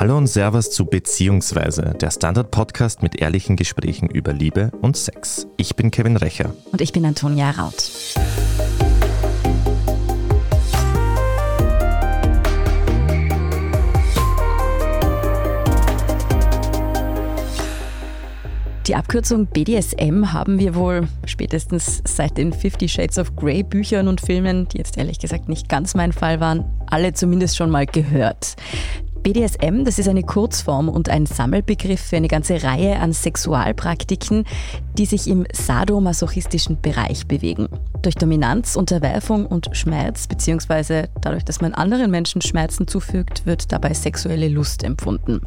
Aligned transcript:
Hallo 0.00 0.16
und 0.16 0.28
Servus 0.28 0.70
zu 0.70 0.86
Beziehungsweise, 0.86 1.94
der 2.00 2.10
Standard-Podcast 2.10 3.02
mit 3.02 3.20
ehrlichen 3.20 3.56
Gesprächen 3.56 4.08
über 4.08 4.32
Liebe 4.32 4.72
und 4.80 4.96
Sex. 4.96 5.46
Ich 5.58 5.76
bin 5.76 5.90
Kevin 5.90 6.16
Recher. 6.16 6.54
Und 6.72 6.80
ich 6.80 6.92
bin 6.92 7.04
Antonia 7.04 7.50
Raut. 7.50 7.90
Die 18.86 18.94
Abkürzung 18.94 19.48
BDSM 19.48 20.32
haben 20.32 20.58
wir 20.58 20.74
wohl 20.74 21.08
spätestens 21.26 22.02
seit 22.06 22.38
den 22.38 22.54
Fifty 22.54 22.88
Shades 22.88 23.18
of 23.18 23.36
Grey 23.36 23.62
Büchern 23.62 24.08
und 24.08 24.22
Filmen, 24.22 24.66
die 24.68 24.78
jetzt 24.78 24.96
ehrlich 24.96 25.18
gesagt 25.18 25.50
nicht 25.50 25.68
ganz 25.68 25.94
mein 25.94 26.12
Fall 26.12 26.40
waren, 26.40 26.64
alle 26.86 27.12
zumindest 27.12 27.58
schon 27.58 27.68
mal 27.68 27.84
gehört. 27.84 28.56
BDSM, 29.32 29.84
das 29.84 30.00
ist 30.00 30.08
eine 30.08 30.24
Kurzform 30.24 30.88
und 30.88 31.08
ein 31.08 31.24
Sammelbegriff 31.24 32.00
für 32.00 32.16
eine 32.16 32.26
ganze 32.26 32.64
Reihe 32.64 32.98
an 32.98 33.12
Sexualpraktiken, 33.12 34.44
die 34.98 35.06
sich 35.06 35.28
im 35.28 35.44
sadomasochistischen 35.52 36.80
Bereich 36.80 37.26
bewegen. 37.26 37.68
Durch 38.02 38.14
Dominanz, 38.14 38.76
Unterwerfung 38.76 39.46
und 39.46 39.70
Schmerz, 39.72 40.26
beziehungsweise 40.26 41.08
dadurch, 41.20 41.44
dass 41.44 41.60
man 41.60 41.74
anderen 41.74 42.10
Menschen 42.10 42.42
Schmerzen 42.42 42.86
zufügt, 42.88 43.46
wird 43.46 43.72
dabei 43.72 43.94
sexuelle 43.94 44.48
Lust 44.48 44.84
empfunden. 44.84 45.40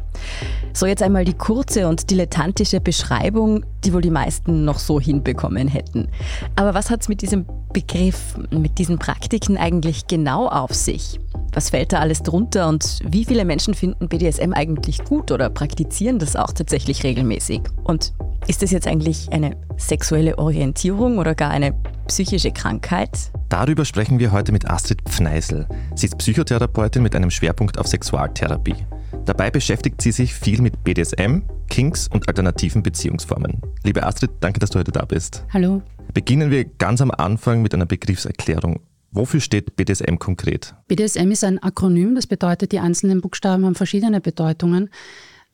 So 0.72 0.86
jetzt 0.86 1.02
einmal 1.02 1.24
die 1.24 1.34
kurze 1.34 1.88
und 1.88 2.10
dilettantische 2.10 2.80
Beschreibung, 2.80 3.64
die 3.84 3.92
wohl 3.92 4.02
die 4.02 4.10
meisten 4.10 4.64
noch 4.64 4.78
so 4.78 5.00
hinbekommen 5.00 5.68
hätten. 5.68 6.08
Aber 6.56 6.74
was 6.74 6.90
hat 6.90 7.02
es 7.02 7.08
mit 7.08 7.22
diesem 7.22 7.46
Begriff, 7.72 8.36
mit 8.50 8.78
diesen 8.78 8.98
Praktiken 8.98 9.56
eigentlich 9.56 10.06
genau 10.06 10.46
auf 10.48 10.72
sich? 10.72 11.20
Was 11.52 11.70
fällt 11.70 11.92
da 11.92 11.98
alles 11.98 12.22
drunter 12.22 12.68
und 12.68 12.98
wie 13.08 13.24
viele 13.24 13.44
Menschen 13.44 13.74
finden 13.74 14.08
BDSM 14.08 14.52
eigentlich 14.52 15.04
gut 15.04 15.30
oder 15.30 15.50
praktizieren 15.50 16.18
das 16.18 16.34
auch 16.34 16.52
tatsächlich 16.52 17.04
regelmäßig? 17.04 17.62
Und 17.84 18.12
ist 18.46 18.62
das 18.62 18.70
jetzt 18.70 18.86
eigentlich 18.86 19.32
eine 19.32 19.56
sexuelle 19.76 20.38
Orientierung 20.38 21.18
oder 21.18 21.34
gar 21.34 21.50
eine 21.50 21.74
psychische 22.06 22.52
Krankheit? 22.52 23.32
Darüber 23.48 23.84
sprechen 23.84 24.18
wir 24.18 24.32
heute 24.32 24.52
mit 24.52 24.68
Astrid 24.68 25.00
Pfneisel. 25.02 25.66
Sie 25.94 26.06
ist 26.06 26.18
Psychotherapeutin 26.18 27.02
mit 27.02 27.14
einem 27.14 27.30
Schwerpunkt 27.30 27.78
auf 27.78 27.86
Sexualtherapie. 27.86 28.76
Dabei 29.24 29.50
beschäftigt 29.50 30.02
sie 30.02 30.12
sich 30.12 30.34
viel 30.34 30.60
mit 30.60 30.84
BDSM, 30.84 31.42
Kinks 31.68 32.08
und 32.08 32.28
alternativen 32.28 32.82
Beziehungsformen. 32.82 33.62
Liebe 33.82 34.02
Astrid, 34.02 34.30
danke, 34.40 34.60
dass 34.60 34.70
du 34.70 34.78
heute 34.78 34.92
da 34.92 35.04
bist. 35.04 35.44
Hallo. 35.52 35.82
Beginnen 36.12 36.50
wir 36.50 36.64
ganz 36.64 37.00
am 37.00 37.10
Anfang 37.10 37.62
mit 37.62 37.72
einer 37.72 37.86
Begriffserklärung. 37.86 38.80
Wofür 39.12 39.40
steht 39.40 39.76
BDSM 39.76 40.16
konkret? 40.16 40.74
BDSM 40.88 41.30
ist 41.30 41.44
ein 41.44 41.62
Akronym, 41.62 42.16
das 42.16 42.26
bedeutet, 42.26 42.72
die 42.72 42.80
einzelnen 42.80 43.20
Buchstaben 43.20 43.64
haben 43.64 43.76
verschiedene 43.76 44.20
Bedeutungen. 44.20 44.90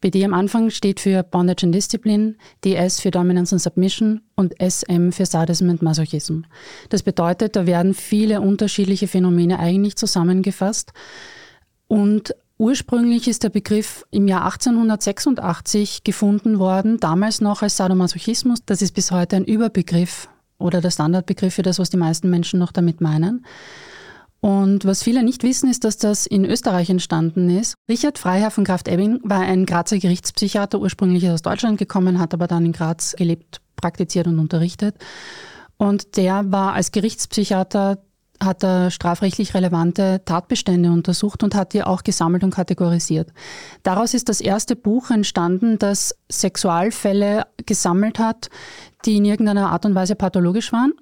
BD 0.01 0.25
am 0.25 0.33
Anfang 0.33 0.71
steht 0.71 1.01
für 1.01 1.23
Bondage 1.23 1.65
and 1.65 1.75
Discipline, 1.75 2.37
DS 2.65 3.01
für 3.01 3.11
Dominance 3.11 3.55
and 3.55 3.61
Submission 3.61 4.23
und 4.35 4.55
SM 4.59 5.11
für 5.11 5.27
Sadism 5.27 5.69
and 5.69 5.83
Masochism. 5.83 6.43
Das 6.89 7.03
bedeutet, 7.03 7.55
da 7.57 7.67
werden 7.67 7.93
viele 7.93 8.41
unterschiedliche 8.41 9.09
Phänomene 9.09 9.59
eigentlich 9.59 9.97
zusammengefasst. 9.97 10.93
Und 11.87 12.35
ursprünglich 12.57 13.29
ist 13.29 13.43
der 13.43 13.51
Begriff 13.51 14.07
im 14.11 14.27
Jahr 14.27 14.45
1886 14.45 16.03
gefunden 16.03 16.59
worden, 16.59 16.99
damals 16.99 17.41
noch 17.41 17.63
als 17.63 17.77
Sadomasochismus. 17.77 18.61
Das 18.65 18.81
ist 18.81 18.93
bis 18.93 19.11
heute 19.11 19.37
ein 19.37 19.45
Überbegriff 19.45 20.29
oder 20.59 20.81
der 20.81 20.91
Standardbegriff 20.91 21.55
für 21.55 21.63
das, 21.63 21.79
was 21.79 21.91
die 21.91 21.97
meisten 21.97 22.31
Menschen 22.31 22.59
noch 22.59 22.73
damit 22.73 23.01
meinen. 23.01 23.45
Und 24.41 24.87
was 24.87 25.03
viele 25.03 25.23
nicht 25.23 25.43
wissen, 25.43 25.71
ist, 25.71 25.85
dass 25.85 25.99
das 25.99 26.27
in 26.27 26.45
Österreich 26.45 26.89
entstanden 26.89 27.51
ist. 27.51 27.75
Richard 27.89 28.19
Freiherr 28.19 28.51
von 28.51 28.65
Kraft-Ebbing 28.65 29.21
war 29.23 29.41
ein 29.41 29.67
Grazer 29.67 29.99
Gerichtspsychiater, 29.99 30.81
ursprünglich 30.81 31.29
aus 31.29 31.43
Deutschland 31.43 31.79
gekommen, 31.79 32.19
hat 32.19 32.33
aber 32.33 32.47
dann 32.47 32.65
in 32.65 32.73
Graz 32.73 33.15
gelebt, 33.17 33.61
praktiziert 33.77 34.27
und 34.27 34.39
unterrichtet. 34.39 34.97
Und 35.77 36.17
der 36.17 36.51
war 36.51 36.73
als 36.73 36.91
Gerichtspsychiater 36.91 37.99
hat 38.43 38.65
er 38.65 38.91
strafrechtlich 38.91 39.55
relevante 39.55 40.23
Tatbestände 40.25 40.91
untersucht 40.91 41.43
und 41.43 41.55
hat 41.55 41.75
die 41.75 41.83
auch 41.85 42.03
gesammelt 42.03 42.43
und 42.43 42.55
kategorisiert. 42.55 43.33
Daraus 43.83 44.15
ist 44.15 44.29
das 44.29 44.41
erste 44.41 44.77
Buch 44.77 45.11
entstanden, 45.11 45.79
das 45.79 46.15
Sexualfälle 46.31 47.47
gesammelt 47.67 48.19
hat, 48.19 48.49
die 49.05 49.17
in 49.17 49.27
irgendeiner 49.27 49.71
Art 49.71 49.85
und 49.85 49.95
Weise 49.95 50.15
pathologisch 50.15 50.73
waren. 50.73 50.95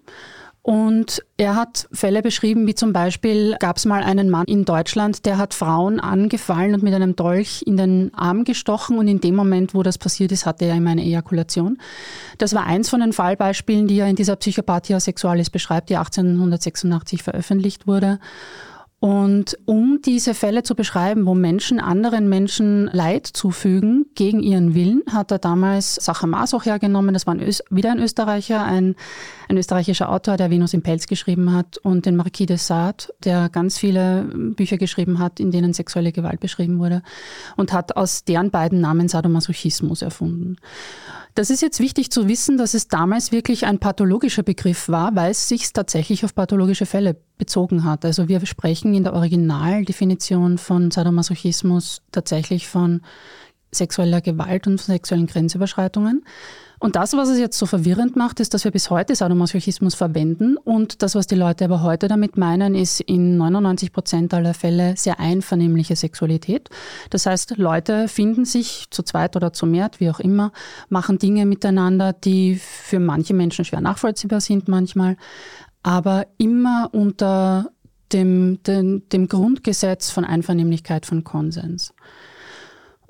Und 0.69 1.25
er 1.39 1.55
hat 1.55 1.89
Fälle 1.93 2.21
beschrieben, 2.21 2.67
wie 2.67 2.75
zum 2.75 2.93
Beispiel 2.93 3.57
gab 3.59 3.79
es 3.79 3.87
mal 3.87 4.03
einen 4.03 4.29
Mann 4.29 4.45
in 4.45 4.67
Deutschland, 4.67 5.25
der 5.25 5.39
hat 5.39 5.55
Frauen 5.55 5.99
angefallen 5.99 6.75
und 6.75 6.83
mit 6.83 6.93
einem 6.93 7.17
Dolch 7.17 7.63
in 7.65 7.79
den 7.79 8.13
Arm 8.13 8.45
gestochen 8.45 8.99
und 8.99 9.09
in 9.09 9.23
dem 9.23 9.35
Moment, 9.35 9.73
wo 9.73 9.83
das 9.83 9.97
passiert 9.97 10.31
ist, 10.31 10.45
hatte 10.45 10.67
er 10.67 10.77
immer 10.77 10.91
eine 10.91 11.05
Ejakulation. 11.05 11.79
Das 12.37 12.55
war 12.55 12.67
eins 12.67 12.91
von 12.91 13.01
den 13.01 13.15
Fallbeispielen, 13.15 13.87
die 13.87 13.99
er 13.99 14.09
in 14.09 14.17
dieser 14.17 14.37
Psychopathia 14.37 15.01
Sexualis 15.01 15.49
beschreibt, 15.49 15.89
die 15.89 15.97
1886 15.97 17.23
veröffentlicht 17.23 17.87
wurde. 17.87 18.19
Und 19.01 19.57
um 19.65 20.01
diese 20.05 20.35
Fälle 20.35 20.65
zu 20.65 20.75
beschreiben, 20.75 21.25
wo 21.25 21.35
Menschen 21.35 21.79
anderen 21.79 22.29
Menschen 22.29 22.91
Leid 22.93 23.29
zufügen 23.29 24.07
gegen 24.17 24.41
ihren 24.41 24.75
Willen, 24.75 25.05
hat 25.09 25.31
er 25.31 25.39
damals 25.39 25.95
Sacher 25.95 26.27
Masoch 26.27 26.65
hergenommen. 26.65 27.15
Das 27.15 27.25
war 27.25 27.35
ein 27.35 27.55
wieder 27.71 27.93
ein 27.93 28.01
Österreicher, 28.01 28.65
ein, 28.65 28.97
ein 29.49 29.57
österreichischer 29.57 30.11
Autor, 30.11 30.37
der 30.37 30.51
Venus 30.51 30.75
im 30.75 30.83
Pelz 30.83 31.07
geschrieben 31.07 31.53
hat, 31.53 31.79
und 31.79 32.07
den 32.07 32.17
Marquis 32.17 32.47
de 32.47 32.57
Sade, 32.57 33.05
der 33.23 33.49
ganz 33.51 33.79
viele 33.79 34.25
Bücher 34.35 34.79
geschrieben 34.79 35.21
hat, 35.21 35.39
in 35.39 35.53
denen 35.53 35.75
sexuelle 35.75 36.11
Gewalt 36.11 36.41
beschrieben 36.41 36.81
wurde, 36.81 37.03
und 37.57 37.73
hat 37.73 37.97
aus 37.97 38.25
deren 38.25 38.51
beiden 38.51 38.81
Namen 38.81 39.07
Sadomasochismus 39.07 40.03
erfunden. 40.03 40.57
Das 41.39 41.51
ist 41.51 41.63
jetzt 41.63 41.79
wichtig 41.79 42.11
zu 42.11 42.27
wissen, 42.27 42.59
dass 42.59 42.75
es 42.75 42.89
damals 42.89 43.31
wirklich 43.31 43.65
ein 43.65 43.79
pathologischer 43.79 44.43
Begriff 44.43 44.89
war, 44.89 45.15
weil 45.15 45.31
es 45.31 45.47
sich 45.47 45.73
tatsächlich 45.73 46.25
auf 46.25 46.35
pathologische 46.35 46.85
Fälle 46.85 47.15
bezogen 47.37 47.85
hat. 47.85 48.05
Also 48.05 48.27
wir 48.27 48.45
sprechen 48.45 48.93
in 48.93 49.05
der 49.05 49.13
Originaldefinition 49.13 50.59
von 50.59 50.91
Sadomasochismus 50.91 52.03
tatsächlich 52.11 52.67
von 52.67 53.03
sexueller 53.73 54.21
Gewalt 54.21 54.67
und 54.67 54.81
von 54.81 54.95
sexuellen 54.95 55.27
Grenzüberschreitungen. 55.27 56.25
Und 56.81 56.95
das, 56.95 57.13
was 57.15 57.29
es 57.29 57.39
jetzt 57.39 57.59
so 57.59 57.67
verwirrend 57.67 58.15
macht, 58.15 58.39
ist, 58.39 58.55
dass 58.55 58.63
wir 58.63 58.71
bis 58.71 58.89
heute 58.89 59.15
Sadomasochismus 59.15 59.97
verwenden. 59.97 60.57
Und 60.57 61.03
das, 61.03 61.17
was 61.17 61.27
die 61.27 61.35
Leute 61.35 61.65
aber 61.65 61.83
heute 61.83 62.07
damit 62.07 62.37
meinen, 62.37 62.77
ist 62.77 63.01
in 63.01 63.37
99 63.37 63.93
Prozent 63.93 64.33
aller 64.33 64.55
Fälle 64.55 64.97
sehr 64.97 65.19
einvernehmliche 65.19 65.97
Sexualität. 65.97 66.69
Das 67.11 67.27
heißt, 67.27 67.57
Leute 67.57 68.07
finden 68.07 68.45
sich 68.45 68.87
zu 68.91 69.03
zweit 69.03 69.35
oder 69.35 69.53
zu 69.53 69.67
mehr, 69.67 69.91
wie 69.99 70.09
auch 70.09 70.21
immer, 70.21 70.53
machen 70.89 71.19
Dinge 71.19 71.47
miteinander, 71.47 72.13
die 72.13 72.55
für 72.57 73.01
manche 73.01 73.35
Menschen 73.35 73.65
schwer 73.65 73.81
nachvollziehbar 73.81 74.41
sind 74.41 74.69
manchmal, 74.69 75.17
aber 75.83 76.27
immer 76.39 76.91
unter 76.93 77.71
dem, 78.13 78.63
dem, 78.63 79.09
dem 79.09 79.27
Grundgesetz 79.27 80.11
von 80.11 80.25
Einvernehmlichkeit, 80.25 81.07
von 81.07 81.25
Konsens. 81.25 81.93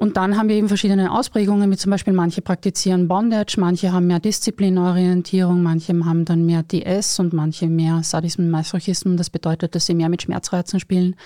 Und 0.00 0.16
dann 0.16 0.36
haben 0.36 0.48
wir 0.48 0.54
eben 0.54 0.68
verschiedene 0.68 1.10
Ausprägungen, 1.10 1.72
wie 1.72 1.76
zum 1.76 1.90
Beispiel 1.90 2.12
manche 2.12 2.40
praktizieren 2.40 3.08
Bondage, 3.08 3.56
manche 3.58 3.90
haben 3.90 4.06
mehr 4.06 4.20
Disziplinorientierung, 4.20 5.60
manche 5.60 5.92
haben 6.04 6.24
dann 6.24 6.46
mehr 6.46 6.62
DS 6.62 7.18
und 7.18 7.32
manche 7.32 7.66
mehr 7.66 8.04
Sadismus, 8.04 8.46
Masochismus. 8.46 9.16
Das 9.16 9.28
bedeutet, 9.28 9.74
dass 9.74 9.86
sie 9.86 9.96
mehr 9.96 10.08
mit 10.08 10.22
Schmerzreizen 10.22 10.78
spielen. 10.78 11.16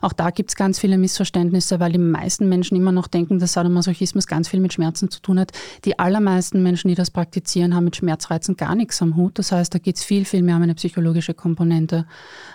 Auch 0.00 0.12
da 0.12 0.30
gibt 0.30 0.50
es 0.50 0.54
ganz 0.54 0.78
viele 0.78 0.96
Missverständnisse, 0.96 1.80
weil 1.80 1.90
die 1.90 1.98
meisten 1.98 2.48
Menschen 2.48 2.76
immer 2.76 2.92
noch 2.92 3.08
denken, 3.08 3.40
dass 3.40 3.54
Sadomasochismus 3.54 4.28
ganz 4.28 4.46
viel 4.46 4.60
mit 4.60 4.72
Schmerzen 4.72 5.10
zu 5.10 5.20
tun 5.20 5.40
hat. 5.40 5.50
Die 5.84 5.98
allermeisten 5.98 6.62
Menschen, 6.62 6.86
die 6.86 6.94
das 6.94 7.10
praktizieren, 7.10 7.74
haben 7.74 7.82
mit 7.82 7.96
Schmerzreizen 7.96 8.56
gar 8.56 8.76
nichts 8.76 9.02
am 9.02 9.16
Hut. 9.16 9.40
Das 9.40 9.50
heißt, 9.50 9.74
da 9.74 9.80
geht 9.80 9.96
es 9.96 10.04
viel, 10.04 10.24
viel 10.24 10.42
mehr 10.42 10.54
um 10.54 10.62
eine 10.62 10.76
psychologische 10.76 11.34
Komponente 11.34 12.06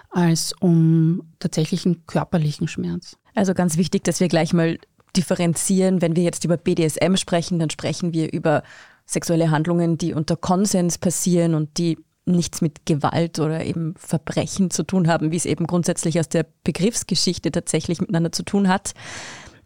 als 0.10 0.54
um 0.58 1.24
tatsächlichen 1.40 2.08
körperlichen 2.08 2.70
Schmerz. 2.70 3.18
Also 3.34 3.54
ganz 3.54 3.76
wichtig, 3.76 4.06
dass 4.06 4.22
wir 4.22 4.30
gleich 4.30 4.54
mal 4.54 4.78
differenzieren. 5.16 6.02
Wenn 6.02 6.16
wir 6.16 6.24
jetzt 6.24 6.44
über 6.46 6.58
BDSM 6.58 7.16
sprechen, 7.16 7.60
dann 7.60 7.70
sprechen 7.70 8.14
wir 8.14 8.32
über 8.34 8.64
sexuelle 9.06 9.52
Handlungen, 9.52 9.98
die 9.98 10.14
unter 10.14 10.36
Konsens 10.36 10.98
passieren 10.98 11.54
und 11.54 11.78
die 11.78 11.98
nichts 12.26 12.62
mit 12.62 12.86
Gewalt 12.86 13.40
oder 13.40 13.64
eben 13.64 13.94
Verbrechen 13.98 14.72
zu 14.72 14.84
tun 14.84 15.08
haben, 15.08 15.32
wie 15.32 15.38
es 15.38 15.46
eben 15.46 15.68
grundsätzlich 15.68 16.20
aus 16.20 16.28
der 16.28 16.46
Begriffsgeschichte 16.64 17.52
tatsächlich 17.52 18.02
miteinander 18.02 18.32
zu 18.32 18.44
tun 18.44 18.68
hat. 18.68 18.94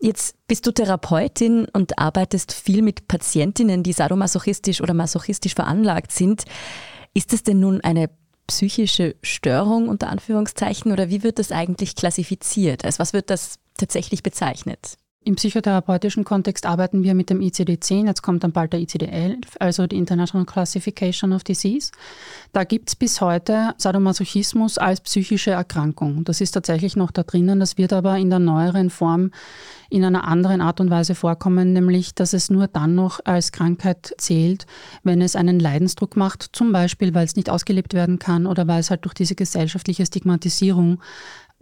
Jetzt 0.02 0.36
bist 0.48 0.66
du 0.66 0.72
Therapeutin 0.72 1.68
und 1.74 2.00
arbeitest 2.00 2.54
viel 2.54 2.82
mit 2.82 3.08
Patientinnen, 3.08 3.84
die 3.84 3.94
sadomasochistisch 3.94 4.82
oder 4.82 4.94
masochistisch 4.94 5.56
veranlagt 5.56 6.12
sind. 6.12 6.44
Ist 7.14 7.34
das 7.34 7.44
denn 7.44 7.60
nun 7.60 7.82
eine 7.82 8.10
psychische 8.48 9.16
Störung 9.22 9.90
unter 9.90 10.10
Anführungszeichen 10.10 10.92
oder 10.92 11.10
wie 11.10 11.24
wird 11.24 11.40
das 11.40 11.52
eigentlich 11.52 11.96
klassifiziert? 11.96 12.86
Als 12.86 13.00
was 13.00 13.14
wird 13.14 13.30
das 13.30 13.60
tatsächlich 13.78 14.24
bezeichnet? 14.24 14.98
Im 15.30 15.36
psychotherapeutischen 15.36 16.24
Kontext 16.24 16.66
arbeiten 16.66 17.04
wir 17.04 17.14
mit 17.14 17.30
dem 17.30 17.40
ICD-10, 17.40 18.08
jetzt 18.08 18.24
kommt 18.24 18.44
dann 18.44 18.52
bald 18.52 18.74
der 18.74 18.80
ICD-11, 18.80 19.60
also 19.60 19.86
die 19.86 19.96
International 19.96 20.44
Classification 20.44 21.34
of 21.34 21.44
Disease. 21.44 21.92
Da 22.52 22.64
gibt 22.64 22.90
es 22.90 22.96
bis 22.96 23.22
heute 23.22 23.76
Sadomasochismus 23.78 24.80
als 24.80 25.02
psychische 25.02 25.52
Erkrankung. 25.52 26.24
Das 26.24 26.42
ist 26.42 26.54
tatsächlich 26.54 26.96
noch 26.96 27.12
da 27.12 27.22
drinnen, 27.22 27.60
das 27.60 27.78
wird 27.78 27.94
aber 27.94 28.18
in 28.18 28.32
der 28.32 28.40
neueren 28.40 28.90
Form 28.90 29.30
in 29.92 30.04
einer 30.04 30.24
anderen 30.24 30.62
Art 30.62 30.80
und 30.80 30.90
Weise 30.90 31.14
vorkommen, 31.14 31.74
nämlich 31.74 32.16
dass 32.16 32.34
es 32.34 32.50
nur 32.50 32.66
dann 32.66 32.96
noch 32.96 33.20
als 33.24 33.52
Krankheit 33.52 34.16
zählt, 34.18 34.66
wenn 35.04 35.22
es 35.22 35.36
einen 35.36 35.60
Leidensdruck 35.60 36.18
macht, 36.18 36.50
zum 36.54 36.72
Beispiel 36.72 37.14
weil 37.14 37.26
es 37.26 37.36
nicht 37.36 37.52
ausgelebt 37.52 37.94
werden 37.94 38.18
kann 38.18 38.48
oder 38.48 38.68
weil 38.68 38.80
es 38.80 38.90
halt 38.90 39.06
durch 39.06 39.14
diese 39.14 39.36
gesellschaftliche 39.36 40.08
Stigmatisierung 40.08 41.00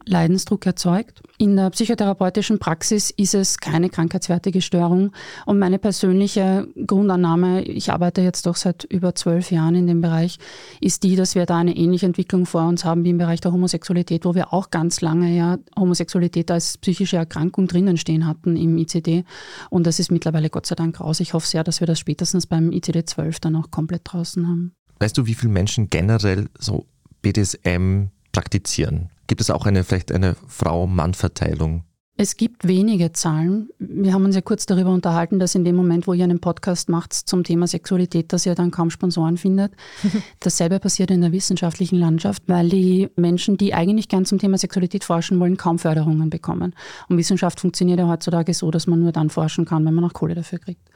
Leidensdruck 0.07 0.65
erzeugt. 0.65 1.21
In 1.37 1.55
der 1.55 1.69
psychotherapeutischen 1.69 2.59
Praxis 2.59 3.11
ist 3.11 3.35
es 3.35 3.57
keine 3.57 3.89
krankheitswertige 3.89 4.61
Störung. 4.61 5.11
Und 5.45 5.59
meine 5.59 5.79
persönliche 5.79 6.67
Grundannahme, 6.85 7.63
ich 7.63 7.91
arbeite 7.91 8.21
jetzt 8.21 8.45
doch 8.45 8.55
seit 8.55 8.83
über 8.85 9.15
zwölf 9.15 9.51
Jahren 9.51 9.75
in 9.75 9.87
dem 9.87 10.01
Bereich, 10.01 10.39
ist 10.81 11.03
die, 11.03 11.15
dass 11.15 11.35
wir 11.35 11.45
da 11.45 11.57
eine 11.57 11.75
ähnliche 11.75 12.05
Entwicklung 12.05 12.45
vor 12.45 12.67
uns 12.67 12.85
haben 12.85 13.03
wie 13.03 13.11
im 13.11 13.17
Bereich 13.17 13.41
der 13.41 13.51
Homosexualität, 13.51 14.25
wo 14.25 14.35
wir 14.35 14.53
auch 14.53 14.71
ganz 14.71 15.01
lange 15.01 15.35
ja 15.35 15.57
Homosexualität 15.77 16.49
als 16.49 16.77
psychische 16.77 17.17
Erkrankung 17.17 17.67
drinnen 17.67 17.97
stehen 17.97 18.25
hatten 18.25 18.55
im 18.55 18.77
ICD. 18.77 19.23
Und 19.69 19.85
das 19.85 19.99
ist 19.99 20.11
mittlerweile 20.11 20.49
Gott 20.49 20.65
sei 20.65 20.75
Dank 20.75 20.99
raus. 20.99 21.19
Ich 21.19 21.33
hoffe 21.33 21.47
sehr, 21.47 21.63
dass 21.63 21.79
wir 21.79 21.87
das 21.87 21.99
spätestens 21.99 22.47
beim 22.47 22.71
ICD 22.71 23.05
12 23.05 23.39
dann 23.39 23.55
auch 23.55 23.71
komplett 23.71 24.01
draußen 24.05 24.47
haben. 24.47 24.73
Weißt 24.99 25.17
du, 25.17 25.25
wie 25.27 25.35
viele 25.35 25.51
Menschen 25.51 25.89
generell 25.89 26.49
so 26.57 26.87
BDSM 27.21 28.05
praktizieren? 28.31 29.11
Gibt 29.27 29.41
es 29.41 29.49
auch 29.49 29.65
eine 29.65 29.83
vielleicht 29.83 30.11
eine 30.11 30.35
Frau-Mann-Verteilung? 30.47 31.83
Es 32.19 32.35
gibt 32.35 32.67
wenige 32.67 33.11
Zahlen. 33.11 33.69
Wir 33.77 34.11
haben 34.11 34.25
uns 34.25 34.33
ja 34.33 34.41
kurz 34.41 34.65
darüber 34.65 34.89
unterhalten, 34.89 35.37
dass 35.37 35.53
in 35.53 35.63
dem 35.63 35.75
Moment, 35.75 36.07
wo 36.07 36.13
ihr 36.13 36.23
einen 36.23 36.39
Podcast 36.39 36.89
macht 36.89 37.13
zum 37.13 37.43
Thema 37.43 37.67
Sexualität, 37.67 38.33
dass 38.33 38.47
ihr 38.47 38.55
dann 38.55 38.71
kaum 38.71 38.89
Sponsoren 38.89 39.37
findet. 39.37 39.73
Dasselbe 40.39 40.79
passiert 40.79 41.11
in 41.11 41.21
der 41.21 41.31
wissenschaftlichen 41.31 41.99
Landschaft, 41.99 42.41
weil 42.47 42.69
die 42.69 43.09
Menschen, 43.17 43.57
die 43.57 43.75
eigentlich 43.75 44.09
gern 44.09 44.25
zum 44.25 44.39
Thema 44.39 44.57
Sexualität 44.57 45.03
forschen 45.03 45.39
wollen, 45.39 45.57
kaum 45.57 45.77
Förderungen 45.77 46.31
bekommen. 46.31 46.73
Und 47.07 47.17
Wissenschaft 47.17 47.59
funktioniert 47.59 47.99
ja 47.99 48.07
heutzutage 48.07 48.51
so, 48.55 48.71
dass 48.71 48.87
man 48.87 48.99
nur 48.99 49.11
dann 49.11 49.29
forschen 49.29 49.65
kann, 49.65 49.85
wenn 49.85 49.93
man 49.93 50.05
auch 50.05 50.13
Kohle 50.13 50.33
dafür 50.33 50.57
kriegt. 50.57 50.89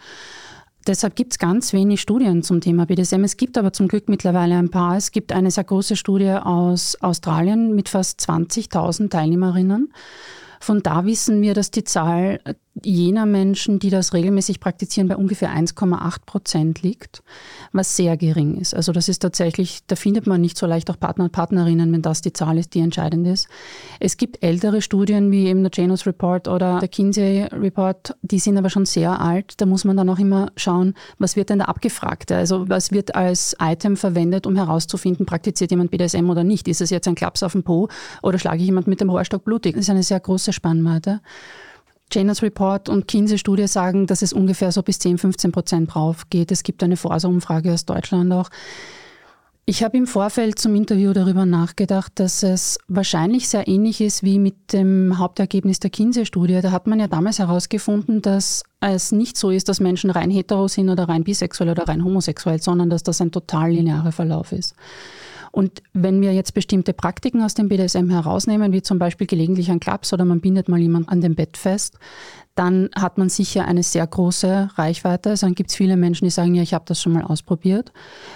Deshalb 0.88 1.16
gibt 1.16 1.34
es 1.34 1.40
ganz 1.40 1.74
wenig 1.74 2.02
Studien 2.02 2.42
zum 2.42 2.60
Thema 2.60 2.86
BDSM. 2.86 3.24
Es 3.24 3.38
gibt 3.38 3.58
aber 3.58 3.72
zum 3.72 3.88
Glück 3.88 4.10
mittlerweile 4.10 4.58
ein 4.58 4.70
paar. 4.70 4.98
Es 4.98 5.12
gibt 5.12 5.32
eine 5.32 5.52
sehr 5.52 5.64
große 5.64 5.96
Studie 5.96 6.32
aus 6.32 6.98
Australien 7.02 7.76
mit 7.76 7.90
fast 7.90 8.20
20.000 8.22 9.10
Teilnehmerinnen. 9.10 9.94
Von 10.60 10.82
da 10.82 11.06
wissen 11.06 11.42
wir, 11.42 11.54
dass 11.54 11.72
die 11.72 11.84
Zahl 11.84 12.40
jener 12.84 13.26
Menschen, 13.26 13.80
die 13.80 13.90
das 13.90 14.14
regelmäßig 14.14 14.60
praktizieren, 14.60 15.10
bei 15.10 15.18
ungefähr 15.18 15.50
1,8 15.50 16.26
Prozent 16.26 16.82
liegt, 16.82 17.22
was 17.74 17.96
sehr 17.98 18.16
gering 18.16 18.58
ist. 18.58 18.74
Also 18.74 18.94
das 18.94 19.10
ist 19.10 19.20
tatsächlich, 19.20 19.82
da 19.88 19.96
findet 19.96 20.26
man 20.26 20.40
nicht 20.40 20.58
so 20.58 20.66
leicht 20.66 20.90
auch 20.90 21.00
Partner 21.00 21.26
und 21.26 21.32
Partnerinnen, 21.32 21.92
wenn 21.92 22.02
das 22.02 22.22
die 22.22 22.32
Zahl 22.32 22.58
ist, 22.58 22.74
die 22.74 22.80
entscheidend 22.80 23.28
ist. 23.28 23.50
Es 24.00 24.16
gibt 24.16 24.42
ältere 24.42 24.82
Studien 24.82 25.32
wie 25.32 25.48
eben 25.48 25.64
der 25.64 25.72
Janus 25.74 26.06
Report 26.06 26.48
oder 26.48 26.80
der 26.80 26.88
Kinsey 26.88 27.44
Report, 27.52 28.16
die 28.22 28.40
sind 28.40 28.58
aber 28.58 28.70
schon 28.70 28.86
sehr 28.86 29.20
alt. 29.20 29.60
Da 29.60 29.66
muss 29.66 29.84
man 29.84 29.98
dann 29.98 30.10
auch 30.10 30.20
immer 30.20 30.52
schauen, 30.56 30.94
was 31.20 31.36
wird 31.36 31.50
denn 31.50 31.60
da 31.60 31.66
abgefragt? 31.66 32.32
Also 32.32 32.70
was 32.70 32.92
wird 32.92 33.16
als 33.16 33.56
Item 33.60 33.98
verwendet, 33.98 34.48
um 34.48 34.56
herauszufinden, 34.56 35.26
praktiziert 35.26 35.72
jemand 35.72 35.92
BDSM 35.92 36.30
oder 36.30 36.46
nicht? 36.46 36.70
Ist 36.70 36.82
es 36.82 36.90
jetzt 36.90 37.08
ein 37.08 37.16
Klaps 37.16 37.44
auf 37.44 37.52
den 37.52 37.64
Po 37.64 37.90
oder 38.24 38.40
schlage 38.40 38.60
ich 38.60 38.66
jemand 38.66 38.88
mit 38.88 39.02
dem 39.02 39.10
Rohrstock 39.10 39.44
blutig? 39.44 39.76
Das 39.76 39.86
ist 39.86 39.90
eine 39.90 40.04
sehr 40.04 40.20
große 40.20 40.54
Spannweite. 40.54 41.20
Janus 42.12 42.42
Report 42.42 42.90
und 42.90 43.08
Kinsey-Studie 43.08 43.68
sagen, 43.68 44.08
dass 44.08 44.22
es 44.22 44.34
ungefähr 44.34 44.72
so 44.72 44.84
bis 44.84 45.00
10, 45.00 45.18
15 45.18 45.52
Prozent 45.52 45.94
drauf 45.94 46.30
geht. 46.30 46.52
Es 46.52 46.64
gibt 46.64 46.84
eine 46.84 46.98
Forsa-Umfrage 46.98 47.74
aus 47.74 47.86
Deutschland 47.86 48.32
auch. 48.34 48.50
Ich 49.66 49.84
habe 49.84 49.96
im 49.96 50.08
Vorfeld 50.08 50.58
zum 50.60 50.76
Interview 50.76 51.14
darüber 51.14 51.46
nachgedacht, 51.46 52.14
dass 52.16 52.42
es 52.42 52.80
wahrscheinlich 52.88 53.48
sehr 53.48 53.68
ähnlich 53.68 54.02
ist 54.02 54.24
wie 54.24 54.40
mit 54.40 54.74
dem 54.74 55.18
Hauptergebnis 55.18 55.80
der 55.80 55.92
Kinsey-Studie. 55.92 56.60
Da 56.62 56.72
hat 56.72 56.88
man 56.88 57.00
ja 57.00 57.08
damals 57.08 57.40
herausgefunden, 57.40 58.22
dass 58.22 58.64
es 58.82 59.12
nicht 59.12 59.38
so 59.38 59.52
ist, 59.52 59.70
dass 59.70 59.80
Menschen 59.80 60.10
rein 60.10 60.32
hetero 60.32 60.68
sind 60.68 60.90
oder 60.90 61.08
rein 61.08 61.24
bisexuell 61.24 61.70
oder 61.70 61.88
rein 61.88 62.04
homosexuell, 62.04 62.62
sondern 62.62 62.90
dass 62.90 63.04
das 63.04 63.22
ein 63.22 63.32
total 63.32 63.72
linearer 63.72 64.12
Verlauf 64.12 64.52
ist. 64.52 64.74
Und 65.52 65.84
wenn 65.94 66.22
wir 66.22 66.34
jetzt 66.34 66.54
bestimmte 66.54 66.94
Praktiken 66.94 67.42
aus 67.42 67.54
dem 67.54 67.68
BDSM 67.68 68.10
herausnehmen, 68.10 68.72
wie 68.72 68.82
zum 68.82 69.00
Beispiel 69.00 69.28
gelegentlich 69.28 69.70
ein 69.70 69.82
Klaps 69.82 70.14
oder 70.14 70.24
man 70.24 70.40
bindet 70.40 70.70
mal 70.70 70.80
jemand 70.80 71.10
an 71.10 71.20
dem 71.20 71.36
Bett 71.36 71.58
fest, 71.58 71.98
dann 72.56 72.90
hat 72.96 73.18
man 73.18 73.30
sicher 73.30 73.66
eine 73.66 73.82
sehr 73.82 74.06
große 74.06 74.72
Reichweite. 74.76 75.30
Also 75.30 75.48
dann 75.48 75.56
gibt 75.56 75.70
es 75.70 75.76
viele 75.76 75.96
Menschen, 75.96 76.26
die 76.26 76.32
sagen, 76.32 76.54
ja, 76.54 76.62
ich 76.62 76.74
habe 76.74 76.84
das 76.88 77.02
schon 77.02 77.14
mal 77.14 77.24
ausprobiert. 77.24 77.94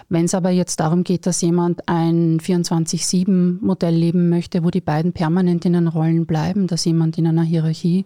Wenn 0.07 0.25
es 0.25 0.33
aber 0.33 0.49
jetzt 0.49 0.79
darum 0.79 1.03
geht, 1.03 1.25
dass 1.25 1.41
jemand 1.41 1.87
ein 1.87 2.39
24-7-Modell 2.39 3.93
leben 3.93 4.29
möchte, 4.29 4.63
wo 4.63 4.69
die 4.69 4.81
beiden 4.81 5.11
permanent 5.11 5.65
in 5.65 5.73
den 5.73 5.87
Rollen 5.87 6.25
bleiben, 6.25 6.67
dass 6.67 6.85
jemand 6.85 7.17
in 7.17 7.27
einer 7.27 7.43
Hierarchie 7.43 8.05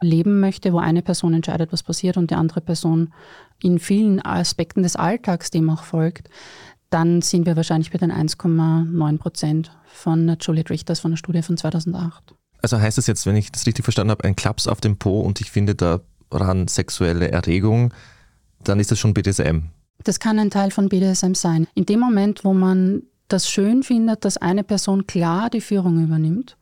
leben 0.00 0.40
möchte, 0.40 0.72
wo 0.72 0.78
eine 0.78 1.02
Person 1.02 1.34
entscheidet, 1.34 1.72
was 1.72 1.82
passiert 1.82 2.16
und 2.16 2.30
die 2.30 2.36
andere 2.36 2.60
Person 2.60 3.12
in 3.60 3.80
vielen 3.80 4.24
Aspekten 4.24 4.84
des 4.84 4.94
Alltags 4.94 5.50
dem 5.50 5.68
auch 5.70 5.82
folgt, 5.82 6.28
dann 6.90 7.22
sind 7.22 7.46
wir 7.46 7.56
wahrscheinlich 7.56 7.90
bei 7.90 7.98
den 7.98 8.12
1,9 8.12 9.18
Prozent 9.18 9.70
von 9.86 10.36
Juliet 10.40 10.70
Richters 10.70 11.00
von 11.00 11.12
der 11.12 11.18
Studie 11.18 11.42
von 11.42 11.56
2008. 11.56 12.34
Also 12.62 12.80
heißt 12.80 12.98
das 12.98 13.06
jetzt, 13.06 13.26
wenn 13.26 13.36
ich 13.36 13.52
das 13.52 13.66
richtig 13.66 13.84
verstanden 13.84 14.10
habe, 14.10 14.24
ein 14.24 14.36
Klaps 14.36 14.66
auf 14.66 14.80
dem 14.80 14.96
Po 14.96 15.20
und 15.20 15.40
ich 15.40 15.50
finde 15.50 15.74
daran 15.74 16.68
sexuelle 16.68 17.30
Erregung, 17.30 17.92
dann 18.64 18.80
ist 18.80 18.90
das 18.90 18.98
schon 18.98 19.14
BDSM? 19.14 19.66
Das 20.04 20.20
kann 20.20 20.38
ein 20.38 20.50
Teil 20.50 20.70
von 20.70 20.88
BDSM 20.88 21.34
sein. 21.34 21.66
In 21.74 21.86
dem 21.86 22.00
Moment, 22.00 22.44
wo 22.44 22.54
man 22.54 23.02
das 23.28 23.50
schön 23.50 23.82
findet, 23.82 24.24
dass 24.24 24.36
eine 24.36 24.64
Person 24.64 25.06
klar 25.06 25.50
die 25.50 25.60
Führung 25.60 26.02
übernimmt 26.02 26.56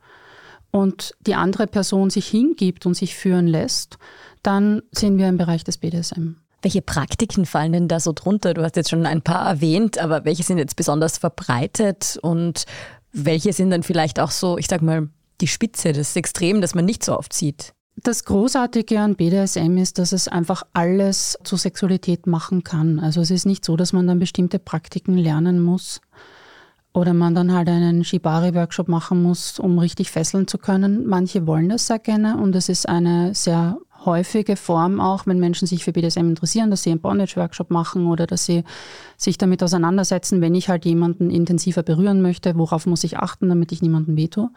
und 0.71 1.13
die 1.21 1.35
andere 1.35 1.67
Person 1.67 2.09
sich 2.09 2.27
hingibt 2.27 2.85
und 2.85 2.93
sich 2.93 3.15
führen 3.15 3.47
lässt, 3.47 3.97
dann 4.43 4.81
sind 4.91 5.17
wir 5.17 5.27
im 5.27 5.37
Bereich 5.37 5.63
des 5.63 5.77
BDSM. 5.77 6.35
Welche 6.61 6.81
Praktiken 6.81 7.45
fallen 7.45 7.71
denn 7.71 7.87
da 7.87 7.99
so 7.99 8.13
drunter? 8.13 8.53
Du 8.53 8.63
hast 8.63 8.75
jetzt 8.75 8.89
schon 8.89 9.05
ein 9.05 9.21
paar 9.21 9.47
erwähnt, 9.47 9.99
aber 9.99 10.25
welche 10.25 10.43
sind 10.43 10.57
jetzt 10.57 10.75
besonders 10.75 11.17
verbreitet 11.17 12.17
und 12.21 12.65
welche 13.11 13.53
sind 13.53 13.69
dann 13.69 13.83
vielleicht 13.83 14.19
auch 14.19 14.31
so, 14.31 14.57
ich 14.57 14.67
sag 14.67 14.81
mal, 14.81 15.09
die 15.39 15.47
Spitze, 15.47 15.93
das 15.93 16.15
Extrem, 16.15 16.61
das 16.61 16.73
man 16.73 16.85
nicht 16.85 17.03
so 17.03 17.17
oft 17.17 17.33
sieht? 17.33 17.73
Das 18.03 18.25
Großartige 18.25 18.99
an 18.99 19.15
BDSM 19.15 19.77
ist, 19.77 19.97
dass 19.97 20.11
es 20.11 20.27
einfach 20.27 20.63
alles 20.73 21.37
zur 21.43 21.57
Sexualität 21.57 22.27
machen 22.27 22.63
kann. 22.63 22.99
Also 22.99 23.21
es 23.21 23.31
ist 23.31 23.45
nicht 23.45 23.65
so, 23.65 23.75
dass 23.75 23.91
man 23.91 24.05
dann 24.05 24.19
bestimmte 24.19 24.59
Praktiken 24.59 25.17
lernen 25.17 25.59
muss 25.59 25.99
oder 26.93 27.13
man 27.13 27.33
dann 27.33 27.51
halt 27.51 27.69
einen 27.69 28.03
Shibari-Workshop 28.03 28.87
machen 28.87 29.23
muss, 29.23 29.59
um 29.59 29.79
richtig 29.79 30.11
fesseln 30.11 30.47
zu 30.47 30.59
können. 30.59 31.07
Manche 31.07 31.47
wollen 31.47 31.69
das 31.69 31.87
sehr 31.87 31.99
gerne 31.99 32.37
und 32.37 32.55
es 32.55 32.69
ist 32.69 32.87
eine 32.87 33.33
sehr 33.33 33.77
häufige 34.07 34.55
Form 34.55 34.99
auch, 34.99 35.27
wenn 35.27 35.39
Menschen 35.39 35.67
sich 35.67 35.83
für 35.83 35.91
BDSM 35.91 36.21
interessieren, 36.21 36.71
dass 36.71 36.81
sie 36.81 36.89
einen 36.89 37.01
Bondage-Workshop 37.01 37.69
machen 37.69 38.07
oder 38.07 38.25
dass 38.25 38.45
sie 38.45 38.63
sich 39.17 39.37
damit 39.37 39.61
auseinandersetzen, 39.61 40.41
wenn 40.41 40.55
ich 40.55 40.69
halt 40.69 40.85
jemanden 40.85 41.29
intensiver 41.29 41.83
berühren 41.83 42.23
möchte, 42.23 42.57
worauf 42.57 42.87
muss 42.87 43.03
ich 43.03 43.19
achten, 43.19 43.49
damit 43.49 43.71
ich 43.71 43.83
niemanden 43.83 44.17
wehtue. 44.17 44.49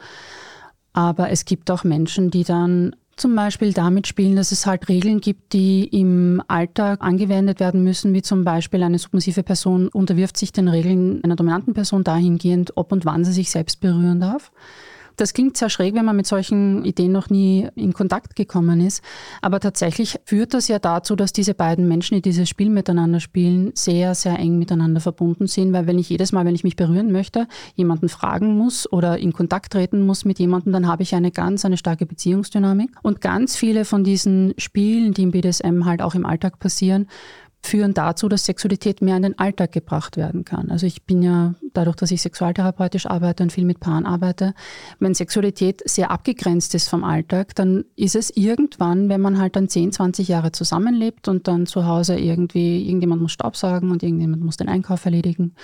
Aber 0.94 1.28
es 1.28 1.44
gibt 1.44 1.70
auch 1.70 1.84
Menschen, 1.84 2.30
die 2.30 2.44
dann 2.44 2.96
zum 3.20 3.36
Beispiel 3.36 3.74
damit 3.74 4.06
spielen, 4.06 4.34
dass 4.34 4.50
es 4.50 4.64
halt 4.64 4.88
Regeln 4.88 5.20
gibt, 5.20 5.52
die 5.52 5.84
im 5.84 6.42
Alltag 6.48 7.02
angewendet 7.02 7.60
werden 7.60 7.84
müssen, 7.84 8.14
wie 8.14 8.22
zum 8.22 8.44
Beispiel 8.44 8.82
eine 8.82 8.98
submissive 8.98 9.42
Person 9.42 9.88
unterwirft 9.88 10.38
sich 10.38 10.52
den 10.52 10.68
Regeln 10.68 11.22
einer 11.22 11.36
dominanten 11.36 11.74
Person 11.74 12.02
dahingehend, 12.02 12.72
ob 12.76 12.92
und 12.92 13.04
wann 13.04 13.24
sie 13.24 13.32
sich 13.32 13.50
selbst 13.50 13.80
berühren 13.80 14.20
darf. 14.20 14.50
Das 15.20 15.34
klingt 15.34 15.54
sehr 15.58 15.68
schräg, 15.68 15.94
wenn 15.94 16.06
man 16.06 16.16
mit 16.16 16.26
solchen 16.26 16.82
Ideen 16.82 17.12
noch 17.12 17.28
nie 17.28 17.68
in 17.74 17.92
Kontakt 17.92 18.36
gekommen 18.36 18.80
ist. 18.80 19.02
Aber 19.42 19.60
tatsächlich 19.60 20.18
führt 20.24 20.54
das 20.54 20.66
ja 20.68 20.78
dazu, 20.78 21.14
dass 21.14 21.34
diese 21.34 21.52
beiden 21.52 21.86
Menschen, 21.86 22.14
die 22.14 22.22
dieses 22.22 22.48
Spiel 22.48 22.70
miteinander 22.70 23.20
spielen, 23.20 23.72
sehr, 23.74 24.14
sehr 24.14 24.38
eng 24.38 24.58
miteinander 24.58 24.98
verbunden 24.98 25.46
sind. 25.46 25.74
Weil 25.74 25.86
wenn 25.86 25.98
ich 25.98 26.08
jedes 26.08 26.32
Mal, 26.32 26.46
wenn 26.46 26.54
ich 26.54 26.64
mich 26.64 26.74
berühren 26.74 27.12
möchte, 27.12 27.48
jemanden 27.74 28.08
fragen 28.08 28.56
muss 28.56 28.90
oder 28.90 29.18
in 29.18 29.34
Kontakt 29.34 29.74
treten 29.74 30.06
muss 30.06 30.24
mit 30.24 30.38
jemandem, 30.38 30.72
dann 30.72 30.88
habe 30.88 31.02
ich 31.02 31.14
eine 31.14 31.30
ganz, 31.30 31.66
eine 31.66 31.76
starke 31.76 32.06
Beziehungsdynamik. 32.06 32.90
Und 33.02 33.20
ganz 33.20 33.56
viele 33.56 33.84
von 33.84 34.04
diesen 34.04 34.54
Spielen, 34.56 35.12
die 35.12 35.24
im 35.24 35.32
BDSM 35.32 35.84
halt 35.84 36.00
auch 36.00 36.14
im 36.14 36.24
Alltag 36.24 36.58
passieren, 36.58 37.08
führen 37.62 37.92
dazu, 37.94 38.28
dass 38.28 38.46
Sexualität 38.46 39.02
mehr 39.02 39.16
in 39.16 39.22
den 39.22 39.38
Alltag 39.38 39.72
gebracht 39.72 40.16
werden 40.16 40.44
kann. 40.44 40.70
Also 40.70 40.86
ich 40.86 41.02
bin 41.04 41.22
ja 41.22 41.54
dadurch, 41.74 41.96
dass 41.96 42.10
ich 42.10 42.22
sexualtherapeutisch 42.22 43.06
arbeite 43.06 43.42
und 43.42 43.52
viel 43.52 43.64
mit 43.64 43.80
Paaren 43.80 44.06
arbeite, 44.06 44.54
wenn 44.98 45.14
Sexualität 45.14 45.82
sehr 45.84 46.10
abgegrenzt 46.10 46.74
ist 46.74 46.88
vom 46.88 47.04
Alltag, 47.04 47.54
dann 47.54 47.84
ist 47.96 48.16
es 48.16 48.30
irgendwann, 48.34 49.08
wenn 49.08 49.20
man 49.20 49.38
halt 49.38 49.56
dann 49.56 49.68
10, 49.68 49.92
20 49.92 50.28
Jahre 50.28 50.52
zusammenlebt 50.52 51.28
und 51.28 51.48
dann 51.48 51.66
zu 51.66 51.86
Hause 51.86 52.18
irgendwie, 52.18 52.86
irgendjemand 52.86 53.22
muss 53.22 53.32
Staubsaugen 53.32 53.90
und 53.90 54.02
irgendjemand 54.02 54.42
muss 54.42 54.56
den 54.56 54.68
Einkauf 54.68 55.04
erledigen, 55.04 55.54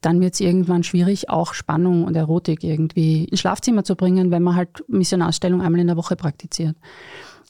dann 0.00 0.20
wird 0.20 0.34
es 0.34 0.40
irgendwann 0.40 0.84
schwierig, 0.84 1.28
auch 1.28 1.52
Spannung 1.52 2.04
und 2.04 2.16
Erotik 2.16 2.62
irgendwie 2.62 3.24
ins 3.24 3.40
Schlafzimmer 3.40 3.84
zu 3.84 3.96
bringen, 3.96 4.30
wenn 4.30 4.42
man 4.42 4.56
halt 4.56 4.84
Missionarsstellung 4.88 5.60
einmal 5.60 5.80
in 5.80 5.88
der 5.88 5.96
Woche 5.96 6.16
praktiziert. 6.16 6.76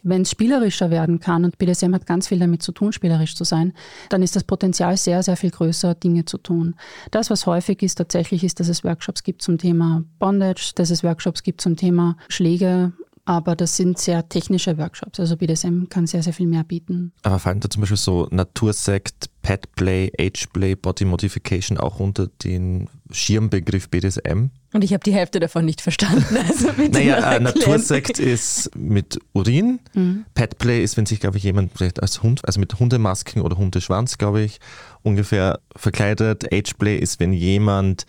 Wenn 0.02 0.22
es 0.22 0.30
spielerischer 0.30 0.90
werden 0.90 1.20
kann, 1.20 1.44
und 1.44 1.58
BDSM 1.58 1.94
hat 1.94 2.06
ganz 2.06 2.28
viel 2.28 2.38
damit 2.38 2.62
zu 2.62 2.72
tun, 2.72 2.92
spielerisch 2.92 3.36
zu 3.36 3.44
sein, 3.44 3.72
dann 4.08 4.22
ist 4.22 4.36
das 4.36 4.44
Potenzial 4.44 4.96
sehr, 4.96 5.22
sehr 5.22 5.36
viel 5.36 5.50
größer, 5.50 5.94
Dinge 5.94 6.24
zu 6.24 6.38
tun. 6.38 6.74
Das, 7.10 7.30
was 7.30 7.46
häufig 7.46 7.82
ist, 7.82 7.96
tatsächlich 7.96 8.44
ist, 8.44 8.60
dass 8.60 8.68
es 8.68 8.84
Workshops 8.84 9.22
gibt 9.22 9.42
zum 9.42 9.58
Thema 9.58 10.04
Bondage, 10.18 10.72
dass 10.74 10.90
es 10.90 11.04
Workshops 11.04 11.42
gibt 11.42 11.60
zum 11.60 11.76
Thema 11.76 12.16
Schläge, 12.28 12.92
aber 13.24 13.56
das 13.56 13.76
sind 13.76 13.98
sehr 13.98 14.28
technische 14.28 14.78
Workshops. 14.78 15.20
Also 15.20 15.36
BDSM 15.36 15.84
kann 15.88 16.06
sehr, 16.06 16.22
sehr 16.22 16.32
viel 16.32 16.46
mehr 16.46 16.64
bieten. 16.64 17.12
Aber 17.22 17.38
fallen 17.38 17.60
da 17.60 17.70
zum 17.70 17.80
Beispiel 17.80 17.96
so 17.96 18.26
Natursekt, 18.30 19.30
Petplay, 19.42 20.10
Ageplay, 20.18 20.74
Body 20.74 21.04
Modification 21.04 21.78
auch 21.78 22.00
unter 22.00 22.26
den 22.26 22.88
Schirmbegriff 23.10 23.88
BDSM? 23.88 24.50
Und 24.72 24.84
ich 24.84 24.92
habe 24.92 25.02
die 25.02 25.12
Hälfte 25.12 25.40
davon 25.40 25.64
nicht 25.64 25.80
verstanden. 25.80 26.36
Also 26.48 26.68
naja, 26.90 27.36
äh, 27.36 27.40
Natursekt 27.40 28.18
ist 28.18 28.74
mit 28.76 29.18
Urin. 29.32 29.80
Mhm. 29.94 30.24
Petplay 30.34 30.82
ist, 30.82 30.96
wenn 30.96 31.06
sich, 31.06 31.20
glaube 31.20 31.38
ich, 31.38 31.44
jemand 31.44 31.72
vielleicht 31.76 32.02
als 32.02 32.22
Hund, 32.22 32.44
also 32.44 32.60
mit 32.60 32.78
Hundemasken 32.78 33.42
oder 33.42 33.56
Hundeschwanz, 33.56 34.18
glaube 34.18 34.42
ich, 34.42 34.60
ungefähr 35.02 35.60
verkleidet. 35.76 36.52
Ageplay 36.52 36.98
ist, 36.98 37.20
wenn 37.20 37.32
jemand 37.32 38.06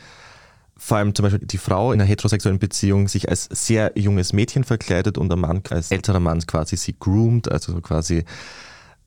vor 0.84 0.98
allem 0.98 1.14
zum 1.14 1.24
Beispiel 1.24 1.46
die 1.46 1.60
Frau 1.60 1.92
in 1.92 2.02
einer 2.02 2.10
heterosexuellen 2.10 2.58
Beziehung 2.58 3.08
sich 3.08 3.30
als 3.30 3.48
sehr 3.52 3.92
junges 3.96 4.34
Mädchen 4.34 4.64
verkleidet 4.64 5.20
und 5.20 5.30
der 5.30 5.38
Mann 5.38 5.62
als 5.70 5.92
älterer 5.92 6.20
Mann 6.20 6.42
quasi 6.48 6.76
sie 6.76 6.96
groomt, 7.00 7.52
also 7.52 7.80
quasi 7.82 8.26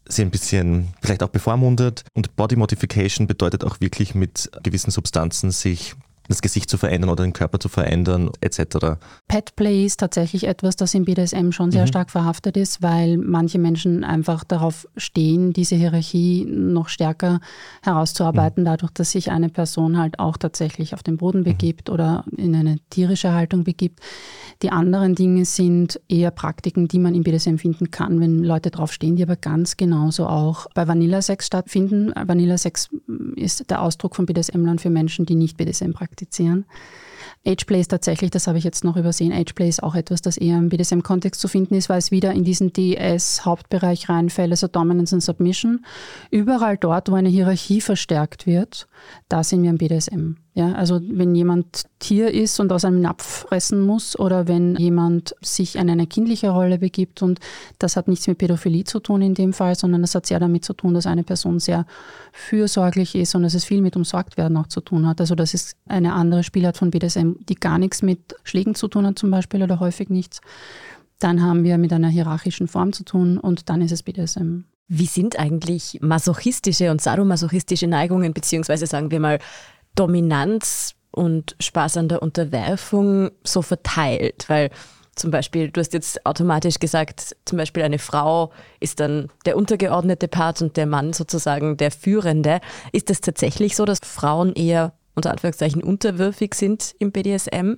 sie 0.06 0.22
ein 0.22 0.30
bisschen 0.30 0.94
vielleicht 1.02 1.24
auch 1.24 1.30
bevormundet. 1.30 2.04
Und 2.14 2.36
Body 2.36 2.54
Modification 2.54 3.26
bedeutet 3.26 3.64
auch 3.64 3.80
wirklich 3.80 4.14
mit 4.14 4.52
gewissen 4.62 4.92
Substanzen 4.92 5.50
sich 5.50 5.96
das 6.28 6.40
Gesicht 6.40 6.70
zu 6.70 6.78
verändern 6.78 7.10
oder 7.10 7.22
den 7.22 7.32
Körper 7.32 7.60
zu 7.60 7.68
verändern, 7.68 8.30
etc. 8.40 8.96
Petplay 9.28 9.84
ist 9.84 10.00
tatsächlich 10.00 10.44
etwas, 10.44 10.76
das 10.76 10.94
im 10.94 11.04
BDSM 11.04 11.50
schon 11.50 11.70
sehr 11.70 11.82
mhm. 11.82 11.88
stark 11.88 12.10
verhaftet 12.10 12.56
ist, 12.56 12.82
weil 12.82 13.18
manche 13.18 13.58
Menschen 13.58 14.04
einfach 14.04 14.42
darauf 14.44 14.88
stehen, 14.96 15.52
diese 15.52 15.76
Hierarchie 15.76 16.46
noch 16.48 16.88
stärker 16.88 17.40
herauszuarbeiten, 17.82 18.62
mhm. 18.62 18.66
dadurch, 18.66 18.92
dass 18.92 19.10
sich 19.10 19.30
eine 19.30 19.50
Person 19.50 19.98
halt 19.98 20.18
auch 20.18 20.38
tatsächlich 20.38 20.94
auf 20.94 21.02
den 21.02 21.18
Boden 21.18 21.40
mhm. 21.40 21.44
begibt 21.44 21.88
mhm. 21.88 21.94
oder 21.94 22.24
in 22.36 22.54
eine 22.54 22.78
tierische 22.88 23.32
Haltung 23.32 23.64
begibt. 23.64 24.00
Die 24.62 24.70
anderen 24.70 25.14
Dinge 25.14 25.44
sind 25.44 26.00
eher 26.08 26.30
Praktiken, 26.30 26.88
die 26.88 26.98
man 26.98 27.14
im 27.14 27.22
BDSM 27.22 27.56
finden 27.56 27.90
kann, 27.90 28.20
wenn 28.20 28.42
Leute 28.42 28.70
drauf 28.70 28.92
stehen, 28.92 29.16
die 29.16 29.22
aber 29.22 29.36
ganz 29.36 29.76
genauso 29.76 30.26
auch 30.26 30.68
bei 30.74 30.88
Vanilla-Sex 30.88 31.46
stattfinden. 31.46 32.12
Vanilla-Sex 32.14 32.88
ist 33.36 33.68
der 33.68 33.82
Ausdruck 33.82 34.16
von 34.16 34.24
BDSM-Lern 34.24 34.78
für 34.78 34.90
Menschen, 34.90 35.26
die 35.26 35.34
nicht 35.34 35.58
BDSM 35.58 35.92
praktizieren. 35.92 36.13
Ageplay 37.47 37.80
ist 37.80 37.88
tatsächlich, 37.88 38.30
das 38.30 38.47
habe 38.47 38.59
ich 38.59 38.64
jetzt 38.64 38.85
noch 38.85 38.97
übersehen, 38.97 39.33
Ageplay 39.33 39.68
ist 39.68 39.83
auch 39.83 39.94
etwas, 39.94 40.23
das 40.23 40.37
eher 40.37 40.56
im 40.56 40.68
BDSM-Kontext 40.68 41.40
zu 41.40 41.49
finden 41.49 41.75
ist, 41.75 41.88
weil 41.88 41.99
es 41.99 42.11
wieder 42.11 42.33
in 42.33 42.44
diesen 42.44 42.73
DS-Hauptbereich 42.73 44.09
reinfällt, 44.09 44.50
also 44.50 44.66
Dominance 44.66 45.14
und 45.14 45.21
Submission. 45.21 45.85
Überall 46.30 46.76
dort, 46.78 47.11
wo 47.11 47.14
eine 47.14 47.28
Hierarchie 47.28 47.80
verstärkt 47.80 48.47
wird, 48.47 48.88
da 49.28 49.44
sind 49.44 49.62
wir 49.62 49.71
im 49.71 49.78
BDSM. 49.78 50.37
Ja, 50.56 50.70
also 50.75 51.00
wenn 51.02 51.34
jemand 51.34 51.82
Tier 51.99 52.32
ist 52.32 52.61
und 52.61 52.70
aus 52.70 52.84
einem 52.84 53.00
Napf 53.00 53.44
fressen 53.49 53.80
muss 53.80 54.16
oder 54.16 54.46
wenn 54.46 54.76
jemand 54.76 55.34
sich 55.42 55.75
in 55.75 55.90
eine 55.90 56.06
kindliche 56.06 56.50
Rolle 56.50 56.78
begibt 56.78 57.23
und 57.23 57.40
das 57.80 57.96
hat 57.96 58.06
nichts 58.06 58.28
mit 58.28 58.38
Pädophilie 58.38 58.84
zu 58.84 59.00
tun 59.00 59.20
in 59.20 59.34
dem 59.34 59.52
Fall, 59.52 59.75
sondern 59.75 60.02
das 60.02 60.14
hat 60.14 60.26
sehr 60.26 60.38
damit 60.38 60.64
zu 60.64 60.73
tun, 60.73 60.94
dass 60.94 61.06
eine 61.06 61.25
Person 61.25 61.58
sehr 61.58 61.87
fürsorglich 62.30 63.16
ist 63.16 63.34
und 63.34 63.42
dass 63.42 63.54
es 63.54 63.64
viel 63.64 63.82
mit 63.82 63.96
Umsorgtwerden 63.96 64.56
auch 64.56 64.68
zu 64.68 64.80
tun 64.80 65.08
hat. 65.08 65.20
Also 65.20 65.34
das 65.34 65.54
ist 65.54 65.76
eine 65.87 66.12
andere 66.12 66.44
Spielart 66.44 66.76
von 66.76 66.92
BDSM, 66.92 67.32
die 67.49 67.56
gar 67.56 67.78
nichts 67.78 68.02
mit 68.02 68.37
Schlägen 68.44 68.76
zu 68.76 68.87
tun 68.87 69.08
hat 69.08 69.18
zum 69.18 69.32
Beispiel 69.32 69.61
oder 69.61 69.80
häufig 69.80 70.08
nichts. 70.08 70.40
Dann 71.18 71.42
haben 71.42 71.64
wir 71.64 71.78
mit 71.78 71.92
einer 71.92 72.08
hierarchischen 72.08 72.68
Form 72.68 72.92
zu 72.92 73.02
tun 73.02 73.38
und 73.38 73.68
dann 73.70 73.80
ist 73.80 73.90
es 73.90 74.04
BDSM. 74.04 74.61
Wie 74.87 75.06
sind 75.06 75.37
eigentlich 75.38 75.99
masochistische 76.00 76.90
und 76.90 77.00
sadomasochistische 77.00 77.87
Neigungen, 77.88 78.34
beziehungsweise 78.34 78.87
sagen 78.87 79.11
wir 79.11 79.18
mal 79.18 79.38
Dominanz 79.94 80.94
und 81.10 81.56
Spaß 81.60 81.96
an 81.98 82.08
der 82.08 82.22
Unterwerfung 82.22 83.30
so 83.44 83.62
verteilt? 83.62 84.44
Weil 84.48 84.70
zum 85.14 85.30
Beispiel, 85.30 85.70
du 85.70 85.80
hast 85.80 85.92
jetzt 85.92 86.26
automatisch 86.26 86.78
gesagt, 86.78 87.36
zum 87.44 87.58
Beispiel 87.58 87.82
eine 87.82 87.98
Frau 87.98 88.52
ist 88.80 89.00
dann 89.00 89.30
der 89.46 89.56
untergeordnete 89.56 90.28
Part 90.28 90.60
und 90.60 90.76
der 90.76 90.86
Mann 90.86 91.12
sozusagen 91.12 91.76
der 91.76 91.90
Führende. 91.90 92.60
Ist 92.92 93.10
es 93.10 93.20
tatsächlich 93.20 93.76
so, 93.76 93.84
dass 93.84 94.00
Frauen 94.02 94.52
eher 94.54 94.92
unter 95.14 95.30
Anführungszeichen 95.30 95.82
unterwürfig 95.82 96.54
sind 96.54 96.94
im 96.98 97.12
BDSM? 97.12 97.74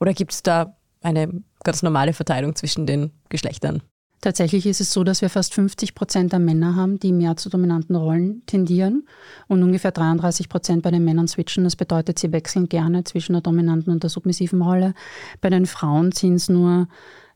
Oder 0.00 0.12
gibt 0.12 0.32
es 0.32 0.42
da 0.42 0.76
eine 1.00 1.42
ganz 1.62 1.82
normale 1.82 2.12
Verteilung 2.12 2.56
zwischen 2.56 2.86
den 2.86 3.12
Geschlechtern? 3.28 3.82
Tatsächlich 4.24 4.64
ist 4.64 4.80
es 4.80 4.90
so, 4.90 5.04
dass 5.04 5.20
wir 5.20 5.28
fast 5.28 5.52
50 5.52 5.94
Prozent 5.94 6.32
der 6.32 6.38
Männer 6.38 6.76
haben, 6.76 6.98
die 6.98 7.12
mehr 7.12 7.36
zu 7.36 7.50
dominanten 7.50 7.94
Rollen 7.94 8.42
tendieren 8.46 9.06
und 9.48 9.62
ungefähr 9.62 9.90
33 9.90 10.48
Prozent 10.48 10.82
bei 10.82 10.90
den 10.90 11.04
Männern 11.04 11.28
switchen. 11.28 11.64
Das 11.64 11.76
bedeutet, 11.76 12.18
sie 12.18 12.32
wechseln 12.32 12.70
gerne 12.70 13.04
zwischen 13.04 13.34
der 13.34 13.42
dominanten 13.42 13.92
und 13.92 14.02
der 14.02 14.08
submissiven 14.08 14.62
Rolle. 14.62 14.94
Bei 15.42 15.50
den 15.50 15.66
Frauen 15.66 16.10
sind 16.10 16.36
es 16.36 16.48
nur 16.48 16.88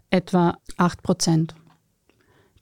etwa 0.08 0.56
8 0.78 1.02
Prozent 1.02 1.54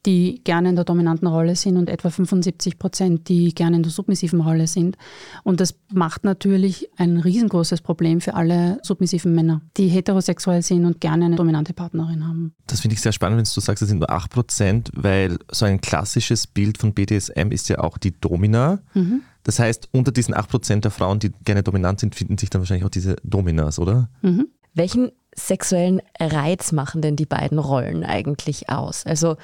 die 0.07 0.41
gerne 0.45 0.71
in 0.71 0.77
der 0.77 0.85
dominanten 0.85 1.27
Rolle 1.27 1.57
sind 1.57 1.77
und 1.77 1.91
etwa 1.91 2.11
75 2.11 2.79
Prozent, 2.79 3.29
die 3.29 3.55
gerne 3.55 3.77
in 3.77 3.83
der 3.83 3.91
submissiven 3.93 4.41
Rolle 4.41 4.67
sind. 4.69 4.97
Und 5.43 5.61
das 5.61 5.75
macht 5.93 6.25
natürlich 6.25 6.89
ein 6.97 7.19
riesengroßes 7.19 7.81
Problem 7.81 8.21
für 8.21 8.35
alle 8.35 8.79
submissiven 8.83 9.35
Männer, 9.35 9.61
die 9.77 9.89
heterosexuell 9.89 10.63
sind 10.63 10.85
und 10.85 11.01
gerne 11.01 11.27
eine 11.27 11.37
dominante 11.37 11.75
Partnerin 11.75 12.27
haben. 12.27 12.55
Das 12.67 12.81
finde 12.81 12.95
ich 12.95 13.01
sehr 13.01 13.13
spannend, 13.13 13.39
wenn 13.39 13.45
du 13.45 13.61
sagst, 13.61 13.83
es 13.83 13.89
sind 13.89 13.99
nur 13.99 14.11
8 14.11 14.31
Prozent, 14.31 14.91
weil 14.95 15.39
so 15.51 15.67
ein 15.67 15.81
klassisches 15.81 16.47
Bild 16.47 16.79
von 16.79 16.95
BDSM 16.95 17.51
ist 17.51 17.69
ja 17.69 17.81
auch 17.81 17.99
die 17.99 18.19
Domina. 18.19 18.81
Mhm. 18.95 19.23
Das 19.43 19.59
heißt, 19.59 19.89
unter 19.93 20.13
diesen 20.13 20.35
8 20.35 20.49
Prozent 20.49 20.85
der 20.85 20.91
Frauen, 20.91 21.19
die 21.19 21.33
gerne 21.45 21.63
dominant 21.63 22.01
sind, 22.01 22.15
finden 22.15 22.39
sich 22.39 22.51
dann 22.51 22.61
wahrscheinlich 22.61 22.85
auch 22.85 22.91
diese 22.91 23.17
Dominas, 23.25 23.79
oder? 23.79 24.09
Mhm. 24.23 24.49
Welchen 24.75 25.11
sexuellen 25.35 26.01
Reiz 26.19 26.73
machen 26.73 27.03
denn 27.03 27.17
die 27.17 27.27
beiden 27.27 27.59
Rollen 27.59 28.05
eigentlich 28.05 28.69
aus? 28.69 29.07
Also 29.07 29.37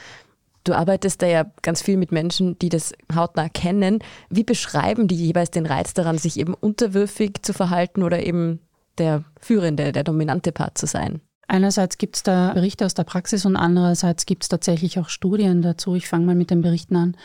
Du 0.64 0.74
arbeitest 0.74 1.22
da 1.22 1.26
ja 1.26 1.46
ganz 1.62 1.82
viel 1.82 1.96
mit 1.96 2.12
Menschen, 2.12 2.58
die 2.58 2.68
das 2.68 2.92
hautnah 3.14 3.48
kennen. 3.48 3.98
Wie 4.30 4.44
beschreiben 4.44 5.08
die 5.08 5.16
jeweils 5.16 5.50
den 5.50 5.66
Reiz 5.66 5.94
daran, 5.94 6.18
sich 6.18 6.38
eben 6.38 6.54
unterwürfig 6.54 7.42
zu 7.42 7.52
verhalten 7.52 8.02
oder 8.02 8.24
eben 8.24 8.60
der 8.98 9.24
führende, 9.40 9.92
der 9.92 10.04
dominante 10.04 10.52
Part 10.52 10.78
zu 10.78 10.86
sein? 10.86 11.20
Einerseits 11.48 11.98
gibt 11.98 12.16
es 12.16 12.22
da 12.22 12.52
Berichte 12.54 12.86
aus 12.86 12.94
der 12.94 13.04
Praxis 13.04 13.44
und 13.44 13.56
andererseits 13.56 14.24
gibt 14.24 14.44
es 14.44 14.48
tatsächlich 14.48 14.98
auch 14.98 15.08
Studien 15.08 15.60
dazu. 15.62 15.94
Ich 15.94 16.08
fange 16.08 16.26
mal 16.26 16.34
mit 16.34 16.50
den 16.50 16.62
Berichten 16.62 16.96
an. 16.96 17.16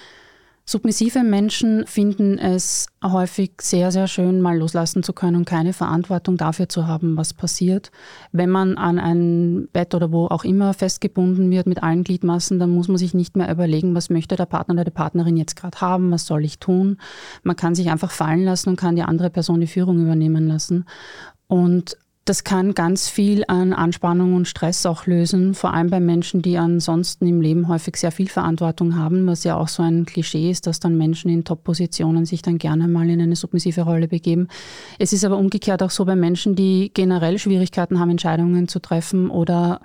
Submissive 0.70 1.24
Menschen 1.24 1.88
finden 1.88 2.38
es 2.38 2.88
häufig 3.02 3.52
sehr, 3.62 3.90
sehr 3.94 4.08
schön, 4.08 4.42
mal 4.42 4.58
loslassen 4.58 5.02
zu 5.02 5.14
können 5.14 5.38
und 5.38 5.46
keine 5.46 5.72
Verantwortung 5.72 6.36
dafür 6.36 6.68
zu 6.68 6.88
haben, 6.88 7.16
was 7.16 7.34
passiert. 7.34 7.90
Wenn 8.34 8.50
man 8.50 8.78
an 8.78 9.00
ein 9.00 9.70
Bett 9.72 9.96
oder 9.96 10.12
wo 10.12 10.26
auch 10.26 10.44
immer 10.44 10.74
festgebunden 10.74 11.50
wird 11.52 11.68
mit 11.68 11.84
allen 11.84 12.04
Gliedmassen, 12.04 12.60
dann 12.60 12.72
muss 12.72 12.90
man 12.90 12.98
sich 12.98 13.14
nicht 13.14 13.38
mehr 13.38 13.50
überlegen, 13.50 13.96
was 13.96 14.10
möchte 14.10 14.36
der 14.36 14.46
Partner 14.46 14.74
oder 14.74 14.84
die 14.84 14.92
Partnerin 14.92 15.38
jetzt 15.38 15.56
gerade 15.56 15.80
haben, 15.80 16.12
was 16.12 16.26
soll 16.26 16.44
ich 16.44 16.60
tun. 16.60 16.98
Man 17.44 17.56
kann 17.56 17.74
sich 17.74 17.90
einfach 17.90 18.12
fallen 18.12 18.44
lassen 18.44 18.68
und 18.68 18.76
kann 18.76 18.98
die 18.98 19.04
andere 19.04 19.30
Person 19.30 19.62
die 19.62 19.68
Führung 19.68 20.02
übernehmen 20.02 20.50
lassen. 20.50 20.84
Und 21.48 21.98
das 22.28 22.44
kann 22.44 22.74
ganz 22.74 23.08
viel 23.08 23.46
an 23.48 23.72
Anspannung 23.72 24.34
und 24.34 24.50
Stress 24.50 24.86
auch 24.86 25.06
lösen, 25.06 25.54
vor 25.54 25.74
allem 25.74 25.90
bei 25.90 26.02
Menschen, 26.02 26.42
die 26.42 26.58
ansonsten 26.58 27.26
im 27.26 27.40
Leben 27.40 27.70
häufig 27.70 27.96
sehr 27.96 28.12
viel 28.12 28.28
Verantwortung 28.28 28.98
haben, 28.98 29.26
was 29.28 29.46
ja 29.46 29.56
auch 29.56 29.70
so 29.70 29.82
ein 29.82 30.06
Klischee 30.06 30.52
ist, 30.52 30.68
dass 30.68 30.82
dann 30.82 30.98
Menschen 30.98 31.32
in 31.32 31.46
Top-Positionen 31.46 32.26
sich 32.26 32.42
dann 32.42 32.58
gerne 32.58 32.90
mal 32.90 33.10
in 33.10 33.22
eine 33.22 33.38
submissive 33.38 33.84
Rolle 33.84 34.10
begeben. 34.10 34.50
Es 35.00 35.14
ist 35.14 35.24
aber 35.24 35.38
umgekehrt 35.38 35.82
auch 35.82 35.90
so 35.90 36.04
bei 36.04 36.18
Menschen, 36.18 36.56
die 36.56 36.92
generell 36.94 37.40
Schwierigkeiten 37.40 37.98
haben, 37.98 38.10
Entscheidungen 38.10 38.68
zu 38.68 38.80
treffen 38.80 39.30
oder 39.30 39.80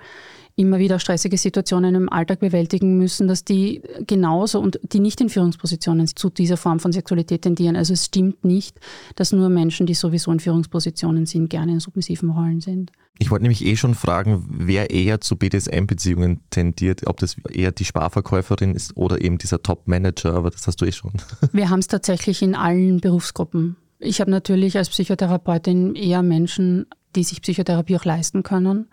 immer 0.55 0.77
wieder 0.77 0.99
stressige 0.99 1.37
Situationen 1.37 1.95
im 1.95 2.09
Alltag 2.09 2.39
bewältigen 2.39 2.97
müssen, 2.97 3.27
dass 3.27 3.43
die 3.43 3.81
genauso 4.05 4.59
und 4.59 4.79
die 4.83 4.99
nicht 4.99 5.19
in 5.19 5.29
Führungspositionen 5.29 6.07
zu 6.07 6.29
dieser 6.29 6.57
Form 6.57 6.79
von 6.79 6.91
Sexualität 6.91 7.41
tendieren. 7.41 7.75
Also 7.75 7.93
es 7.93 8.05
stimmt 8.05 8.45
nicht, 8.45 8.79
dass 9.15 9.31
nur 9.31 9.49
Menschen, 9.49 9.87
die 9.87 9.95
sowieso 9.95 10.31
in 10.31 10.39
Führungspositionen 10.39 11.25
sind, 11.25 11.49
gerne 11.49 11.73
in 11.73 11.79
submissiven 11.79 12.29
Rollen 12.29 12.61
sind. 12.61 12.91
Ich 13.19 13.31
wollte 13.31 13.43
nämlich 13.43 13.65
eh 13.65 13.75
schon 13.75 13.95
fragen, 13.95 14.45
wer 14.49 14.89
eher 14.91 15.21
zu 15.21 15.35
BDSM-Beziehungen 15.35 16.41
tendiert, 16.49 17.05
ob 17.07 17.19
das 17.19 17.35
eher 17.49 17.71
die 17.71 17.85
Sparverkäuferin 17.85 18.75
ist 18.75 18.95
oder 18.95 19.21
eben 19.21 19.37
dieser 19.37 19.61
Top-Manager, 19.61 20.33
aber 20.33 20.49
das 20.49 20.67
hast 20.67 20.81
du 20.81 20.85
eh 20.85 20.91
schon. 20.91 21.13
Wir 21.51 21.69
haben 21.69 21.79
es 21.79 21.87
tatsächlich 21.87 22.41
in 22.41 22.55
allen 22.55 22.99
Berufsgruppen. 22.99 23.75
Ich 23.99 24.19
habe 24.19 24.31
natürlich 24.31 24.77
als 24.77 24.89
Psychotherapeutin 24.89 25.95
eher 25.95 26.23
Menschen, 26.23 26.87
die 27.15 27.23
sich 27.23 27.41
Psychotherapie 27.41 27.95
auch 27.95 28.05
leisten 28.05 28.43
können. 28.43 28.87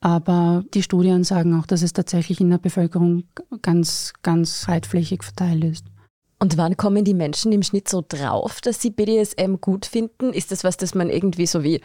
Aber 0.00 0.64
die 0.74 0.82
Studien 0.82 1.24
sagen 1.24 1.58
auch, 1.58 1.66
dass 1.66 1.82
es 1.82 1.92
tatsächlich 1.92 2.40
in 2.40 2.50
der 2.50 2.58
Bevölkerung 2.58 3.24
ganz, 3.62 4.12
ganz 4.22 4.64
breitflächig 4.64 5.24
verteilt 5.24 5.64
ist. 5.64 5.84
Und 6.38 6.56
wann 6.56 6.76
kommen 6.76 7.04
die 7.04 7.14
Menschen 7.14 7.50
im 7.50 7.64
Schnitt 7.64 7.88
so 7.88 8.04
drauf, 8.06 8.60
dass 8.60 8.80
sie 8.80 8.90
BDSM 8.90 9.56
gut 9.60 9.86
finden? 9.86 10.32
Ist 10.32 10.52
das 10.52 10.62
was, 10.62 10.76
das 10.76 10.94
man 10.94 11.10
irgendwie 11.10 11.46
so 11.46 11.64
wie 11.64 11.80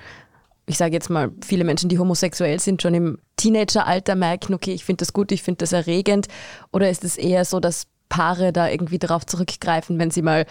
ich 0.66 0.78
sage 0.78 0.94
jetzt 0.94 1.10
mal, 1.10 1.32
viele 1.44 1.64
Menschen, 1.64 1.90
die 1.90 2.00
homosexuell 2.00 2.60
sind, 2.60 2.82
schon 2.82 2.94
im 2.94 3.20
Teenageralter 3.36 4.16
merken, 4.16 4.54
okay, 4.54 4.74
ich 4.74 4.86
finde 4.86 5.02
das 5.02 5.14
gut, 5.14 5.32
ich 5.32 5.44
finde 5.44 5.60
das 5.60 5.74
erregend? 5.74 6.28
Oder 6.72 6.90
ist 6.90 7.04
es 7.04 7.18
eher 7.18 7.44
so, 7.46 7.60
dass 7.60 7.88
Paare 8.10 8.54
da 8.54 8.70
irgendwie 8.70 9.00
darauf 9.00 9.26
zurückgreifen, 9.26 10.00
wenn 10.00 10.12
sie 10.12 10.22
mal 10.22 10.46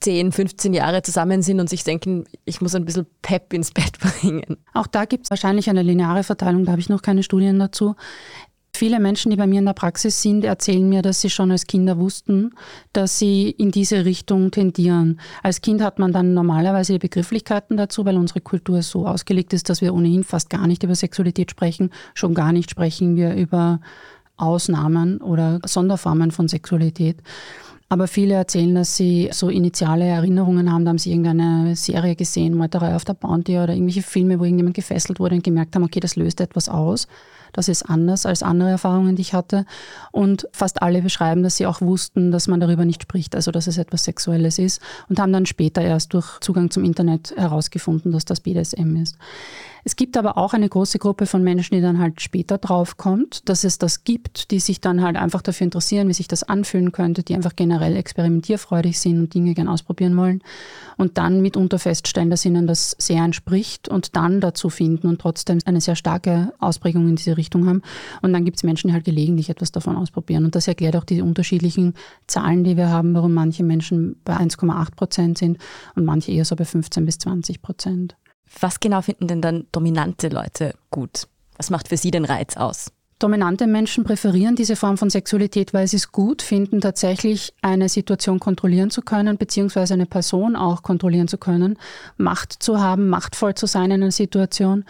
10, 0.00 0.32
15 0.32 0.74
Jahre 0.74 1.02
zusammen 1.02 1.42
sind 1.42 1.60
und 1.60 1.68
sich 1.68 1.84
denken, 1.84 2.24
ich 2.44 2.60
muss 2.60 2.74
ein 2.74 2.84
bisschen 2.84 3.06
Pep 3.22 3.52
ins 3.52 3.72
Bett 3.72 3.98
bringen. 3.98 4.58
Auch 4.74 4.86
da 4.86 5.04
gibt 5.04 5.24
es 5.24 5.30
wahrscheinlich 5.30 5.68
eine 5.68 5.82
lineare 5.82 6.22
Verteilung, 6.22 6.64
da 6.64 6.72
habe 6.72 6.80
ich 6.80 6.88
noch 6.88 7.02
keine 7.02 7.22
Studien 7.22 7.58
dazu. 7.58 7.94
Viele 8.78 9.00
Menschen, 9.00 9.30
die 9.30 9.36
bei 9.36 9.48
mir 9.48 9.58
in 9.58 9.66
der 9.66 9.72
Praxis 9.72 10.22
sind, 10.22 10.44
erzählen 10.44 10.88
mir, 10.88 11.02
dass 11.02 11.20
sie 11.20 11.30
schon 11.30 11.50
als 11.50 11.66
Kinder 11.66 11.98
wussten, 11.98 12.52
dass 12.92 13.18
sie 13.18 13.50
in 13.50 13.72
diese 13.72 14.04
Richtung 14.04 14.52
tendieren. 14.52 15.18
Als 15.42 15.62
Kind 15.62 15.82
hat 15.82 15.98
man 15.98 16.12
dann 16.12 16.32
normalerweise 16.32 16.92
die 16.92 17.00
Begrifflichkeiten 17.00 17.76
dazu, 17.76 18.04
weil 18.04 18.16
unsere 18.16 18.40
Kultur 18.40 18.82
so 18.82 19.04
ausgelegt 19.04 19.52
ist, 19.52 19.68
dass 19.68 19.80
wir 19.80 19.92
ohnehin 19.94 20.22
fast 20.22 20.48
gar 20.48 20.68
nicht 20.68 20.84
über 20.84 20.94
Sexualität 20.94 21.50
sprechen. 21.50 21.90
Schon 22.14 22.34
gar 22.34 22.52
nicht 22.52 22.70
sprechen 22.70 23.16
wir 23.16 23.34
über 23.34 23.80
Ausnahmen 24.36 25.18
oder 25.18 25.60
Sonderformen 25.64 26.30
von 26.30 26.46
Sexualität. 26.46 27.20
Aber 27.90 28.06
viele 28.06 28.34
erzählen, 28.34 28.74
dass 28.74 28.96
sie 28.96 29.30
so 29.32 29.48
initiale 29.48 30.04
Erinnerungen 30.04 30.70
haben, 30.70 30.84
da 30.84 30.90
haben 30.90 30.98
sie 30.98 31.10
irgendeine 31.10 31.74
Serie 31.74 32.16
gesehen, 32.16 32.54
Meuterei 32.54 32.94
auf 32.94 33.06
der 33.06 33.14
Bounty 33.14 33.58
oder 33.58 33.72
irgendwelche 33.72 34.02
Filme, 34.02 34.38
wo 34.38 34.44
irgendjemand 34.44 34.76
gefesselt 34.76 35.18
wurde 35.20 35.36
und 35.36 35.44
gemerkt 35.44 35.74
haben, 35.74 35.84
okay, 35.84 36.00
das 36.00 36.14
löst 36.14 36.42
etwas 36.42 36.68
aus. 36.68 37.08
Das 37.52 37.68
ist 37.68 37.84
anders 37.84 38.26
als 38.26 38.42
andere 38.42 38.68
Erfahrungen, 38.68 39.16
die 39.16 39.22
ich 39.22 39.32
hatte. 39.32 39.64
Und 40.12 40.46
fast 40.52 40.82
alle 40.82 41.00
beschreiben, 41.00 41.42
dass 41.42 41.56
sie 41.56 41.66
auch 41.66 41.80
wussten, 41.80 42.30
dass 42.30 42.46
man 42.46 42.60
darüber 42.60 42.84
nicht 42.84 43.02
spricht, 43.02 43.34
also 43.34 43.50
dass 43.50 43.66
es 43.66 43.78
etwas 43.78 44.04
Sexuelles 44.04 44.58
ist 44.58 44.82
und 45.08 45.18
haben 45.18 45.32
dann 45.32 45.46
später 45.46 45.80
erst 45.80 46.12
durch 46.12 46.40
Zugang 46.40 46.70
zum 46.70 46.84
Internet 46.84 47.34
herausgefunden, 47.36 48.12
dass 48.12 48.26
das 48.26 48.40
BDSM 48.40 48.96
ist. 48.96 49.16
Es 49.88 49.96
gibt 49.96 50.18
aber 50.18 50.36
auch 50.36 50.52
eine 50.52 50.68
große 50.68 50.98
Gruppe 50.98 51.24
von 51.24 51.42
Menschen, 51.42 51.74
die 51.74 51.80
dann 51.80 51.98
halt 51.98 52.20
später 52.20 52.58
drauf 52.58 52.98
kommt, 52.98 53.48
dass 53.48 53.64
es 53.64 53.78
das 53.78 54.04
gibt, 54.04 54.50
die 54.50 54.60
sich 54.60 54.82
dann 54.82 55.00
halt 55.00 55.16
einfach 55.16 55.40
dafür 55.40 55.64
interessieren, 55.64 56.08
wie 56.08 56.12
sich 56.12 56.28
das 56.28 56.42
anfühlen 56.42 56.92
könnte, 56.92 57.22
die 57.22 57.34
einfach 57.34 57.56
generell 57.56 57.96
experimentierfreudig 57.96 59.00
sind 59.00 59.18
und 59.18 59.32
Dinge 59.32 59.54
gern 59.54 59.66
ausprobieren 59.66 60.14
wollen 60.18 60.42
und 60.98 61.16
dann 61.16 61.40
mitunter 61.40 61.78
feststellen, 61.78 62.28
dass 62.28 62.44
ihnen 62.44 62.66
das 62.66 62.96
sehr 62.98 63.24
entspricht 63.24 63.88
und 63.88 64.14
dann 64.14 64.42
dazu 64.42 64.68
finden 64.68 65.06
und 65.06 65.22
trotzdem 65.22 65.60
eine 65.64 65.80
sehr 65.80 65.96
starke 65.96 66.52
Ausprägung 66.58 67.08
in 67.08 67.16
diese 67.16 67.38
Richtung 67.38 67.66
haben. 67.66 67.80
Und 68.20 68.34
dann 68.34 68.44
gibt 68.44 68.58
es 68.58 68.64
Menschen, 68.64 68.88
die 68.88 68.92
halt 68.92 69.06
gelegentlich 69.06 69.48
etwas 69.48 69.72
davon 69.72 69.96
ausprobieren. 69.96 70.44
Und 70.44 70.54
das 70.54 70.68
erklärt 70.68 70.96
auch 70.96 71.04
die 71.04 71.22
unterschiedlichen 71.22 71.94
Zahlen, 72.26 72.62
die 72.62 72.76
wir 72.76 72.90
haben, 72.90 73.14
warum 73.14 73.32
manche 73.32 73.64
Menschen 73.64 74.20
bei 74.22 74.36
1,8 74.36 74.96
Prozent 74.96 75.38
sind 75.38 75.56
und 75.94 76.04
manche 76.04 76.30
eher 76.30 76.44
so 76.44 76.56
bei 76.56 76.66
15 76.66 77.06
bis 77.06 77.16
20 77.20 77.62
Prozent. 77.62 78.16
Was 78.60 78.80
genau 78.80 79.02
finden 79.02 79.28
denn 79.28 79.42
dann 79.42 79.66
dominante 79.72 80.28
Leute 80.28 80.74
gut? 80.90 81.28
Was 81.56 81.70
macht 81.70 81.88
für 81.88 81.96
sie 81.96 82.10
den 82.10 82.24
Reiz 82.24 82.56
aus? 82.56 82.92
Dominante 83.18 83.66
Menschen 83.66 84.04
präferieren 84.04 84.54
diese 84.54 84.76
Form 84.76 84.96
von 84.96 85.10
Sexualität, 85.10 85.74
weil 85.74 85.88
sie 85.88 85.96
es 85.96 86.12
gut 86.12 86.40
finden, 86.40 86.80
tatsächlich 86.80 87.52
eine 87.62 87.88
Situation 87.88 88.38
kontrollieren 88.38 88.90
zu 88.90 89.02
können, 89.02 89.38
beziehungsweise 89.38 89.94
eine 89.94 90.06
Person 90.06 90.54
auch 90.54 90.84
kontrollieren 90.84 91.26
zu 91.26 91.36
können, 91.36 91.78
Macht 92.16 92.52
zu 92.52 92.80
haben, 92.80 93.08
machtvoll 93.08 93.56
zu 93.56 93.66
sein 93.66 93.90
in 93.90 94.02
einer 94.02 94.12
Situation 94.12 94.84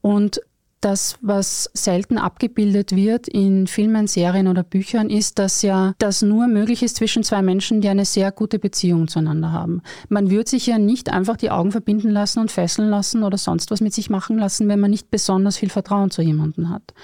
und 0.00 0.40
das, 0.80 1.16
was 1.20 1.70
selten 1.74 2.18
abgebildet 2.18 2.94
wird 2.94 3.28
in 3.28 3.66
Filmen, 3.66 4.06
Serien 4.06 4.48
oder 4.48 4.62
Büchern, 4.62 5.10
ist, 5.10 5.38
dass 5.38 5.62
ja 5.62 5.94
das 5.98 6.22
nur 6.22 6.46
möglich 6.46 6.82
ist 6.82 6.96
zwischen 6.96 7.24
zwei 7.24 7.42
Menschen, 7.42 7.80
die 7.80 7.88
eine 7.88 8.04
sehr 8.04 8.32
gute 8.32 8.58
Beziehung 8.58 9.08
zueinander 9.08 9.52
haben. 9.52 9.82
Man 10.08 10.30
würde 10.30 10.48
sich 10.48 10.66
ja 10.66 10.78
nicht 10.78 11.10
einfach 11.10 11.36
die 11.36 11.50
Augen 11.50 11.72
verbinden 11.72 12.10
lassen 12.10 12.40
und 12.40 12.50
fesseln 12.50 12.90
lassen 12.90 13.22
oder 13.22 13.38
sonst 13.38 13.70
was 13.70 13.80
mit 13.80 13.92
sich 13.92 14.10
machen 14.10 14.38
lassen, 14.38 14.68
wenn 14.68 14.80
man 14.80 14.90
nicht 14.90 15.10
besonders 15.10 15.56
viel 15.56 15.70
Vertrauen 15.70 16.10
zu 16.10 16.22
jemandem 16.22 16.70
hat. 16.70 16.94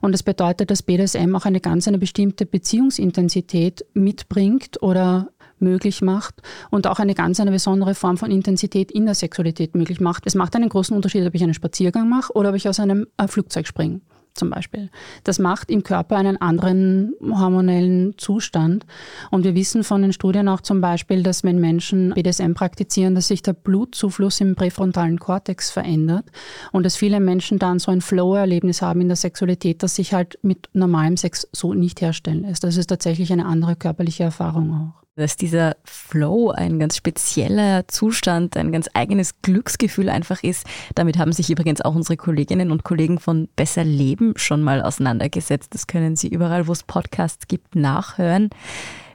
Und 0.00 0.12
das 0.12 0.22
bedeutet, 0.22 0.70
dass 0.70 0.82
BDSM 0.82 1.34
auch 1.34 1.46
eine 1.46 1.60
ganz 1.60 1.88
eine 1.88 1.98
bestimmte 1.98 2.46
Beziehungsintensität 2.46 3.84
mitbringt 3.94 4.82
oder 4.82 5.28
möglich 5.58 6.02
macht 6.02 6.42
und 6.70 6.86
auch 6.86 6.98
eine 6.98 7.14
ganz 7.14 7.40
eine 7.40 7.50
besondere 7.50 7.94
Form 7.94 8.16
von 8.16 8.30
Intensität 8.30 8.90
in 8.90 9.06
der 9.06 9.14
Sexualität 9.14 9.74
möglich 9.74 10.00
macht. 10.00 10.26
Es 10.26 10.34
macht 10.34 10.54
einen 10.56 10.68
großen 10.68 10.94
Unterschied, 10.94 11.26
ob 11.26 11.34
ich 11.34 11.42
einen 11.42 11.54
Spaziergang 11.54 12.08
mache 12.08 12.32
oder 12.34 12.50
ob 12.50 12.56
ich 12.56 12.68
aus 12.68 12.80
einem 12.80 13.06
äh, 13.16 13.28
Flugzeug 13.28 13.66
springe 13.66 14.00
zum 14.36 14.50
Beispiel. 14.50 14.90
Das 15.24 15.38
macht 15.38 15.70
im 15.70 15.82
Körper 15.82 16.16
einen 16.16 16.40
anderen 16.40 17.14
hormonellen 17.22 18.14
Zustand. 18.18 18.86
Und 19.30 19.44
wir 19.44 19.54
wissen 19.54 19.82
von 19.82 20.02
den 20.02 20.12
Studien 20.12 20.48
auch 20.48 20.60
zum 20.60 20.80
Beispiel, 20.80 21.22
dass 21.22 21.42
wenn 21.42 21.58
Menschen 21.58 22.12
BDSM 22.14 22.52
praktizieren, 22.52 23.14
dass 23.14 23.28
sich 23.28 23.42
der 23.42 23.54
Blutzufluss 23.54 24.40
im 24.40 24.54
präfrontalen 24.54 25.18
Kortex 25.18 25.70
verändert 25.70 26.26
und 26.72 26.84
dass 26.84 26.96
viele 26.96 27.20
Menschen 27.20 27.58
dann 27.58 27.78
so 27.78 27.90
ein 27.90 28.00
Flow-Erlebnis 28.00 28.82
haben 28.82 29.00
in 29.00 29.08
der 29.08 29.16
Sexualität, 29.16 29.82
das 29.82 29.96
sich 29.96 30.12
halt 30.12 30.38
mit 30.42 30.68
normalem 30.72 31.16
Sex 31.16 31.48
so 31.52 31.74
nicht 31.74 32.00
herstellen 32.00 32.42
lässt. 32.42 32.64
Das 32.64 32.76
ist 32.76 32.88
tatsächlich 32.88 33.32
eine 33.32 33.46
andere 33.46 33.76
körperliche 33.76 34.24
Erfahrung 34.24 34.72
auch 34.72 35.05
dass 35.16 35.36
dieser 35.36 35.76
Flow 35.84 36.50
ein 36.50 36.78
ganz 36.78 36.96
spezieller 36.96 37.88
Zustand, 37.88 38.56
ein 38.56 38.70
ganz 38.70 38.88
eigenes 38.94 39.40
Glücksgefühl 39.42 40.08
einfach 40.08 40.42
ist. 40.42 40.64
Damit 40.94 41.18
haben 41.18 41.32
sich 41.32 41.50
übrigens 41.50 41.80
auch 41.80 41.94
unsere 41.94 42.16
Kolleginnen 42.16 42.70
und 42.70 42.84
Kollegen 42.84 43.18
von 43.18 43.48
Besser 43.56 43.84
Leben 43.84 44.34
schon 44.36 44.62
mal 44.62 44.82
auseinandergesetzt. 44.82 45.74
Das 45.74 45.86
können 45.86 46.16
Sie 46.16 46.28
überall, 46.28 46.68
wo 46.68 46.72
es 46.72 46.82
Podcasts 46.82 47.48
gibt, 47.48 47.74
nachhören. 47.74 48.50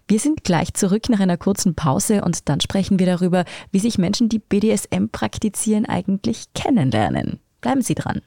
Wir 0.07 0.19
sind 0.19 0.43
gleich 0.43 0.73
zurück 0.73 1.07
nach 1.09 1.19
einer 1.19 1.37
kurzen 1.37 1.75
Pause 1.75 2.23
und 2.23 2.49
dann 2.49 2.59
sprechen 2.59 2.99
wir 2.99 3.05
darüber, 3.05 3.45
wie 3.71 3.79
sich 3.79 3.97
Menschen, 3.97 4.27
die 4.27 4.39
BDSM 4.39 5.05
praktizieren, 5.11 5.85
eigentlich 5.85 6.53
kennenlernen. 6.53 7.39
Bleiben 7.61 7.81
Sie 7.81 7.95
dran. 7.95 8.21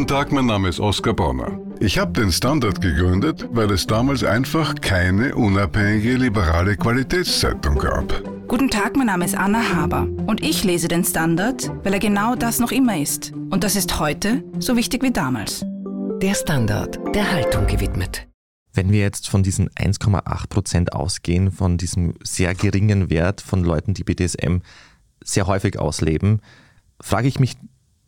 Guten 0.00 0.08
Tag, 0.08 0.32
mein 0.32 0.46
Name 0.46 0.70
ist 0.70 0.80
Oskar 0.80 1.12
Bonner. 1.12 1.60
Ich 1.78 1.98
habe 1.98 2.12
den 2.12 2.32
Standard 2.32 2.80
gegründet, 2.80 3.46
weil 3.52 3.70
es 3.70 3.86
damals 3.86 4.24
einfach 4.24 4.74
keine 4.76 5.34
unabhängige 5.34 6.14
liberale 6.14 6.74
Qualitätszeitung 6.74 7.76
gab. 7.76 8.24
Guten 8.48 8.70
Tag, 8.70 8.96
mein 8.96 9.08
Name 9.08 9.26
ist 9.26 9.36
Anna 9.36 9.60
Haber 9.74 10.08
und 10.26 10.42
ich 10.42 10.64
lese 10.64 10.88
den 10.88 11.04
Standard, 11.04 11.70
weil 11.84 11.92
er 11.92 11.98
genau 11.98 12.34
das 12.34 12.60
noch 12.60 12.72
immer 12.72 12.96
ist. 12.96 13.32
Und 13.50 13.62
das 13.62 13.76
ist 13.76 14.00
heute 14.00 14.42
so 14.58 14.74
wichtig 14.74 15.02
wie 15.02 15.10
damals. 15.10 15.66
Der 16.22 16.34
Standard, 16.34 16.98
der 17.14 17.30
Haltung 17.30 17.66
gewidmet. 17.66 18.26
Wenn 18.72 18.90
wir 18.92 19.00
jetzt 19.00 19.28
von 19.28 19.42
diesen 19.42 19.68
1,8 19.68 20.48
Prozent 20.48 20.94
ausgehen, 20.94 21.52
von 21.52 21.76
diesem 21.76 22.14
sehr 22.22 22.54
geringen 22.54 23.10
Wert 23.10 23.42
von 23.42 23.62
Leuten, 23.62 23.92
die 23.92 24.04
BDSM 24.04 24.60
sehr 25.22 25.46
häufig 25.46 25.78
ausleben, 25.78 26.40
frage 27.02 27.28
ich 27.28 27.38
mich, 27.38 27.58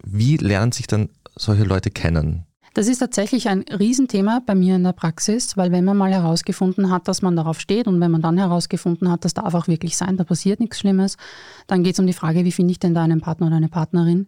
wie 0.04 0.36
lernen 0.38 0.72
sich 0.72 0.86
dann 0.86 1.10
solche 1.36 1.64
Leute 1.64 1.90
kennen? 1.90 2.46
Das 2.74 2.88
ist 2.88 3.00
tatsächlich 3.00 3.50
ein 3.50 3.64
Riesenthema 3.68 4.40
bei 4.46 4.54
mir 4.54 4.76
in 4.76 4.84
der 4.84 4.94
Praxis, 4.94 5.58
weil 5.58 5.72
wenn 5.72 5.84
man 5.84 5.96
mal 5.96 6.10
herausgefunden 6.10 6.90
hat, 6.90 7.06
dass 7.06 7.20
man 7.20 7.36
darauf 7.36 7.60
steht 7.60 7.86
und 7.86 8.00
wenn 8.00 8.10
man 8.10 8.22
dann 8.22 8.38
herausgefunden 8.38 9.10
hat, 9.10 9.26
das 9.26 9.34
darf 9.34 9.52
auch 9.52 9.68
wirklich 9.68 9.94
sein, 9.98 10.16
da 10.16 10.24
passiert 10.24 10.58
nichts 10.58 10.78
Schlimmes, 10.78 11.18
dann 11.66 11.82
geht 11.82 11.94
es 11.94 11.98
um 11.98 12.06
die 12.06 12.14
Frage, 12.14 12.46
wie 12.46 12.52
finde 12.52 12.72
ich 12.72 12.78
denn 12.78 12.94
da 12.94 13.02
einen 13.02 13.20
Partner 13.20 13.48
oder 13.48 13.56
eine 13.56 13.68
Partnerin? 13.68 14.26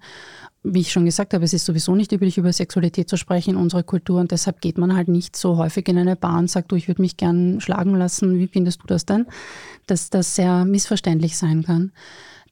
Wie 0.63 0.81
ich 0.81 0.93
schon 0.93 1.07
gesagt 1.07 1.33
habe, 1.33 1.45
es 1.45 1.55
ist 1.55 1.65
sowieso 1.65 1.95
nicht 1.95 2.13
üblich, 2.13 2.37
über 2.37 2.53
Sexualität 2.53 3.09
zu 3.09 3.17
sprechen 3.17 3.51
in 3.51 3.57
unserer 3.57 3.83
Kultur 3.83 4.21
und 4.21 4.31
deshalb 4.31 4.61
geht 4.61 4.77
man 4.77 4.95
halt 4.95 5.09
nicht 5.09 5.37
so 5.37 5.57
häufig 5.57 5.89
in 5.89 5.97
eine 5.97 6.17
Bar 6.17 6.39
und 6.39 6.51
sagt, 6.51 6.71
du, 6.71 6.77
ich 6.77 6.87
würde 6.87 7.01
mich 7.01 7.17
gern 7.17 7.63
schlagen 7.63 7.95
lassen, 7.95 8.39
wie 8.39 8.49
findest 8.49 8.83
du 8.83 8.87
das 8.87 9.07
denn? 9.07 9.27
Dass 9.87 10.11
das 10.11 10.35
sehr 10.35 10.67
missverständlich 10.67 11.39
sein 11.39 11.63
kann. 11.63 11.93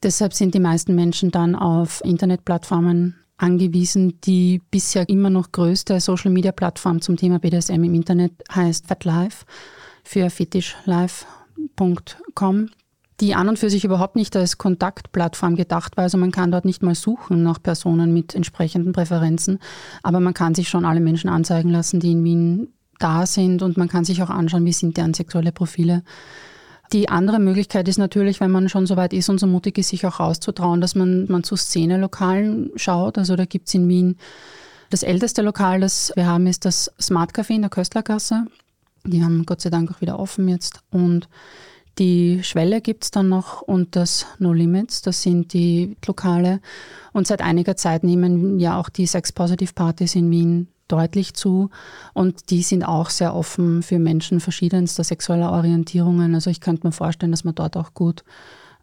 Deshalb 0.03 0.33
sind 0.33 0.55
die 0.55 0.61
meisten 0.61 0.95
Menschen 0.95 1.31
dann 1.31 1.55
auf 1.55 2.01
Internetplattformen 2.03 3.22
angewiesen. 3.43 4.21
Die 4.23 4.61
bisher 4.71 5.09
immer 5.09 5.31
noch 5.31 5.53
größte 5.53 6.01
Social-Media-Plattform 6.01 7.01
zum 7.01 7.17
Thema 7.17 7.39
BDSM 7.39 7.83
im 7.85 7.95
Internet 7.95 8.33
heißt 8.55 8.87
FatLife 8.87 9.47
für 10.05 10.29
fetischlife.com 10.31 12.69
die 13.21 13.35
an 13.37 13.49
und 13.49 13.59
für 13.59 13.71
sich 13.71 13.85
überhaupt 13.85 14.17
nicht 14.17 14.37
als 14.37 14.59
Kontaktplattform 14.59 15.55
gedacht 15.55 15.97
war. 15.97 16.03
Also 16.05 16.19
man 16.19 16.33
kann 16.33 16.51
dort 16.51 16.65
nicht 16.65 16.83
mal 16.83 16.97
suchen 16.97 17.45
nach 17.45 17.63
Personen 17.63 18.13
mit 18.13 18.35
entsprechenden 18.35 18.93
Präferenzen, 18.93 19.61
aber 20.03 20.19
man 20.19 20.35
kann 20.35 20.57
sich 20.57 20.69
schon 20.69 20.85
alle 20.85 20.99
Menschen 20.99 21.31
anzeigen 21.31 21.71
lassen, 21.71 22.01
die 22.01 22.11
in 22.13 22.25
Wien 22.25 22.73
da 22.99 23.27
sind 23.27 23.63
und 23.63 23.77
man 23.77 23.89
kann 23.89 24.05
sich 24.05 24.21
auch 24.23 24.31
anschauen, 24.31 24.65
wie 24.65 24.73
sind 24.73 24.97
deren 24.97 25.15
sexuelle 25.15 25.53
Profile. 25.53 26.03
Die 26.93 27.09
andere 27.09 27.39
Möglichkeit 27.39 27.89
ist 27.89 27.97
natürlich, 27.97 28.41
wenn 28.41 28.51
man 28.51 28.69
schon 28.69 28.87
so 28.87 28.97
weit 28.97 29.15
ist 29.15 29.31
und 29.31 29.39
so 29.39 29.47
mutig 29.47 29.79
ist, 29.79 29.89
sich 29.89 30.07
auch 30.07 30.21
rauszutrauen, 30.21 30.83
dass 30.83 30.95
man, 30.95 31.27
man 31.31 31.43
zu 31.43 31.57
Szenelokalen 31.57 32.71
schaut. 32.77 33.17
Also 33.17 33.35
da 33.35 33.47
gibt 33.47 33.69
es 33.69 33.75
in 33.75 33.89
Wien 33.89 34.17
das 34.91 35.03
älteste 35.03 35.41
Lokal, 35.41 35.81
das 35.81 36.13
wir 36.17 36.27
haben, 36.27 36.47
ist 36.47 36.67
das 36.67 36.93
Smart 37.01 37.33
Café 37.33 37.55
in 37.55 37.63
der 37.63 37.71
Köstlergasse. 37.71 38.45
Die 39.05 39.25
haben 39.25 39.47
Gott 39.47 39.63
sei 39.63 39.71
Dank 39.71 39.91
auch 39.91 40.03
wieder 40.03 40.19
offen 40.19 40.49
jetzt. 40.49 40.81
Und 40.91 41.29
die 41.99 42.43
Schwelle 42.43 42.83
gibt 42.83 43.05
es 43.05 43.11
dann 43.11 43.31
noch 43.31 43.63
und 43.63 43.97
das 43.97 44.27
No 44.39 44.53
Limits, 44.53 45.01
das 45.01 45.23
sind 45.23 45.55
die 45.55 45.97
Lokale. 46.07 46.61
Und 47.13 47.27
seit 47.27 47.41
einiger 47.41 47.77
Zeit 47.77 48.05
nehmen 48.05 48.59
ja 48.59 48.79
auch 48.79 48.91
die 48.91 49.07
Sex-Positive-Partys 49.07 50.15
in 50.15 50.31
Wien 50.31 50.69
deutlich 50.89 51.35
zu 51.35 51.71
und 52.15 52.51
die 52.51 52.63
sind 52.63 52.85
auch 52.85 53.11
sehr 53.11 53.35
offen 53.35 53.83
für 53.83 53.99
Menschen 53.99 54.41
verschiedenster 54.41 55.05
sexueller 55.05 55.53
Orientierungen. 55.53 56.35
Also 56.35 56.51
ich 56.51 56.61
könnte 56.61 56.87
mir 56.87 56.93
vorstellen, 56.93 57.33
dass 57.33 57.45
man 57.45 57.55
dort 57.55 57.77
auch 57.77 57.95
gut 57.95 58.25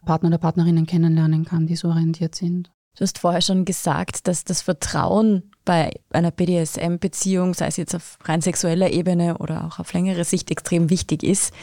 Partner 0.05 0.29
oder 0.29 0.37
Partnerinnen 0.37 0.85
kennenlernen 0.85 1.45
kann, 1.45 1.67
die 1.67 1.75
so 1.75 1.89
orientiert 1.89 2.35
sind. 2.35 2.71
Du 2.95 3.03
hast 3.03 3.19
vorher 3.19 3.41
schon 3.41 3.65
gesagt, 3.65 4.27
dass 4.27 4.43
das 4.43 4.61
Vertrauen 4.61 5.51
bei 5.63 5.91
einer 6.09 6.31
BDSM-Beziehung, 6.31 7.53
sei 7.53 7.67
es 7.67 7.77
jetzt 7.77 7.95
auf 7.95 8.17
rein 8.23 8.41
sexueller 8.41 8.89
Ebene 8.89 9.37
oder 9.37 9.65
auch 9.65 9.79
auf 9.79 9.93
längere 9.93 10.25
Sicht, 10.25 10.51
extrem 10.51 10.89
wichtig 10.89 11.23
ist. 11.23 11.53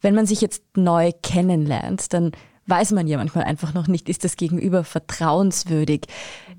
Wenn 0.00 0.14
man 0.14 0.26
sich 0.26 0.40
jetzt 0.40 0.64
neu 0.76 1.12
kennenlernt, 1.22 2.12
dann 2.12 2.32
weiß 2.66 2.92
man 2.92 3.06
ja 3.06 3.18
manchmal 3.18 3.44
einfach 3.44 3.74
noch 3.74 3.86
nicht, 3.86 4.08
ist 4.08 4.24
das 4.24 4.36
Gegenüber 4.36 4.84
vertrauenswürdig. 4.84 6.06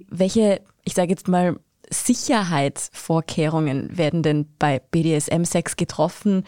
Welche, 0.09 0.61
ich 0.83 0.93
sage 0.93 1.09
jetzt 1.09 1.27
mal, 1.27 1.59
Sicherheitsvorkehrungen 1.93 3.97
werden 3.97 4.23
denn 4.23 4.47
bei 4.59 4.79
BDSM-Sex 4.79 5.75
getroffen? 5.75 6.45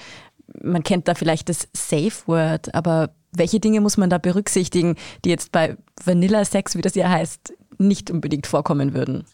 Man 0.62 0.84
kennt 0.84 1.08
da 1.08 1.16
vielleicht 1.16 1.50
das 1.50 1.68
Safe 1.74 2.28
Word, 2.28 2.74
aber 2.76 3.16
welche 3.32 3.60
Dinge 3.60 3.82
muss 3.82 3.98
man 3.98 4.10
da 4.10 4.18
berücksichtigen, 4.18 4.96
die 5.24 5.30
jetzt 5.30 5.52
bei 5.52 5.78
Vanilla-Sex, 6.04 6.76
wie 6.76 6.82
das 6.82 6.96
ja 6.96 7.10
heißt, 7.10 7.54
nicht 7.78 8.12
unbedingt 8.12 8.48
vorkommen 8.48 8.94
würden? 8.94 9.26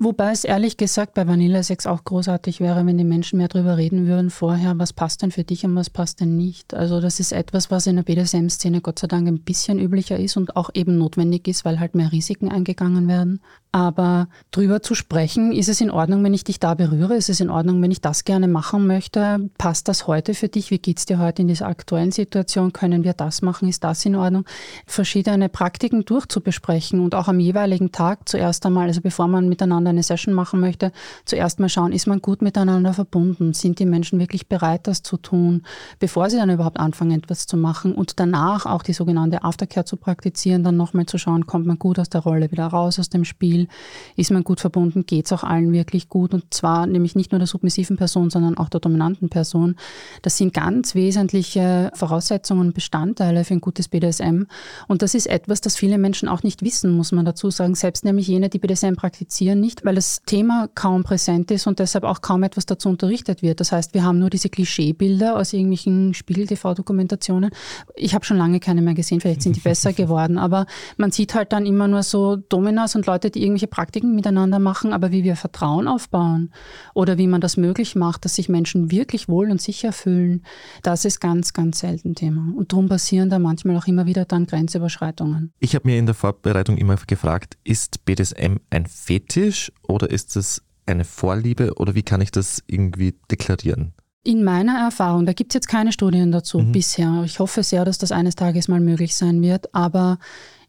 Wobei 0.00 0.30
es 0.30 0.44
ehrlich 0.44 0.76
gesagt 0.76 1.14
bei 1.14 1.26
Vanilla 1.26 1.60
Sex 1.60 1.84
auch 1.84 2.04
großartig 2.04 2.60
wäre, 2.60 2.86
wenn 2.86 2.98
die 2.98 3.02
Menschen 3.02 3.36
mehr 3.36 3.48
darüber 3.48 3.76
reden 3.76 4.06
würden 4.06 4.30
vorher, 4.30 4.78
was 4.78 4.92
passt 4.92 5.22
denn 5.22 5.32
für 5.32 5.42
dich 5.42 5.64
und 5.64 5.74
was 5.74 5.90
passt 5.90 6.20
denn 6.20 6.36
nicht. 6.36 6.72
Also 6.72 7.00
das 7.00 7.18
ist 7.18 7.32
etwas, 7.32 7.72
was 7.72 7.88
in 7.88 7.96
der 7.96 8.04
BDSM-Szene 8.04 8.80
Gott 8.80 9.00
sei 9.00 9.08
Dank 9.08 9.26
ein 9.26 9.40
bisschen 9.40 9.80
üblicher 9.80 10.16
ist 10.16 10.36
und 10.36 10.54
auch 10.54 10.70
eben 10.72 10.98
notwendig 10.98 11.48
ist, 11.48 11.64
weil 11.64 11.80
halt 11.80 11.96
mehr 11.96 12.12
Risiken 12.12 12.48
eingegangen 12.48 13.08
werden. 13.08 13.40
Aber 13.70 14.28
drüber 14.50 14.82
zu 14.82 14.94
sprechen, 14.94 15.52
ist 15.52 15.68
es 15.68 15.80
in 15.80 15.90
Ordnung, 15.90 16.24
wenn 16.24 16.32
ich 16.32 16.42
dich 16.42 16.58
da 16.58 16.74
berühre? 16.74 17.16
Ist 17.16 17.28
es 17.28 17.40
in 17.40 17.50
Ordnung, 17.50 17.82
wenn 17.82 17.90
ich 17.90 18.00
das 18.00 18.24
gerne 18.24 18.48
machen 18.48 18.86
möchte? 18.86 19.50
Passt 19.58 19.88
das 19.88 20.06
heute 20.06 20.32
für 20.32 20.48
dich? 20.48 20.70
Wie 20.70 20.78
geht's 20.78 21.04
dir 21.04 21.18
heute 21.18 21.42
in 21.42 21.48
dieser 21.48 21.66
aktuellen 21.66 22.10
Situation? 22.10 22.72
Können 22.72 23.04
wir 23.04 23.12
das 23.12 23.42
machen? 23.42 23.68
Ist 23.68 23.84
das 23.84 24.06
in 24.06 24.14
Ordnung? 24.14 24.44
Verschiedene 24.86 25.50
Praktiken 25.50 26.04
durchzubesprechen 26.04 27.00
und 27.00 27.14
auch 27.14 27.28
am 27.28 27.40
jeweiligen 27.40 27.92
Tag 27.92 28.26
zuerst 28.28 28.64
einmal, 28.64 28.86
also 28.86 29.02
bevor 29.02 29.28
man 29.28 29.50
miteinander 29.50 29.87
eine 29.88 30.02
Session 30.02 30.34
machen 30.34 30.60
möchte, 30.60 30.92
zuerst 31.24 31.60
mal 31.60 31.68
schauen, 31.68 31.92
ist 31.92 32.06
man 32.06 32.20
gut 32.20 32.42
miteinander 32.42 32.92
verbunden? 32.92 33.52
Sind 33.54 33.78
die 33.78 33.86
Menschen 33.86 34.18
wirklich 34.18 34.48
bereit, 34.48 34.86
das 34.86 35.02
zu 35.02 35.16
tun, 35.16 35.62
bevor 35.98 36.30
sie 36.30 36.36
dann 36.36 36.50
überhaupt 36.50 36.78
anfangen, 36.78 37.12
etwas 37.12 37.46
zu 37.46 37.56
machen? 37.56 37.94
Und 37.94 38.20
danach 38.20 38.66
auch 38.66 38.82
die 38.82 38.92
sogenannte 38.92 39.44
Aftercare 39.44 39.84
zu 39.84 39.96
praktizieren, 39.96 40.64
dann 40.64 40.76
nochmal 40.76 41.06
zu 41.06 41.18
schauen, 41.18 41.46
kommt 41.46 41.66
man 41.66 41.78
gut 41.78 41.98
aus 41.98 42.08
der 42.08 42.20
Rolle 42.20 42.50
wieder 42.50 42.66
raus, 42.66 42.98
aus 42.98 43.08
dem 43.08 43.24
Spiel? 43.24 43.68
Ist 44.16 44.30
man 44.30 44.44
gut 44.44 44.60
verbunden, 44.60 45.06
geht 45.06 45.26
es 45.26 45.32
auch 45.32 45.44
allen 45.44 45.72
wirklich 45.72 46.08
gut 46.08 46.34
und 46.34 46.52
zwar 46.52 46.86
nämlich 46.86 47.14
nicht 47.14 47.32
nur 47.32 47.38
der 47.38 47.46
submissiven 47.46 47.96
Person, 47.96 48.30
sondern 48.30 48.56
auch 48.58 48.68
der 48.68 48.80
dominanten 48.80 49.28
Person. 49.28 49.76
Das 50.22 50.36
sind 50.36 50.54
ganz 50.54 50.94
wesentliche 50.94 51.90
Voraussetzungen 51.94 52.68
und 52.68 52.74
Bestandteile 52.74 53.44
für 53.44 53.54
ein 53.54 53.60
gutes 53.60 53.88
BDSM 53.88 54.44
und 54.86 55.02
das 55.02 55.14
ist 55.14 55.26
etwas, 55.26 55.60
das 55.60 55.76
viele 55.76 55.98
Menschen 55.98 56.28
auch 56.28 56.42
nicht 56.42 56.62
wissen, 56.62 56.92
muss 56.92 57.12
man 57.12 57.24
dazu 57.24 57.50
sagen, 57.50 57.74
selbst 57.74 58.04
nämlich 58.04 58.28
jene, 58.28 58.48
die 58.48 58.58
BDSM 58.58 58.94
praktizieren, 58.94 59.60
nicht, 59.60 59.77
weil 59.84 59.94
das 59.94 60.22
Thema 60.26 60.68
kaum 60.74 61.04
präsent 61.04 61.50
ist 61.50 61.66
und 61.66 61.78
deshalb 61.78 62.04
auch 62.04 62.20
kaum 62.20 62.42
etwas 62.42 62.66
dazu 62.66 62.88
unterrichtet 62.88 63.42
wird. 63.42 63.60
Das 63.60 63.72
heißt, 63.72 63.94
wir 63.94 64.04
haben 64.04 64.18
nur 64.18 64.30
diese 64.30 64.48
Klischeebilder 64.48 65.36
aus 65.36 65.52
irgendwelchen 65.52 66.14
Spiegel-TV-Dokumentationen. 66.14 67.50
Ich 67.96 68.14
habe 68.14 68.24
schon 68.24 68.36
lange 68.36 68.60
keine 68.60 68.82
mehr 68.82 68.94
gesehen, 68.94 69.20
vielleicht 69.20 69.42
sind 69.42 69.56
die 69.56 69.60
besser 69.60 69.92
geworden, 69.94 70.38
aber 70.38 70.66
man 70.96 71.10
sieht 71.10 71.34
halt 71.34 71.52
dann 71.52 71.66
immer 71.66 71.88
nur 71.88 72.02
so 72.02 72.36
Dominas 72.36 72.96
und 72.96 73.06
Leute, 73.06 73.30
die 73.30 73.42
irgendwelche 73.42 73.66
Praktiken 73.66 74.14
miteinander 74.14 74.58
machen, 74.58 74.92
aber 74.92 75.12
wie 75.12 75.24
wir 75.24 75.36
Vertrauen 75.36 75.88
aufbauen 75.88 76.52
oder 76.94 77.18
wie 77.18 77.26
man 77.26 77.40
das 77.40 77.56
möglich 77.56 77.94
macht, 77.94 78.24
dass 78.24 78.34
sich 78.34 78.48
Menschen 78.48 78.90
wirklich 78.90 79.28
wohl 79.28 79.50
und 79.50 79.60
sicher 79.60 79.92
fühlen, 79.92 80.44
das 80.82 81.04
ist 81.04 81.20
ganz, 81.20 81.52
ganz 81.52 81.80
selten 81.80 82.14
Thema. 82.14 82.52
Und 82.56 82.72
darum 82.72 82.88
passieren 82.88 83.30
da 83.30 83.38
manchmal 83.38 83.76
auch 83.76 83.86
immer 83.86 84.06
wieder 84.06 84.24
dann 84.24 84.46
Grenzüberschreitungen. 84.46 85.52
Ich 85.60 85.74
habe 85.74 85.88
mir 85.88 85.98
in 85.98 86.06
der 86.06 86.14
Vorbereitung 86.14 86.76
immer 86.76 86.96
gefragt, 87.06 87.56
ist 87.64 88.04
BDSM 88.04 88.56
ein 88.70 88.86
Fetisch 88.86 89.67
oder 89.82 90.10
ist 90.10 90.36
es 90.36 90.62
eine 90.86 91.04
Vorliebe 91.04 91.74
oder 91.74 91.94
wie 91.94 92.02
kann 92.02 92.20
ich 92.20 92.30
das 92.30 92.62
irgendwie 92.66 93.14
deklarieren? 93.30 93.92
In 94.24 94.44
meiner 94.44 94.78
Erfahrung, 94.78 95.26
da 95.26 95.32
gibt 95.32 95.52
es 95.52 95.54
jetzt 95.54 95.68
keine 95.68 95.92
Studien 95.92 96.32
dazu 96.32 96.58
mhm. 96.58 96.72
bisher. 96.72 97.22
Ich 97.24 97.38
hoffe 97.38 97.62
sehr, 97.62 97.84
dass 97.84 97.98
das 97.98 98.12
eines 98.12 98.36
Tages 98.36 98.68
mal 98.68 98.80
möglich 98.80 99.14
sein 99.14 99.42
wird, 99.42 99.74
aber 99.74 100.18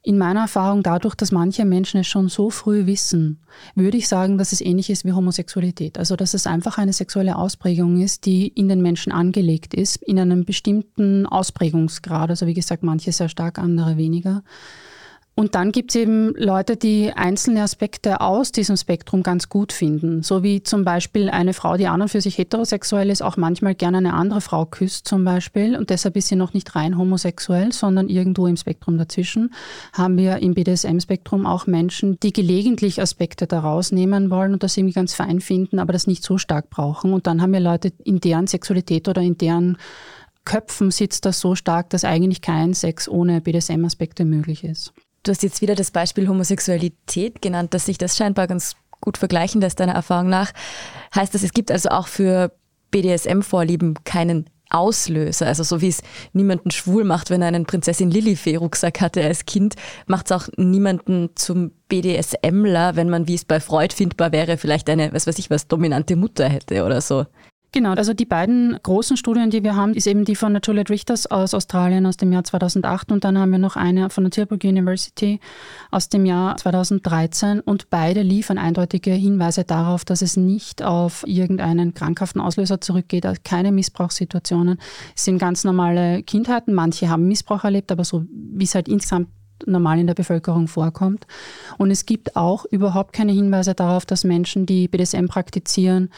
in 0.01 0.17
meiner 0.17 0.41
Erfahrung 0.41 0.81
dadurch, 0.81 1.15
dass 1.15 1.31
manche 1.31 1.65
Menschen 1.65 1.99
es 1.99 2.07
schon 2.07 2.29
so 2.29 2.49
früh 2.49 2.85
wissen, 2.85 3.41
würde 3.75 3.97
ich 3.97 4.07
sagen, 4.07 4.37
dass 4.37 4.53
es 4.53 4.61
ähnlich 4.61 4.89
ist 4.89 5.03
wie 5.03 5.11
Homosexualität. 5.11 5.97
Also 5.97 6.15
dass 6.15 6.33
es 6.33 6.47
einfach 6.47 6.77
eine 6.77 6.93
sexuelle 6.93 7.37
Ausprägung 7.37 7.99
ist, 8.01 8.25
die 8.25 8.47
in 8.47 8.69
den 8.69 8.81
Menschen 8.81 9.11
angelegt 9.11 9.73
ist, 9.73 9.97
in 9.97 10.17
einem 10.17 10.45
bestimmten 10.45 11.25
Ausprägungsgrad. 11.25 12.29
Also 12.29 12.47
wie 12.47 12.53
gesagt, 12.53 12.81
manche 12.81 13.11
sehr 13.11 13.27
stark, 13.27 13.59
andere 13.59 13.97
weniger. 13.97 14.43
Und 15.39 15.55
dann 15.55 15.71
gibt 15.71 15.91
es 15.91 15.95
eben 15.95 16.35
Leute, 16.35 16.75
die 16.75 17.13
einzelne 17.13 17.61
Aspekte 17.61 18.19
aus 18.19 18.51
diesem 18.51 18.75
Spektrum 18.75 19.23
ganz 19.23 19.47
gut 19.47 19.71
finden. 19.71 20.21
So 20.21 20.43
wie 20.43 20.63
zum 20.63 20.83
Beispiel 20.83 21.29
eine 21.29 21.53
Frau, 21.53 21.77
die 21.77 21.87
an 21.87 22.01
und 22.01 22.09
für 22.09 22.19
sich 22.19 22.37
heterosexuell 22.37 23.09
ist, 23.09 23.21
auch 23.21 23.37
manchmal 23.37 23.73
gerne 23.73 23.99
eine 23.99 24.15
andere 24.15 24.41
Frau 24.41 24.65
küsst 24.65 25.07
zum 25.07 25.23
Beispiel. 25.23 25.77
Und 25.77 25.91
deshalb 25.91 26.17
ist 26.17 26.27
sie 26.27 26.35
noch 26.35 26.53
nicht 26.53 26.75
rein 26.75 26.97
homosexuell, 26.97 27.71
sondern 27.71 28.09
irgendwo 28.09 28.47
im 28.47 28.57
Spektrum 28.57 28.97
dazwischen. 28.97 29.53
Haben 29.93 30.17
wir 30.17 30.39
im 30.39 30.55
BDSM-Spektrum 30.55 31.45
auch 31.45 31.67
Menschen, 31.67 32.19
die 32.19 32.33
gelegentlich 32.33 33.01
Aspekte 33.01 33.47
daraus 33.47 33.93
nehmen 33.93 34.29
wollen 34.31 34.51
und 34.51 34.61
das 34.61 34.75
irgendwie 34.75 34.95
ganz 34.95 35.13
fein 35.13 35.39
finden, 35.39 35.79
aber 35.79 35.93
das 35.93 36.05
nicht 36.05 36.21
so 36.21 36.37
stark 36.37 36.69
brauchen. 36.69 37.13
Und 37.13 37.27
dann 37.27 37.41
haben 37.41 37.53
wir 37.53 37.61
Leute, 37.61 37.93
in 38.03 38.19
deren 38.19 38.47
Sexualität 38.47 39.07
oder 39.07 39.21
in 39.21 39.37
deren 39.37 39.77
Köpfen 40.43 40.91
sitzt 40.91 41.23
das 41.23 41.39
so 41.39 41.55
stark, 41.55 41.91
dass 41.91 42.03
eigentlich 42.03 42.41
kein 42.41 42.73
Sex 42.73 43.07
ohne 43.07 43.39
BDSM-Aspekte 43.39 44.25
möglich 44.25 44.65
ist. 44.65 44.91
Du 45.23 45.31
hast 45.31 45.43
jetzt 45.43 45.61
wieder 45.61 45.75
das 45.75 45.91
Beispiel 45.91 46.27
Homosexualität 46.27 47.41
genannt, 47.41 47.73
dass 47.73 47.85
sich 47.85 47.97
das 47.97 48.17
scheinbar 48.17 48.47
ganz 48.47 48.75
gut 49.01 49.17
vergleichen 49.17 49.61
lässt, 49.61 49.79
deiner 49.79 49.93
Erfahrung 49.93 50.29
nach. 50.29 50.51
Heißt 51.15 51.33
das, 51.33 51.43
es 51.43 51.53
gibt 51.53 51.71
also 51.71 51.89
auch 51.89 52.07
für 52.07 52.51
BDSM-Vorlieben 52.91 53.95
keinen 54.03 54.49
Auslöser. 54.69 55.47
Also 55.47 55.63
so 55.63 55.81
wie 55.81 55.87
es 55.87 56.01
niemanden 56.33 56.71
schwul 56.71 57.03
macht, 57.03 57.29
wenn 57.29 57.41
er 57.41 57.47
einen 57.47 57.65
Prinzessin 57.65 58.11
Lilifee-Rucksack 58.11 59.01
hatte 59.01 59.23
als 59.23 59.45
Kind, 59.45 59.75
macht 60.05 60.27
es 60.27 60.31
auch 60.31 60.47
niemanden 60.57 61.31
zum 61.35 61.71
BDSMler, 61.89 62.95
wenn 62.95 63.09
man, 63.09 63.27
wie 63.27 63.35
es 63.35 63.45
bei 63.45 63.59
Freud 63.59 63.93
findbar 63.95 64.31
wäre, 64.31 64.57
vielleicht 64.57 64.89
eine, 64.89 65.11
was 65.11 65.25
weiß 65.25 65.39
ich 65.39 65.49
was, 65.49 65.67
dominante 65.67 66.15
Mutter 66.15 66.47
hätte 66.47 66.85
oder 66.85 67.01
so. 67.01 67.25
Genau, 67.71 67.93
also 67.93 68.13
die 68.15 68.25
beiden 68.25 68.79
großen 68.81 69.15
Studien, 69.15 69.51
die 69.51 69.63
wir 69.63 69.75
haben, 69.75 69.93
ist 69.93 70.07
eben 70.07 70.25
die 70.25 70.35
von 70.35 70.53
der 70.53 70.61
Juliet 70.65 70.89
Richters 70.89 71.27
aus 71.27 71.53
Australien 71.53 72.07
aus 72.07 72.17
dem 72.17 72.31
Jahr 72.31 72.43
2008 72.43 73.11
und 73.11 73.23
dann 73.23 73.37
haben 73.37 73.51
wir 73.51 73.59
noch 73.59 73.75
eine 73.75 74.09
von 74.09 74.23
der 74.23 74.31
Tilburg 74.31 74.63
University 74.63 75.39
aus 75.91 76.09
dem 76.09 76.25
Jahr 76.25 76.57
2013 76.57 77.59
und 77.59 77.91
beide 77.91 78.23
liefern 78.23 78.57
eindeutige 78.57 79.11
Hinweise 79.11 79.65
darauf, 79.65 80.03
dass 80.03 80.23
es 80.23 80.35
nicht 80.35 80.81
auf 80.81 81.23
irgendeinen 81.27 81.93
krankhaften 81.93 82.41
Auslöser 82.41 82.81
zurückgeht, 82.81 83.27
also 83.27 83.39
keine 83.43 83.71
Missbrauchssituationen. 83.71 84.79
Es 85.15 85.25
sind 85.25 85.37
ganz 85.37 85.63
normale 85.63 86.23
Kindheiten, 86.23 86.73
manche 86.73 87.07
haben 87.09 87.27
Missbrauch 87.27 87.65
erlebt, 87.65 87.91
aber 87.91 88.03
so 88.03 88.25
wie 88.31 88.63
es 88.63 88.73
halt 88.73 88.87
insgesamt 88.87 89.27
normal 89.65 89.99
in 89.99 90.07
der 90.07 90.13
Bevölkerung 90.13 90.67
vorkommt. 90.67 91.27
Und 91.77 91.91
es 91.91 92.05
gibt 92.05 92.35
auch 92.35 92.65
überhaupt 92.65 93.13
keine 93.13 93.31
Hinweise 93.31 93.75
darauf, 93.75 94.05
dass 94.05 94.23
Menschen, 94.23 94.65
die 94.65 94.87
BDSM 94.87 95.27
praktizieren, 95.27 96.09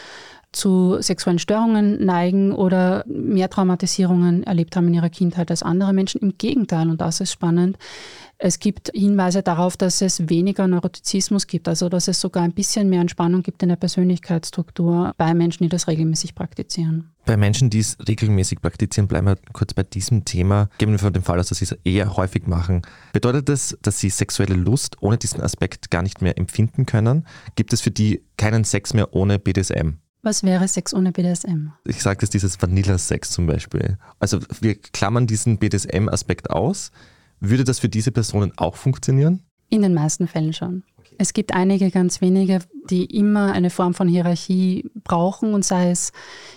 zu 0.52 1.02
sexuellen 1.02 1.40
Störungen 1.40 2.04
neigen 2.06 2.52
oder 2.52 3.06
mehr 3.08 3.50
Traumatisierungen 3.50 4.44
erlebt 4.44 4.76
haben 4.76 4.88
in 4.88 4.96
ihrer 4.96 5.10
Kindheit 5.10 5.50
als 5.50 5.64
andere 5.64 5.94
Menschen. 5.94 6.22
Im 6.22 6.38
Gegenteil, 6.38 6.90
und 6.90 7.00
das 7.00 7.22
ist 7.22 7.32
spannend, 7.32 7.78
es 8.44 8.58
gibt 8.58 8.90
Hinweise 8.96 9.44
darauf, 9.44 9.78
dass 9.78 10.02
es 10.02 10.28
weniger 10.28 10.68
Neurotizismus 10.68 11.46
gibt, 11.46 11.68
also 11.68 11.90
dass 11.90 12.08
es 12.08 12.20
sogar 12.20 12.42
ein 12.42 12.54
bisschen 12.54 12.90
mehr 12.90 13.02
Entspannung 13.02 13.44
gibt 13.44 13.62
in 13.62 13.70
der 13.70 13.76
Persönlichkeitsstruktur 13.76 15.14
bei 15.16 15.36
Menschen, 15.36 15.64
die 15.64 15.70
das 15.70 15.88
regelmäßig 15.88 16.34
praktizieren. 16.34 17.12
Bei 17.26 17.38
Menschen, 17.38 17.70
die 17.70 17.78
es 17.78 17.98
regelmäßig 18.08 18.60
praktizieren, 18.60 19.08
bleiben 19.08 19.28
wir 19.28 19.38
kurz 19.54 19.76
bei 19.76 19.84
diesem 19.84 20.26
Thema. 20.26 20.70
Geben 20.80 20.94
wir 20.94 20.98
von 20.98 21.14
dem 21.14 21.22
Fall 21.22 21.40
aus, 21.40 21.50
dass 21.50 21.60
sie 21.60 21.66
es 21.66 21.78
eher 21.84 22.18
häufig 22.18 22.48
machen. 22.48 22.82
Bedeutet 23.14 23.48
das, 23.48 23.78
dass 23.84 24.00
sie 24.00 24.10
sexuelle 24.10 24.56
Lust 24.56 24.98
ohne 25.02 25.20
diesen 25.20 25.40
Aspekt 25.42 25.92
gar 25.92 26.02
nicht 26.02 26.24
mehr 26.24 26.40
empfinden 26.40 26.88
können? 26.88 27.28
Gibt 27.56 27.74
es 27.74 27.82
für 27.82 27.92
die 27.92 28.24
keinen 28.38 28.64
Sex 28.64 28.96
mehr 28.96 29.14
ohne 29.14 29.38
BDSM? 29.38 30.00
Was 30.24 30.44
wäre 30.44 30.68
Sex 30.68 30.94
ohne 30.94 31.12
BDSM? 31.12 31.70
Ich 31.86 32.02
sage 32.04 32.20
jetzt 32.22 32.34
dieses 32.36 32.62
Vanilla-Sex 32.62 33.32
zum 33.32 33.48
Beispiel. 33.48 33.98
Also 34.20 34.40
wir 34.60 34.76
klammern 34.76 35.26
diesen 35.26 35.58
BDSM-Aspekt 35.58 36.52
aus. 36.52 36.92
Würde 37.40 37.64
das 37.64 37.80
für 37.80 37.90
diese 37.90 38.12
Personen 38.12 38.54
auch 38.58 38.76
funktionieren? 38.76 39.42
In 39.70 39.82
den 39.82 39.96
meisten 39.96 40.28
Fällen 40.28 40.54
schon. 40.54 40.84
Es 41.18 41.34
gibt 41.34 41.54
einige 41.54 41.90
ganz 41.90 42.22
wenige, 42.22 42.60
die 42.90 43.06
immer 43.06 43.52
eine 43.52 43.70
Form 43.70 43.94
von 43.94 44.08
Hierarchie 44.08 44.90
brauchen 45.04 45.54
und 45.54 45.66
sei 45.66 45.90
es, 45.90 46.12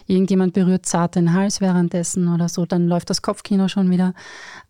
irgendjemand 0.06 0.52
berührt 0.52 0.84
zart 0.86 1.16
den 1.16 1.32
Hals 1.32 1.60
währenddessen 1.60 2.28
oder 2.28 2.48
so, 2.48 2.66
dann 2.66 2.86
läuft 2.86 3.08
das 3.10 3.22
Kopfkino 3.22 3.68
schon 3.68 3.90
wieder. 3.90 4.14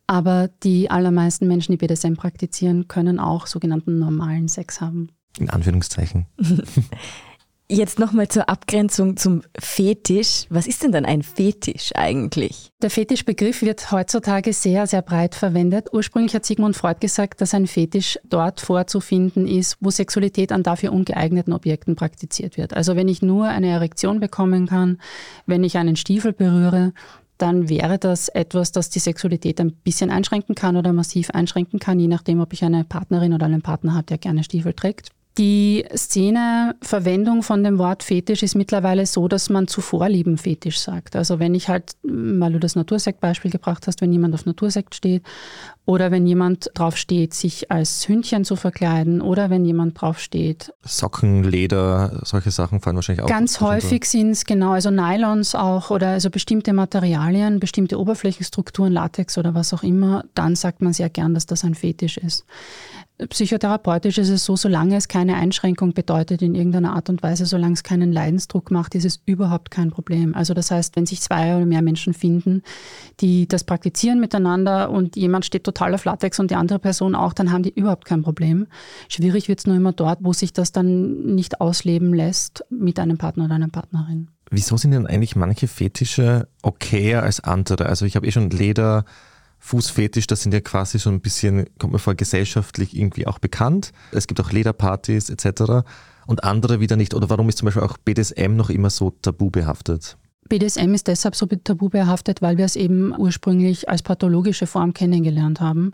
Aber 0.07 0.49
die 0.63 0.91
allermeisten 0.91 1.49
Menschen, 1.49 1.73
die 1.73 1.79
BDSM 1.79 2.15
praktizieren, 2.15 2.87
können 2.87 3.19
auch 3.19 3.47
sogenannten 3.47 3.99
normalen 3.99 4.49
Sex 4.49 4.81
haben. 4.81 5.09
In 5.39 5.51
Anführungszeichen. 5.51 6.27
Jetzt 7.71 7.99
nochmal 7.99 8.29
zur 8.29 8.51
Abgrenzung 8.51 9.17
zum 9.17 9.41
Fetisch. 9.59 10.45
Was 10.51 10.67
ist 10.67 10.83
denn 10.83 10.93
dann 10.93 11.07
ein 11.07 11.23
Fetisch 11.23 11.93
eigentlich? 11.95 12.71
Der 12.83 12.91
Fetischbegriff 12.91 13.63
wird 13.63 13.91
heutzutage 13.91 14.53
sehr, 14.53 14.87
sehr 14.87 15.01
breit 15.01 15.35
verwendet. 15.35 15.89
Ursprünglich 15.91 16.35
hat 16.35 16.45
Sigmund 16.45 16.77
Freud 16.77 16.99
gesagt, 17.01 17.41
dass 17.41 17.55
ein 17.55 17.67
Fetisch 17.67 18.19
dort 18.23 18.61
vorzufinden 18.61 19.47
ist, 19.47 19.79
wo 19.81 19.89
Sexualität 19.89 20.53
an 20.53 20.63
dafür 20.63 20.93
ungeeigneten 20.93 21.55
Objekten 21.55 21.97
praktiziert 21.97 22.59
wird. 22.59 22.75
Also 22.75 22.97
wenn 22.97 23.09
ich 23.09 23.23
nur 23.23 23.47
eine 23.47 23.69
Erektion 23.69 24.21
bekommen 24.21 24.67
kann, 24.67 24.99
wenn 25.47 25.65
ich 25.65 25.79
einen 25.79 25.97
Stiefel 25.97 26.35
berühre, 26.35 26.93
dann 27.39 27.71
wäre 27.71 27.99
das 27.99 28.29
etwas, 28.29 28.73
das 28.73 28.91
die 28.91 28.99
Sexualität 28.99 29.59
ein 29.59 29.73
bisschen 29.73 30.11
einschränken 30.11 30.55
kann 30.55 30.77
oder 30.77 30.93
massiv 30.93 31.31
einschränken 31.31 31.79
kann, 31.79 31.99
je 31.99 32.09
nachdem, 32.09 32.41
ob 32.41 32.53
ich 32.53 32.63
eine 32.63 32.85
Partnerin 32.85 33.33
oder 33.33 33.47
einen 33.47 33.63
Partner 33.63 33.95
habe, 33.95 34.05
der 34.05 34.19
gerne 34.19 34.45
Stiefel 34.45 34.75
trägt. 34.75 35.14
Die 35.37 35.85
Szene 35.97 36.77
Verwendung 36.81 37.43
von 37.43 37.65
dem 37.65 37.79
Wort 37.79 38.05
Fetisch 38.05 38.45
ist 38.45 38.55
mittlerweile 38.55 39.05
so, 39.05 39.27
dass 39.27 39.51
man 39.51 39.67
zu 39.67 39.81
Vorlieben 39.81 40.39
Fetisch 40.39 40.79
sagt. 40.79 41.17
Also 41.17 41.41
wenn 41.41 41.57
ich 41.57 41.69
halt, 41.69 41.97
weil 42.05 42.53
du 42.53 42.61
das 42.61 42.77
Natursekt-Beispiel 42.77 43.51
gebracht 43.51 43.89
hast, 43.89 44.01
wenn 44.01 44.13
jemand 44.13 44.35
auf 44.35 44.47
Natursekt 44.47 44.95
steht 44.95 45.25
oder 45.87 46.13
wenn 46.13 46.25
jemand 46.25 46.71
drauf 46.75 46.97
steht, 46.97 47.35
sich 47.35 47.73
als 47.73 48.09
Hündchen 48.09 48.45
zu 48.45 48.55
verkleiden 48.55 49.21
oder 49.21 49.51
wenn 49.51 49.65
jemand 49.65 50.01
drauf 50.01 50.21
steht. 50.21 50.73
Socken, 50.85 51.43
Leder, 51.43 52.21
solche 52.23 52.53
Sachen 52.53 52.81
fallen 52.81 52.95
wahrscheinlich 52.95 53.25
auch. 53.25 53.29
Ganz 53.29 53.61
häufig 53.61 54.05
sind 54.05 54.31
es 54.31 54.45
genau, 54.45 54.71
also 54.71 54.93
Nylons 54.93 55.57
auch 55.57 55.91
oder 55.91 56.11
also 56.11 56.31
bestimmte 56.31 56.73
Materialien, 56.73 57.59
bestimmte 57.59 57.99
Oberflächenstrukturen, 57.99 58.93
Latex 58.93 59.37
oder 59.37 59.53
was 59.53 59.75
auch 59.75 59.83
immer, 59.83 60.25
dann 60.35 60.55
sagt 60.55 60.81
man 60.81 60.93
sehr 60.93 61.11
gern, 61.11 61.35
dass 61.35 61.47
das 61.47 61.65
ein 61.65 61.75
Fetisch 61.75 62.19
ist. 62.19 62.45
Psychotherapeutisch 63.17 64.19
ist 64.19 64.29
es 64.29 64.45
so, 64.45 64.57
solange 64.57 64.97
es 64.97 65.07
keine 65.07 65.37
Einschränkung 65.37 65.95
bedeutet 65.95 66.43
in 66.43 66.57
irgendeiner 66.57 66.97
Art 66.97 67.09
und 67.09 67.23
Weise, 67.23 67.47
solange 67.47 67.75
es 67.75 67.85
keinen 67.85 68.11
Leidensdruck 68.11 68.73
macht, 68.73 68.97
ist 68.97 69.05
es 69.05 69.21
überhaupt 69.25 69.71
kein 69.71 69.91
Problem. 69.91 70.35
Also 70.35 70.53
das 70.53 70.73
heißt, 70.73 70.97
wenn 70.97 71.07
sich 71.07 71.21
zwei 71.21 71.55
oder 71.55 71.65
mehr 71.65 71.81
Menschen 71.81 72.13
finden, 72.13 72.63
die 73.21 73.47
das 73.47 73.63
praktizieren 73.63 74.19
miteinander 74.19 74.91
und 74.91 75.15
jemand 75.15 75.45
steht 75.45 75.63
total 75.63 75.95
auf 75.95 76.05
Latex 76.05 76.41
und 76.41 76.51
die 76.51 76.57
andere 76.57 76.81
Person 76.81 77.15
auch, 77.15 77.33
dann 77.33 77.53
haben 77.53 77.63
die 77.63 77.73
überhaupt 77.73 78.05
kein 78.05 78.23
Problem. 78.23 78.67
Schwierig 79.09 79.47
wird 79.47 79.61
es 79.61 79.67
nur 79.67 79.77
immer 79.77 79.93
dort, 79.93 80.19
wo 80.23 80.33
sich 80.33 80.53
das 80.53 80.73
dann 80.73 81.37
nicht 81.37 81.61
ausleben 81.61 82.13
lässt 82.13 82.65
mit 82.69 82.99
einem 82.99 83.17
Partner 83.17 83.45
oder 83.45 83.55
einer 83.55 83.69
Partnerin. 83.69 84.29
Wieso 84.51 84.77
sind 84.77 84.91
denn 84.91 85.07
eigentlich 85.07 85.37
manche 85.37 85.69
Fetische 85.69 86.49
okayer 86.63 87.23
als 87.23 87.39
andere? 87.39 87.87
Also 87.87 88.07
ich 88.07 88.17
habe 88.17 88.27
eh 88.27 88.33
schon 88.33 88.51
Leder 88.51 89.05
Fußfetisch, 89.65 90.27
das 90.27 90.43
sind 90.43 90.53
ja 90.53 90.61
quasi 90.61 90.99
so 90.99 91.09
ein 91.09 91.23
bisschen, 91.23 91.65
kommt 91.79 91.95
mir 91.95 91.99
vor, 91.99 92.15
gesellschaftlich 92.15 92.95
irgendwie 92.95 93.27
auch 93.27 93.39
bekannt. 93.39 93.93
Es 94.13 94.27
gibt 94.27 94.39
auch 94.39 94.53
Lederpartys 94.53 95.31
etc. 95.31 95.87
Und 96.27 96.45
andere 96.45 96.81
wieder 96.81 96.97
nicht. 96.97 97.15
Oder 97.15 97.31
warum 97.31 97.49
ist 97.49 97.57
zum 97.57 97.65
Beispiel 97.65 97.83
auch 97.83 97.97
BDSM 97.97 98.57
noch 98.57 98.69
immer 98.69 98.91
so 98.91 99.13
tabu 99.23 99.49
behaftet? 99.49 100.19
BDSM 100.51 100.93
ist 100.93 101.09
deshalb 101.09 101.35
so 101.35 101.47
tabu 101.47 101.89
behaftet, 101.89 102.43
weil 102.43 102.59
wir 102.59 102.67
es 102.67 102.77
eben 102.77 103.15
ursprünglich 103.17 103.89
als 103.89 104.03
pathologische 104.03 104.67
Form 104.67 104.93
kennengelernt 104.93 105.63
haben. 105.63 105.93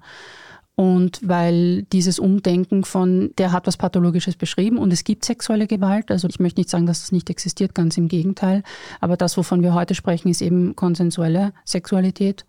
Und 0.75 1.21
weil 1.23 1.85
dieses 1.93 2.19
Umdenken 2.19 2.83
von, 2.83 3.31
der 3.39 3.53
hat 3.53 3.69
was 3.69 3.77
Pathologisches 3.77 4.35
beschrieben 4.35 4.79
und 4.79 4.93
es 4.93 5.05
gibt 5.05 5.25
sexuelle 5.25 5.69
Gewalt. 5.69 6.11
Also 6.11 6.27
ich 6.27 6.41
möchte 6.41 6.59
nicht 6.59 6.71
sagen, 6.71 6.87
dass 6.87 7.03
das 7.03 7.13
nicht 7.13 7.31
existiert, 7.31 7.77
ganz 7.77 7.97
im 7.97 8.09
Gegenteil. 8.09 8.65
Aber 8.99 9.17
das, 9.17 9.37
wovon 9.37 9.63
wir 9.63 9.75
heute 9.75 9.95
sprechen, 9.95 10.29
ist 10.29 10.43
eben 10.43 10.75
konsensuelle 10.75 11.53
Sexualität. 11.65 12.45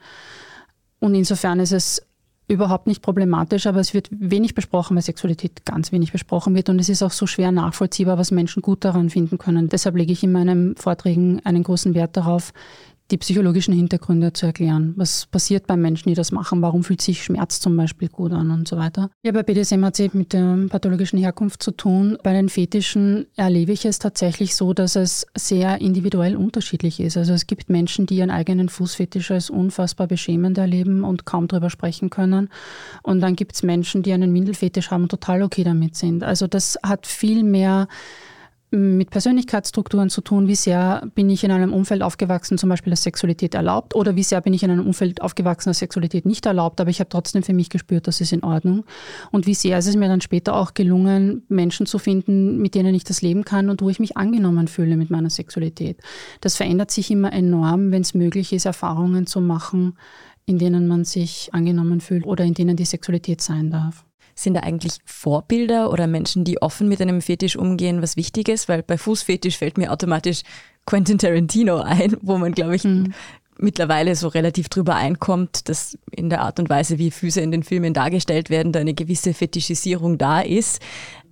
Und 1.02 1.16
insofern 1.16 1.60
ist 1.60 1.74
es 1.74 2.02
überhaupt 2.48 2.86
nicht 2.86 3.02
problematisch, 3.02 3.66
aber 3.66 3.80
es 3.80 3.94
wird 3.94 4.10
wenig 4.12 4.54
besprochen, 4.56 4.96
weil 4.96 5.04
Sexualität 5.04 5.66
ganz 5.66 5.92
wenig 5.92 6.12
besprochen 6.12 6.54
wird 6.54 6.70
und 6.70 6.80
es 6.80 6.90
ist 6.90 7.02
auch 7.02 7.12
so 7.12 7.26
schwer 7.26 7.52
nachvollziehbar, 7.52 8.18
was 8.18 8.30
Menschen 8.30 8.62
gut 8.62 8.84
daran 8.84 9.10
finden 9.10 9.38
können. 9.38 9.70
Deshalb 9.70 9.96
lege 9.96 10.12
ich 10.12 10.24
in 10.24 10.32
meinen 10.32 10.76
Vorträgen 10.76 11.42
einen 11.46 11.64
großen 11.64 11.94
Wert 11.94 12.18
darauf, 12.18 12.54
die 13.12 13.18
psychologischen 13.18 13.74
Hintergründe 13.74 14.34
zu 14.34 14.46
erklären. 14.46 14.94
Was 14.96 15.26
passiert 15.26 15.68
bei 15.68 15.76
Menschen, 15.76 16.10
die 16.10 16.16
das 16.16 16.32
machen? 16.32 16.62
Warum 16.62 16.84
fühlt 16.84 17.02
sich 17.02 17.24
Schmerz 17.24 17.60
zum 17.60 17.76
Beispiel 17.76 18.08
gut 18.08 18.32
an 18.32 18.50
und 18.52 18.68
so 18.68 18.78
weiter? 18.78 19.10
Ja, 19.24 19.32
bei 19.32 19.44
BDSM 19.44 19.84
hat 19.84 20.00
es 20.00 20.14
mit 20.14 20.34
der 20.34 20.68
pathologischen 20.70 21.20
Herkunft 21.20 21.62
zu 21.62 21.72
tun. 21.72 22.18
Bei 22.24 22.34
den 22.34 22.50
Fetischen 22.50 23.28
erlebe 23.36 23.74
ich 23.74 23.86
es 23.86 24.00
tatsächlich 24.00 24.56
so, 24.56 24.74
dass 24.74 24.96
es 24.96 25.28
sehr 25.36 25.82
individuell 25.82 26.36
unterschiedlich 26.36 27.00
ist. 27.00 27.18
Also 27.18 27.34
es 27.34 27.48
gibt 27.48 27.70
Menschen, 27.70 28.06
die 28.06 28.16
ihren 28.16 28.32
eigenen 28.32 28.70
Fußfetisch 28.70 29.32
als 29.32 29.50
unfassbar 29.50 30.08
beschämend 30.08 30.58
erleben 30.58 31.04
und 31.04 31.26
kaum 31.26 31.48
darüber 31.48 31.70
sprechen 31.70 32.10
können. 32.10 32.50
Und 33.04 33.20
dann 33.22 33.36
gibt 33.36 33.56
es 33.56 33.64
Menschen, 33.64 34.04
die 34.04 34.14
einen 34.14 34.34
Windelfetisch 34.34 34.90
haben 34.92 35.04
und 35.04 35.10
total 35.10 35.44
okay 35.44 35.64
damit 35.64 35.96
sind. 35.96 36.24
Also 36.24 36.48
das 36.48 36.80
hat 36.84 37.06
viel 37.06 37.44
mehr 37.44 37.88
mit 38.72 39.10
Persönlichkeitsstrukturen 39.10 40.10
zu 40.10 40.22
tun, 40.22 40.48
wie 40.48 40.56
sehr 40.56 41.04
bin 41.14 41.30
ich 41.30 41.44
in 41.44 41.52
einem 41.52 41.74
Umfeld 41.74 42.02
aufgewachsen, 42.02 42.58
zum 42.58 42.70
Beispiel, 42.70 42.92
dass 42.92 43.04
Sexualität 43.04 43.54
erlaubt, 43.54 43.96
oder 43.96 44.16
wie 44.16 44.24
sehr 44.24 44.40
bin 44.40 44.54
ich 44.54 44.64
in 44.64 44.72
einem 44.72 44.88
Umfeld 44.88 45.22
aufgewachsen, 45.22 45.70
dass 45.70 45.80
Sexualität 45.80 46.26
nicht 46.26 46.46
erlaubt, 46.46 46.80
aber 46.80 46.90
ich 46.90 47.02
habe 47.02 47.10
trotzdem 47.10 47.44
für 47.44 47.54
mich 47.54 47.70
gespürt, 47.70 48.08
das 48.08 48.22
ist 48.22 48.32
in 48.32 48.44
Ordnung. 48.44 48.86
Und 49.32 49.46
wie 49.46 49.56
sehr 49.56 49.78
ist 49.78 49.88
es 49.88 49.98
mir 49.98 50.08
dann 50.08 50.22
später 50.22 50.56
auch 50.56 50.74
gelungen, 50.74 51.44
Menschen 51.50 51.86
zu 51.86 52.00
finden, 52.00 52.58
mit 52.58 52.74
denen 52.74 52.96
ich 52.96 53.04
das 53.04 53.22
leben 53.22 53.44
kann 53.44 53.70
und 53.70 53.82
wo 53.82 53.90
ich 53.90 54.00
mich 54.00 54.16
angenommen 54.16 54.70
fühle 54.70 54.96
mit 54.96 55.10
meiner 55.10 55.30
Sexualität. 55.30 55.98
Das 56.40 56.56
verändert 56.56 56.92
sich 56.92 57.12
immer 57.12 57.34
enorm, 57.34 57.92
wenn 57.92 58.02
es 58.02 58.14
möglich 58.14 58.54
ist, 58.54 58.66
Erfahrungen 58.66 59.28
zu 59.28 59.42
machen, 59.42 59.98
in 60.46 60.58
denen 60.60 60.88
man 60.88 61.04
sich 61.04 61.50
angenommen 61.52 62.00
fühlt 62.00 62.26
oder 62.26 62.46
in 62.46 62.54
denen 62.54 62.78
die 62.78 62.86
Sexualität 62.86 63.42
sein 63.42 63.70
darf. 63.70 64.06
Sind 64.42 64.56
da 64.56 64.62
eigentlich 64.62 64.98
Vorbilder 65.06 65.92
oder 65.92 66.08
Menschen, 66.08 66.44
die 66.44 66.62
offen 66.64 66.88
mit 66.88 67.00
einem 67.00 67.22
Fetisch 67.22 67.56
umgehen, 67.56 68.02
was 68.02 68.18
wichtig 68.18 68.50
ist? 68.50 68.68
Weil 68.68 68.82
bei 68.82 68.98
Fußfetisch 68.98 69.60
fällt 69.60 69.78
mir 69.78 69.92
automatisch 69.92 70.42
Quentin 70.88 71.20
Tarantino 71.20 71.78
ein, 71.78 72.18
wo 72.22 72.40
man, 72.40 72.52
glaube 72.54 72.76
ich, 72.76 72.84
mhm. 72.84 73.14
mittlerweile 73.60 74.16
so 74.16 74.28
relativ 74.28 74.68
drüber 74.68 74.96
einkommt, 74.96 75.70
dass 75.70 75.96
in 76.10 76.32
der 76.32 76.42
Art 76.42 76.60
und 76.60 76.72
Weise, 76.72 76.98
wie 76.98 77.12
Füße 77.12 77.40
in 77.40 77.52
den 77.52 77.62
Filmen 77.62 77.94
dargestellt 77.94 78.50
werden, 78.50 78.72
da 78.72 78.80
eine 78.80 78.96
gewisse 78.96 79.36
Fetischisierung 79.36 80.18
da 80.18 80.42
ist. 80.42 80.82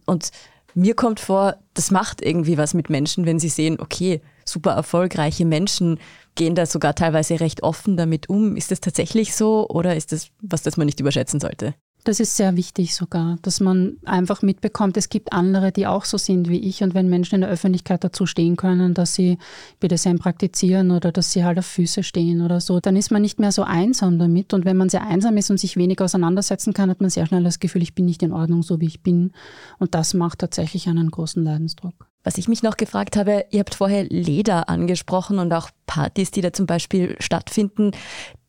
Und 0.06 0.30
mir 0.76 0.94
kommt 0.94 1.20
vor, 1.20 1.56
das 1.74 1.90
macht 1.90 2.22
irgendwie 2.22 2.60
was 2.60 2.76
mit 2.76 2.92
Menschen, 2.92 3.26
wenn 3.26 3.40
sie 3.40 3.50
sehen, 3.50 3.80
okay, 3.80 4.22
super 4.46 4.74
erfolgreiche 4.74 5.46
Menschen 5.46 6.00
gehen 6.36 6.54
da 6.54 6.68
sogar 6.68 6.94
teilweise 6.94 7.40
recht 7.40 7.64
offen 7.64 7.98
damit 7.98 8.30
um. 8.30 8.56
Ist 8.56 8.70
das 8.70 8.82
tatsächlich 8.82 9.36
so 9.36 9.68
oder 9.68 9.96
ist 9.96 10.12
das 10.12 10.30
was, 10.42 10.62
das 10.62 10.78
man 10.78 10.86
nicht 10.86 11.00
überschätzen 11.00 11.40
sollte? 11.40 11.74
Das 12.10 12.20
ist 12.20 12.38
sehr 12.38 12.56
wichtig 12.56 12.96
sogar, 12.96 13.38
dass 13.44 13.60
man 13.60 13.98
einfach 14.04 14.42
mitbekommt, 14.42 14.98
es 14.98 15.10
gibt 15.10 15.32
andere, 15.32 15.72
die 15.72 15.86
auch 15.86 16.06
so 16.06 16.18
sind 16.18 16.50
wie 16.50 16.58
ich. 16.58 16.82
Und 16.82 16.96
wenn 16.96 17.08
Menschen 17.08 17.36
in 17.36 17.42
der 17.42 17.52
Öffentlichkeit 17.52 18.04
dazu 18.04 18.26
stehen 18.26 18.56
können, 18.56 18.96
dass 18.96 19.14
sie 19.14 19.38
BDSM 19.80 20.16
praktizieren 20.16 20.90
oder 20.90 21.12
dass 21.12 21.32
sie 21.32 21.46
halt 21.46 21.60
auf 21.60 21.68
Füße 21.68 22.02
stehen 22.02 22.42
oder 22.42 22.62
so, 22.62 22.80
dann 22.80 22.96
ist 22.96 23.12
man 23.12 23.22
nicht 23.22 23.40
mehr 23.40 23.52
so 23.52 23.62
einsam 23.62 24.18
damit. 24.18 24.56
Und 24.56 24.66
wenn 24.66 24.76
man 24.76 24.90
sehr 24.90 25.06
einsam 25.06 25.38
ist 25.38 25.52
und 25.52 25.60
sich 25.60 25.78
wenig 25.78 26.02
auseinandersetzen 26.02 26.74
kann, 26.74 26.90
hat 26.90 27.00
man 27.00 27.12
sehr 27.12 27.28
schnell 27.28 27.44
das 27.44 27.60
Gefühl, 27.60 27.84
ich 27.84 27.94
bin 27.94 28.06
nicht 28.06 28.24
in 28.24 28.32
Ordnung, 28.32 28.64
so 28.64 28.82
wie 28.82 28.88
ich 28.88 29.04
bin. 29.04 29.32
Und 29.78 29.94
das 29.94 30.16
macht 30.16 30.40
tatsächlich 30.40 30.90
einen 30.90 31.12
großen 31.12 31.44
Leidensdruck. 31.44 32.08
Was 32.24 32.38
ich 32.38 32.48
mich 32.48 32.64
noch 32.64 32.78
gefragt 32.78 33.16
habe, 33.16 33.46
ihr 33.50 33.60
habt 33.62 33.76
vorher 33.76 34.04
Leder 34.04 34.68
angesprochen 34.70 35.40
und 35.40 35.54
auch 35.54 35.70
Partys, 35.86 36.32
die 36.32 36.42
da 36.42 36.52
zum 36.52 36.66
Beispiel 36.66 37.16
stattfinden. 37.20 37.92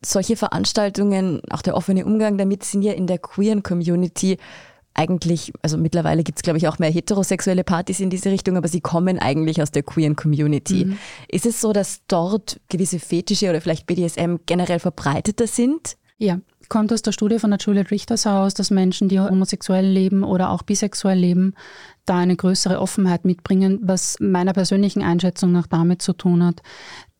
Solche 0.03 0.35
Veranstaltungen, 0.35 1.41
auch 1.49 1.61
der 1.61 1.75
offene 1.75 2.05
Umgang 2.05 2.37
damit, 2.37 2.63
sind 2.63 2.81
ja 2.81 2.93
in 2.93 3.07
der 3.07 3.17
queeren 3.17 3.63
Community 3.63 4.37
eigentlich, 4.93 5.53
also 5.61 5.77
mittlerweile 5.77 6.23
gibt 6.23 6.39
es, 6.39 6.43
glaube 6.43 6.57
ich, 6.57 6.67
auch 6.67 6.79
mehr 6.79 6.91
heterosexuelle 6.91 7.63
Partys 7.63 7.99
in 7.99 8.09
diese 8.09 8.29
Richtung, 8.29 8.57
aber 8.57 8.67
sie 8.67 8.81
kommen 8.81 9.19
eigentlich 9.19 9.61
aus 9.61 9.71
der 9.71 9.83
queeren 9.83 10.15
Community. 10.15 10.85
Mhm. 10.85 10.97
Ist 11.29 11.45
es 11.45 11.61
so, 11.61 11.71
dass 11.71 12.01
dort 12.07 12.59
gewisse 12.69 12.99
Fetische 12.99 13.49
oder 13.49 13.61
vielleicht 13.61 13.87
BDSM 13.87 14.35
generell 14.45 14.79
verbreiteter 14.79 15.47
sind? 15.47 15.95
Ja, 16.17 16.39
kommt 16.69 16.93
aus 16.93 17.01
der 17.01 17.13
Studie 17.13 17.39
von 17.39 17.51
der 17.51 17.59
Juliet 17.59 17.89
Richters 17.91 18.25
heraus, 18.25 18.53
dass 18.53 18.69
Menschen, 18.69 19.09
die 19.09 19.19
homosexuell 19.19 19.85
leben 19.85 20.23
oder 20.23 20.51
auch 20.51 20.61
bisexuell 20.61 21.17
leben, 21.17 21.55
da 22.05 22.17
eine 22.17 22.35
größere 22.35 22.79
Offenheit 22.79 23.25
mitbringen, 23.25 23.79
was 23.81 24.17
meiner 24.19 24.53
persönlichen 24.53 25.01
Einschätzung 25.01 25.51
nach 25.51 25.67
damit 25.67 26.01
zu 26.01 26.13
tun 26.13 26.43
hat, 26.43 26.61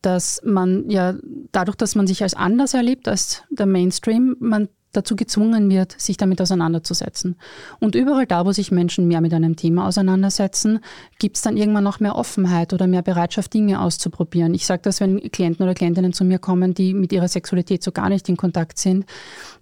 dass 0.02 0.40
man 0.44 0.90
ja 0.90 1.14
dadurch, 1.52 1.76
dass 1.76 1.94
man 1.94 2.06
sich 2.06 2.22
als 2.22 2.34
anders 2.34 2.74
erlebt 2.74 3.08
als 3.08 3.44
der 3.50 3.66
Mainstream, 3.66 4.36
man 4.40 4.68
dazu 4.92 5.16
gezwungen 5.16 5.70
wird, 5.70 5.98
sich 5.98 6.16
damit 6.18 6.40
auseinanderzusetzen. 6.40 7.36
Und 7.80 7.94
überall 7.94 8.26
da, 8.26 8.44
wo 8.44 8.52
sich 8.52 8.70
Menschen 8.70 9.08
mehr 9.08 9.20
mit 9.20 9.32
einem 9.32 9.56
Thema 9.56 9.86
auseinandersetzen, 9.86 10.80
gibt 11.18 11.36
es 11.36 11.42
dann 11.42 11.56
irgendwann 11.56 11.84
noch 11.84 11.98
mehr 11.98 12.14
Offenheit 12.16 12.72
oder 12.72 12.86
mehr 12.86 13.02
Bereitschaft, 13.02 13.54
Dinge 13.54 13.80
auszuprobieren. 13.80 14.54
Ich 14.54 14.66
sage 14.66 14.82
das, 14.84 15.00
wenn 15.00 15.20
Klienten 15.32 15.64
oder 15.64 15.74
Klientinnen 15.74 16.12
zu 16.12 16.24
mir 16.24 16.38
kommen, 16.38 16.74
die 16.74 16.92
mit 16.92 17.12
ihrer 17.12 17.28
Sexualität 17.28 17.82
so 17.82 17.90
gar 17.90 18.10
nicht 18.10 18.28
in 18.28 18.36
Kontakt 18.36 18.78
sind. 18.78 19.06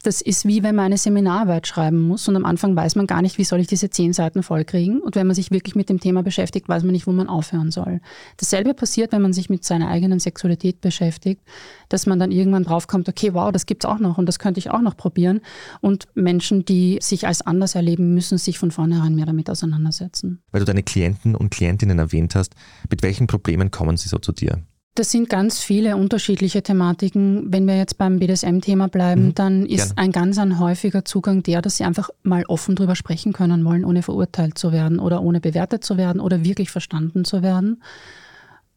Das 0.02 0.20
ist 0.20 0.46
wie 0.46 0.62
wenn 0.62 0.74
man 0.74 0.86
eine 0.86 0.98
Seminararbeit 0.98 1.66
schreiben 1.66 2.00
muss 2.00 2.26
und 2.26 2.36
am 2.36 2.44
Anfang 2.44 2.74
weiß 2.74 2.96
man 2.96 3.06
gar 3.06 3.22
nicht, 3.22 3.38
wie 3.38 3.44
soll 3.44 3.60
ich 3.60 3.66
diese 3.68 3.90
zehn 3.90 4.12
Seiten 4.12 4.42
vollkriegen. 4.42 5.00
Und 5.00 5.14
wenn 5.14 5.26
man 5.26 5.36
sich 5.36 5.50
wirklich 5.50 5.76
mit 5.76 5.88
dem 5.88 6.00
Thema 6.00 6.22
beschäftigt, 6.22 6.68
weiß 6.68 6.82
man 6.82 6.92
nicht, 6.92 7.06
wo 7.06 7.12
man 7.12 7.28
aufhören 7.28 7.70
soll. 7.70 8.00
Dasselbe 8.38 8.74
passiert, 8.74 9.12
wenn 9.12 9.22
man 9.22 9.32
sich 9.32 9.48
mit 9.48 9.64
seiner 9.64 9.88
eigenen 9.88 10.18
Sexualität 10.18 10.80
beschäftigt, 10.80 11.42
dass 11.88 12.06
man 12.06 12.18
dann 12.18 12.32
irgendwann 12.32 12.64
draufkommt, 12.64 13.08
okay, 13.08 13.34
wow, 13.34 13.52
das 13.52 13.66
gibt's 13.66 13.84
auch 13.84 13.98
noch 13.98 14.18
und 14.18 14.26
das 14.26 14.38
könnte 14.38 14.58
ich 14.58 14.70
auch 14.70 14.80
noch 14.80 14.96
probieren 14.96 15.19
ausprobieren. 15.20 15.40
Und 15.80 16.08
Menschen, 16.14 16.64
die 16.64 16.98
sich 17.00 17.26
als 17.26 17.42
anders 17.42 17.74
erleben, 17.74 18.14
müssen 18.14 18.38
sich 18.38 18.58
von 18.58 18.70
vornherein 18.70 19.14
mehr 19.14 19.26
damit 19.26 19.50
auseinandersetzen. 19.50 20.42
Weil 20.50 20.60
du 20.60 20.66
deine 20.66 20.82
Klienten 20.82 21.34
und 21.34 21.50
Klientinnen 21.50 21.98
erwähnt 21.98 22.34
hast, 22.34 22.54
mit 22.90 23.02
welchen 23.02 23.26
Problemen 23.26 23.70
kommen 23.70 23.96
sie 23.96 24.08
so 24.08 24.18
zu 24.18 24.32
dir? 24.32 24.62
Das 24.96 25.12
sind 25.12 25.30
ganz 25.30 25.60
viele 25.60 25.96
unterschiedliche 25.96 26.62
Thematiken. 26.62 27.52
Wenn 27.52 27.66
wir 27.66 27.76
jetzt 27.76 27.96
beim 27.96 28.18
BDSM-Thema 28.18 28.88
bleiben, 28.88 29.26
mhm. 29.26 29.34
dann 29.34 29.64
ist 29.64 29.94
Gerne. 29.94 29.98
ein 29.98 30.12
ganz 30.12 30.38
ein 30.38 30.58
häufiger 30.58 31.04
Zugang 31.04 31.44
der, 31.44 31.62
dass 31.62 31.76
sie 31.76 31.84
einfach 31.84 32.10
mal 32.24 32.44
offen 32.48 32.74
drüber 32.74 32.96
sprechen 32.96 33.32
können 33.32 33.64
wollen, 33.64 33.84
ohne 33.84 34.02
verurteilt 34.02 34.58
zu 34.58 34.72
werden 34.72 34.98
oder 34.98 35.22
ohne 35.22 35.40
bewertet 35.40 35.84
zu 35.84 35.96
werden 35.96 36.20
oder 36.20 36.44
wirklich 36.44 36.70
verstanden 36.70 37.24
zu 37.24 37.42
werden 37.42 37.80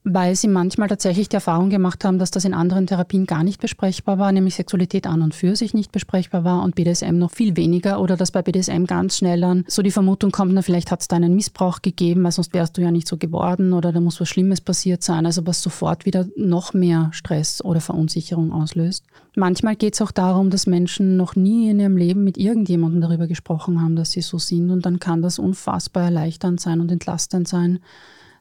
weil 0.04 0.36
sie 0.36 0.50
manchmal 0.50 0.89
tatsächlich 0.89 1.30
die 1.30 1.36
Erfahrung 1.36 1.70
gemacht 1.70 2.04
haben, 2.04 2.20
dass 2.20 2.32
das 2.32 2.44
in 2.44 2.54
anderen 2.54 2.88
Therapien 2.88 3.26
gar 3.26 3.44
nicht 3.44 3.62
besprechbar 3.62 4.20
war, 4.20 4.32
nämlich 4.34 4.56
Sexualität 4.56 5.08
an 5.08 5.22
und 5.22 5.34
für 5.34 5.56
sich 5.56 5.74
nicht 5.74 5.94
besprechbar 5.94 6.44
war 6.44 6.62
und 6.63 6.76
BDSM 6.76 7.18
noch 7.18 7.32
viel 7.32 7.56
weniger 7.56 8.02
oder 8.02 8.18
dass 8.18 8.32
bei 8.32 8.42
BDSM 8.42 8.84
ganz 8.84 9.18
schnell 9.18 9.39
dann 9.39 9.63
so 9.68 9.82
die 9.82 9.92
Vermutung 9.92 10.32
kommt, 10.32 10.54
na 10.54 10.62
vielleicht 10.62 10.92
hat 10.92 11.02
es 11.02 11.08
da 11.08 11.16
einen 11.16 11.36
Missbrauch 11.36 11.82
gegeben, 11.82 12.24
weil 12.24 12.34
sonst 12.34 12.54
wärst 12.54 12.78
du 12.78 12.82
ja 12.82 12.92
nicht 12.92 13.08
so 13.08 13.18
geworden 13.18 13.72
oder 13.72 13.94
da 13.94 14.02
muss 14.02 14.20
was 14.20 14.28
Schlimmes 14.28 14.60
passiert 14.60 15.04
sein, 15.04 15.26
also 15.26 15.48
was 15.48 15.62
sofort 15.62 16.06
wieder 16.06 16.26
noch 16.36 16.74
mehr 16.74 17.10
Stress 17.13 17.63
oder 17.63 17.80
Verunsicherung 17.80 18.52
auslöst. 18.52 19.06
Manchmal 19.36 19.78
geht 19.78 19.94
es 19.94 20.02
auch 20.02 20.12
darum, 20.12 20.50
dass 20.50 20.68
Menschen 20.68 21.16
noch 21.16 21.36
nie 21.36 21.70
in 21.70 21.80
ihrem 21.80 21.96
Leben 21.96 22.26
mit 22.26 22.38
irgendjemandem 22.38 23.02
darüber 23.02 23.28
gesprochen 23.28 23.82
haben, 23.82 23.96
dass 23.96 24.12
sie 24.12 24.22
so 24.22 24.38
sind 24.38 24.70
und 24.70 24.86
dann 24.86 25.00
kann 25.00 25.22
das 25.22 25.39
unfassbar 25.39 26.04
erleichternd 26.04 26.60
sein 26.60 26.82
und 26.82 26.92
entlastend 26.92 27.48
sein, 27.48 27.80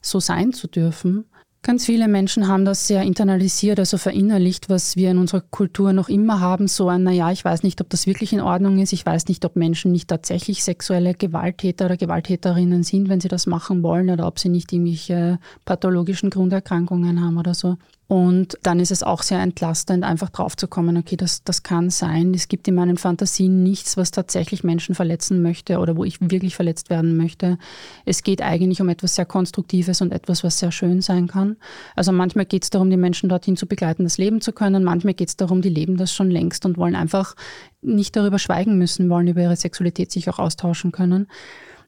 so 0.01 0.19
sein 0.19 0.53
zu 0.53 0.67
dürfen 0.67 1.25
Ganz 1.65 1.87
viele 1.87 2.09
Menschen 2.09 2.49
haben 2.49 2.65
das 2.65 2.89
sehr 2.89 3.03
internalisiert, 3.03 3.79
also 3.79 3.97
verinnerlicht, 3.97 4.69
was 4.69 4.97
wir 4.97 5.13
in 5.13 5.19
unserer 5.19 5.43
Kultur 5.43 5.93
noch 5.93 6.09
immer 6.09 6.41
haben. 6.41 6.67
So 6.67 6.89
ein, 6.89 7.05
naja, 7.05 7.31
ich 7.31 7.45
weiß 7.45 7.63
nicht, 7.63 7.81
ob 7.81 7.89
das 7.89 8.09
wirklich 8.09 8.33
in 8.33 8.41
Ordnung 8.41 8.81
ist. 8.81 8.93
Ich 8.93 9.07
weiß 9.07 9.29
nicht, 9.29 9.45
ob 9.45 9.55
Menschen 9.55 9.93
nicht 9.93 10.09
tatsächlich 10.09 10.65
sexuelle 10.65 11.15
Gewalttäter 11.15 11.85
oder 11.85 11.97
Gewalttäterinnen 11.97 12.83
sind, 12.83 13.09
wenn 13.09 13.21
sie 13.21 13.29
das 13.29 13.47
machen 13.47 13.85
wollen 13.85 14.11
oder 14.11 14.27
ob 14.27 14.41
sie 14.41 14.49
nicht 14.49 14.73
irgendwelche 14.73 15.39
pathologischen 15.65 16.31
Grunderkrankungen 16.31 17.21
haben 17.25 17.39
oder 17.39 17.55
so. 17.55 17.77
Und 18.13 18.59
dann 18.63 18.79
ist 18.79 18.91
es 18.91 19.03
auch 19.03 19.23
sehr 19.23 19.41
entlastend, 19.41 20.05
einfach 20.05 20.29
drauf 20.29 20.55
zu 20.55 20.69
kommen, 20.69 20.99
okay, 20.99 21.17
das, 21.17 21.45
das 21.45 21.63
kann 21.63 21.89
sein. 21.89 22.35
Es 22.35 22.47
gibt 22.47 22.69
in 22.69 22.75
meinen 22.75 22.99
Fantasien 22.99 23.63
nichts, 23.63 23.97
was 23.97 24.11
tatsächlich 24.11 24.63
Menschen 24.63 24.95
verletzen 24.95 25.41
möchte 25.41 25.79
oder 25.79 25.97
wo 25.97 26.05
ich 26.05 26.21
wirklich 26.21 26.55
verletzt 26.55 26.91
werden 26.91 27.17
möchte. 27.17 27.57
Es 28.05 28.23
geht 28.23 28.43
eigentlich 28.43 28.83
um 28.83 28.91
etwas 28.91 29.15
sehr 29.15 29.25
Konstruktives 29.25 30.03
und 30.03 30.13
etwas, 30.13 30.45
was 30.45 30.59
sehr 30.59 30.73
schön 30.73 31.01
sein 31.01 31.27
kann. 31.27 31.57
Also 31.97 32.13
manchmal 32.13 32.45
geht 32.45 32.65
es 32.65 32.69
darum, 32.69 32.91
die 32.91 32.99
Menschen 32.99 33.31
dorthin 33.31 33.57
zu 33.57 33.67
begleiten, 33.67 34.05
das 34.05 34.19
leben 34.19 34.43
zu 34.43 34.53
können. 34.53 34.85
Manchmal 34.85 35.15
geht 35.15 35.29
es 35.29 35.39
darum, 35.39 35.63
die 35.63 35.71
leben 35.71 35.97
das 35.97 36.13
schon 36.13 36.31
längst 36.31 36.67
und 36.67 36.77
wollen 36.77 36.97
einfach 36.97 37.35
nicht 37.81 38.15
darüber 38.15 38.39
schweigen 38.39 38.77
müssen, 38.77 39.09
wollen 39.09 39.29
über 39.29 39.41
ihre 39.41 39.57
Sexualität 39.57 40.13
sich 40.13 40.29
auch 40.29 40.39
austauschen 40.39 40.93
können. 40.93 41.29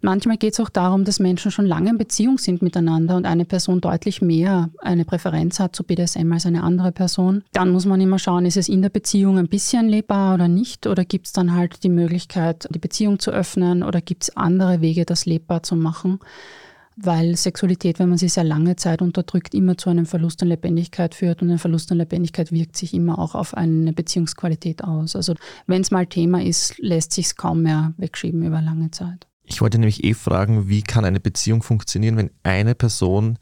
Manchmal 0.04 0.36
geht 0.36 0.52
es 0.52 0.60
auch 0.60 0.68
darum, 0.68 1.06
dass 1.06 1.18
Menschen 1.18 1.50
schon 1.50 1.64
lange 1.64 1.88
in 1.88 1.96
Beziehung 1.96 2.36
sind 2.36 2.60
miteinander 2.60 3.16
und 3.16 3.24
eine 3.24 3.46
Person 3.46 3.80
deutlich 3.80 4.20
mehr 4.20 4.68
eine 4.82 5.06
Präferenz 5.06 5.58
hat 5.58 5.74
zu 5.74 5.82
BDSM 5.82 6.30
als 6.30 6.44
eine 6.44 6.62
andere 6.62 6.92
Person. 6.92 7.42
Dann 7.54 7.70
muss 7.70 7.86
man 7.86 8.02
immer 8.02 8.18
schauen, 8.18 8.44
ist 8.44 8.58
es 8.58 8.68
in 8.68 8.82
der 8.82 8.90
Beziehung 8.90 9.38
ein 9.38 9.48
bisschen 9.48 9.88
lebbar 9.88 10.34
oder 10.34 10.46
nicht? 10.46 10.86
Oder 10.86 11.06
gibt 11.06 11.28
es 11.28 11.32
dann 11.32 11.54
halt 11.54 11.84
die 11.84 11.88
Möglichkeit, 11.88 12.68
die 12.70 12.78
Beziehung 12.78 13.18
zu 13.18 13.30
öffnen? 13.30 13.82
Oder 13.82 14.02
gibt 14.02 14.24
es 14.24 14.36
andere 14.36 14.82
Wege, 14.82 15.06
das 15.06 15.24
lebbar 15.24 15.62
zu 15.62 15.74
machen? 15.74 16.18
weil 16.96 17.34
Sexualität, 17.34 17.98
wenn 17.98 18.08
man 18.08 18.18
sie 18.18 18.28
sehr 18.28 18.44
lange 18.44 18.76
Zeit 18.76 19.02
unterdrückt, 19.02 19.52
immer 19.52 19.76
zu 19.76 19.90
einem 19.90 20.06
Verlust 20.06 20.40
an 20.42 20.48
Lebendigkeit 20.48 21.16
führt 21.16 21.42
und 21.42 21.50
ein 21.50 21.58
Verlust 21.58 21.90
an 21.90 21.98
Lebendigkeit 21.98 22.52
wirkt 22.52 22.76
sich 22.76 22.94
immer 22.94 23.18
auch 23.18 23.34
auf 23.34 23.54
eine 23.54 23.92
Beziehungsqualität 23.92 24.84
aus. 24.84 25.16
Also 25.16 25.34
wenn 25.66 25.82
es 25.82 25.90
mal 25.90 26.06
Thema 26.06 26.40
ist, 26.40 26.78
lässt 26.78 27.10
sich 27.10 27.26
es 27.26 27.34
kaum 27.34 27.62
mehr 27.62 27.94
wegschieben 27.96 28.44
über 28.44 28.62
lange 28.62 28.92
Zeit. 28.92 29.26
Ich 29.44 29.60
wollte 29.60 29.78
nämlich 29.78 30.04
eh 30.04 30.14
fragen, 30.14 30.68
wie 30.68 30.82
kann 30.82 31.04
eine 31.04 31.20
Beziehung 31.20 31.62
funktionieren, 31.62 32.16
wenn 32.16 32.30
eine 32.42 32.74
Person 32.74 33.38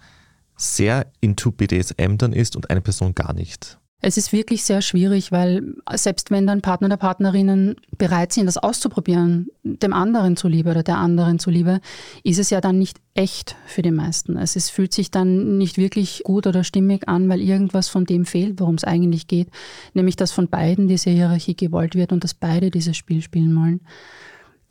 sehr 0.56 1.06
into 1.20 1.52
BDSM 1.52 2.16
dann 2.18 2.32
ist 2.32 2.56
und 2.56 2.70
eine 2.70 2.80
Person 2.80 3.14
gar 3.14 3.32
nicht? 3.32 3.78
Es 4.04 4.16
ist 4.16 4.32
wirklich 4.32 4.64
sehr 4.64 4.82
schwierig, 4.82 5.30
weil 5.30 5.76
selbst 5.94 6.32
wenn 6.32 6.44
dann 6.44 6.60
Partner 6.60 6.86
oder 6.86 6.96
Partnerinnen 6.96 7.76
bereit 7.96 8.32
sind, 8.32 8.46
das 8.46 8.58
auszuprobieren, 8.58 9.46
dem 9.62 9.92
anderen 9.92 10.36
zuliebe 10.36 10.70
oder 10.70 10.82
der 10.82 10.98
anderen 10.98 11.38
zuliebe, 11.38 11.80
ist 12.24 12.40
es 12.40 12.50
ja 12.50 12.60
dann 12.60 12.80
nicht 12.80 13.00
echt 13.14 13.54
für 13.64 13.82
die 13.82 13.92
meisten. 13.92 14.36
Also 14.36 14.58
es 14.58 14.70
fühlt 14.70 14.92
sich 14.92 15.12
dann 15.12 15.56
nicht 15.56 15.78
wirklich 15.78 16.22
gut 16.24 16.48
oder 16.48 16.64
stimmig 16.64 17.08
an, 17.08 17.28
weil 17.28 17.40
irgendwas 17.40 17.88
von 17.88 18.04
dem 18.04 18.26
fehlt, 18.26 18.58
worum 18.58 18.74
es 18.74 18.82
eigentlich 18.82 19.28
geht, 19.28 19.50
nämlich 19.94 20.16
dass 20.16 20.32
von 20.32 20.48
beiden 20.48 20.88
diese 20.88 21.10
Hierarchie 21.10 21.54
gewollt 21.54 21.94
wird 21.94 22.10
und 22.10 22.24
dass 22.24 22.34
beide 22.34 22.72
dieses 22.72 22.96
Spiel 22.96 23.22
spielen 23.22 23.54
wollen. 23.54 23.82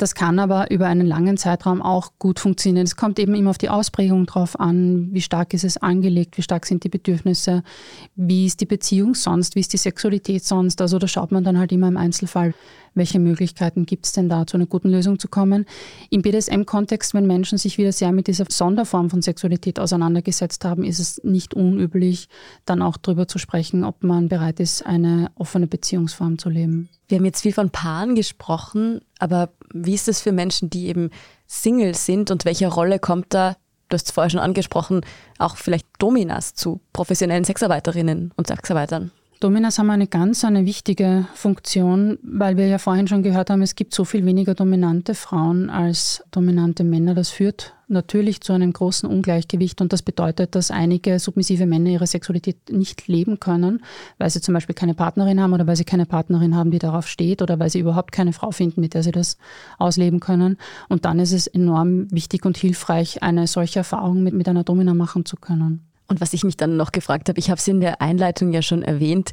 Das 0.02 0.16
kann 0.16 0.40
aber 0.40 0.72
über 0.72 0.88
einen 0.88 1.06
langen 1.06 1.38
Zeitraum 1.38 1.80
auch 1.80 2.14
gut 2.18 2.40
funktionieren. 2.40 2.88
Es 2.88 2.96
kommt 2.96 3.20
eben 3.20 3.36
immer 3.36 3.52
auf 3.52 3.60
die 3.60 3.70
Ausprägung 3.70 4.26
drauf 4.26 4.60
an, 4.60 5.10
wie 5.12 5.22
stark 5.22 5.54
ist 5.54 5.64
es 5.64 5.78
angelegt, 5.78 6.40
wie 6.40 6.42
stark 6.42 6.66
sind 6.66 6.84
die 6.84 6.90
Bedürfnisse, 6.90 7.62
wie 8.16 8.48
ist 8.48 8.62
die 8.62 8.66
Beziehung 8.66 9.14
sonst, 9.14 9.56
wie 9.56 9.60
ist 9.60 9.74
die 9.74 9.78
Sexualität 9.78 10.44
sonst. 10.44 10.82
Also 10.82 10.98
da 10.98 11.08
schaut 11.08 11.32
man 11.32 11.44
dann 11.44 11.60
halt 11.60 11.72
immer 11.72 11.88
im 11.88 11.98
Einzelfall, 11.98 12.56
welche 12.94 13.20
Möglichkeiten 13.20 13.86
gibt 13.86 14.06
es 14.06 14.12
denn 14.12 14.30
da, 14.30 14.46
zu 14.46 14.58
einer 14.58 14.66
guten 14.66 14.90
Lösung 14.90 15.20
zu 15.20 15.28
kommen. 15.28 15.66
Im 16.10 16.22
BDSM-Kontext, 16.22 17.14
wenn 17.14 17.26
Menschen 17.26 17.58
sich 17.58 17.78
wieder 17.78 17.92
sehr 17.92 18.12
mit 18.12 18.28
dieser 18.28 18.46
Sonderform 18.50 19.10
von 19.10 19.22
Sexualität 19.22 19.80
auseinandergesetzt 19.80 20.66
haben, 20.66 20.84
ist 20.84 21.00
es 21.00 21.24
nicht 21.24 21.54
unüblich, 21.54 22.28
dann 22.66 22.82
auch 22.82 22.98
darüber 22.98 23.28
zu 23.28 23.38
sprechen, 23.38 23.84
ob 23.84 24.04
man 24.04 24.28
bereit 24.28 24.60
ist, 24.60 24.86
eine 24.86 25.32
offene 25.36 25.68
Beziehungsform 25.68 26.38
zu 26.38 26.50
leben. 26.50 26.90
Wir 27.08 27.18
haben 27.18 27.26
jetzt 27.26 27.42
viel 27.42 27.54
von 27.54 27.70
Paaren 27.70 28.16
gesprochen, 28.16 29.02
aber 29.20 29.50
wie 29.74 29.94
ist 29.94 30.08
es 30.08 30.22
für 30.22 30.32
Menschen, 30.32 30.70
die 30.70 30.88
eben 30.88 31.10
Single 31.48 31.96
sind 31.96 32.32
und 32.32 32.46
welche 32.46 32.68
Rolle 32.68 33.00
kommt 33.00 33.34
da, 33.34 33.56
du 33.90 33.96
hast 33.96 34.08
es 34.08 34.12
vorher 34.12 34.30
schon 34.30 34.40
angesprochen, 34.40 35.02
auch 35.38 35.58
vielleicht 35.58 35.86
Dominas 36.00 36.54
zu 36.54 36.82
professionellen 36.94 37.44
Sexarbeiterinnen 37.44 38.34
und 38.36 38.48
Sexarbeitern? 38.48 39.12
Dominas 39.42 39.80
haben 39.80 39.90
eine 39.90 40.06
ganz 40.06 40.46
eine 40.46 40.68
wichtige 40.68 41.26
Funktion, 41.34 42.20
weil 42.22 42.58
wir 42.58 42.68
ja 42.68 42.78
vorhin 42.78 43.08
schon 43.08 43.24
gehört 43.24 43.50
haben, 43.50 43.64
es 43.64 43.74
gibt 43.74 43.96
so 43.96 44.06
viel 44.06 44.24
weniger 44.24 44.54
dominante 44.54 45.16
Frauen 45.16 45.72
als 45.72 46.24
dominante 46.30 46.84
Männer. 46.84 47.16
Das 47.16 47.30
führt 47.30 47.74
natürlich 47.88 48.42
zu 48.42 48.54
einem 48.54 48.72
großen 48.72 49.10
Ungleichgewicht 49.10 49.82
und 49.82 49.94
das 49.94 50.04
bedeutet, 50.04 50.54
dass 50.54 50.70
einige 50.70 51.18
submissive 51.18 51.66
Männer 51.66 51.90
ihre 51.90 52.06
Sexualität 52.06 52.70
nicht 52.70 53.08
leben 53.08 53.40
können, 53.40 53.84
weil 54.20 54.30
sie 54.30 54.42
zum 54.42 54.54
Beispiel 54.54 54.76
keine 54.76 54.94
Partnerin 54.94 55.42
haben 55.42 55.54
oder 55.54 55.66
weil 55.66 55.76
sie 55.76 55.86
keine 55.86 56.06
Partnerin 56.06 56.56
haben, 56.56 56.70
die 56.70 56.78
darauf 56.78 57.08
steht 57.08 57.42
oder 57.42 57.58
weil 57.58 57.72
sie 57.72 57.80
überhaupt 57.80 58.12
keine 58.12 58.34
Frau 58.34 58.52
finden, 58.52 58.80
mit 58.80 58.94
der 58.94 59.02
sie 59.02 59.12
das 59.12 59.40
ausleben 59.80 60.20
können. 60.20 60.60
Und 60.88 61.06
dann 61.06 61.18
ist 61.18 61.34
es 61.34 61.48
enorm 61.48 62.12
wichtig 62.12 62.46
und 62.46 62.58
hilfreich, 62.58 63.24
eine 63.24 63.48
solche 63.48 63.80
Erfahrung 63.80 64.22
mit, 64.22 64.36
mit 64.36 64.48
einer 64.48 64.64
Domina 64.64 64.94
machen 64.94 65.26
zu 65.26 65.36
können. 65.36 65.91
Und 66.12 66.20
was 66.20 66.34
ich 66.34 66.44
mich 66.44 66.58
dann 66.58 66.76
noch 66.76 66.92
gefragt 66.92 67.30
habe, 67.30 67.40
ich 67.40 67.50
habe 67.50 67.58
es 67.58 67.66
in 67.70 67.80
der 67.80 68.02
Einleitung 68.02 68.52
ja 68.52 68.62
schon 68.62 68.84
erwähnt, 68.84 69.32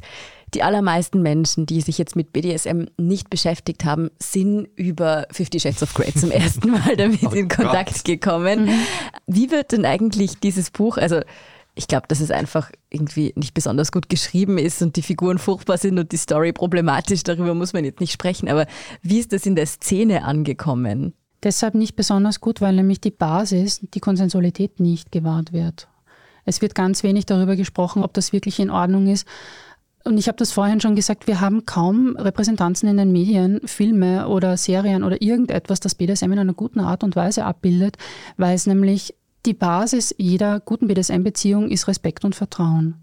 die 0.53 0.63
allermeisten 0.63 1.21
Menschen, 1.21 1.65
die 1.65 1.81
sich 1.81 1.97
jetzt 1.97 2.15
mit 2.15 2.31
BDSM 2.31 2.85
nicht 2.95 3.29
beschäftigt 3.29 3.83
haben, 3.83 4.11
sind 4.17 4.69
über 4.77 5.27
Fifty 5.29 5.59
Shades 5.59 5.83
of 5.83 5.93
Grey 5.93 6.13
zum 6.13 6.31
ersten 6.31 6.71
Mal 6.71 6.95
damit 6.95 7.21
oh 7.25 7.31
in 7.31 7.49
Kontakt 7.49 7.95
Gott. 7.95 8.05
gekommen. 8.05 8.67
Mhm. 8.67 8.79
Wie 9.27 9.51
wird 9.51 9.73
denn 9.73 9.83
eigentlich 9.83 10.39
dieses 10.39 10.71
Buch, 10.71 10.95
also 10.95 11.19
ich 11.75 11.89
glaube, 11.89 12.07
dass 12.07 12.21
es 12.21 12.31
einfach 12.31 12.71
irgendwie 12.89 13.33
nicht 13.35 13.53
besonders 13.53 13.91
gut 13.91 14.07
geschrieben 14.07 14.57
ist 14.57 14.81
und 14.81 14.95
die 14.95 15.01
Figuren 15.01 15.37
furchtbar 15.37 15.77
sind 15.77 15.99
und 15.99 16.13
die 16.13 16.17
Story 16.17 16.53
problematisch, 16.53 17.23
darüber 17.23 17.55
muss 17.55 17.73
man 17.73 17.83
jetzt 17.83 17.99
nicht 17.99 18.13
sprechen, 18.13 18.47
aber 18.47 18.67
wie 19.01 19.19
ist 19.19 19.33
das 19.33 19.45
in 19.45 19.57
der 19.57 19.65
Szene 19.65 20.23
angekommen? 20.23 21.13
Deshalb 21.43 21.75
nicht 21.75 21.97
besonders 21.97 22.39
gut, 22.39 22.61
weil 22.61 22.73
nämlich 22.73 23.01
die 23.01 23.11
Basis, 23.11 23.81
die 23.93 23.99
Konsensualität 23.99 24.79
nicht 24.79 25.11
gewahrt 25.11 25.51
wird. 25.51 25.89
Es 26.45 26.61
wird 26.61 26.75
ganz 26.75 27.03
wenig 27.03 27.25
darüber 27.25 27.55
gesprochen, 27.55 28.03
ob 28.03 28.13
das 28.13 28.33
wirklich 28.33 28.59
in 28.59 28.69
Ordnung 28.69 29.07
ist. 29.07 29.27
Und 30.05 30.17
ich 30.17 30.27
habe 30.27 30.37
das 30.37 30.51
vorhin 30.51 30.79
schon 30.79 30.95
gesagt, 30.95 31.27
wir 31.27 31.41
haben 31.41 31.65
kaum 31.65 32.15
Repräsentanzen 32.15 32.87
in 32.87 32.97
den 32.97 33.11
Medien, 33.11 33.59
Filme 33.65 34.27
oder 34.29 34.55
Serien 34.55 35.03
oder 35.03 35.21
irgendetwas, 35.21 35.81
das 35.81 35.95
BDSM 35.95 36.31
in 36.31 36.39
einer 36.39 36.53
guten 36.53 36.79
Art 36.79 37.03
und 37.03 37.15
Weise 37.15 37.43
abbildet, 37.43 37.97
weil 38.37 38.55
es 38.55 38.65
nämlich 38.65 39.13
die 39.45 39.53
Basis 39.53 40.13
jeder 40.17 40.59
guten 40.59 40.87
BDSM-Beziehung 40.87 41.69
ist 41.69 41.87
Respekt 41.87 42.25
und 42.25 42.35
Vertrauen. 42.35 42.95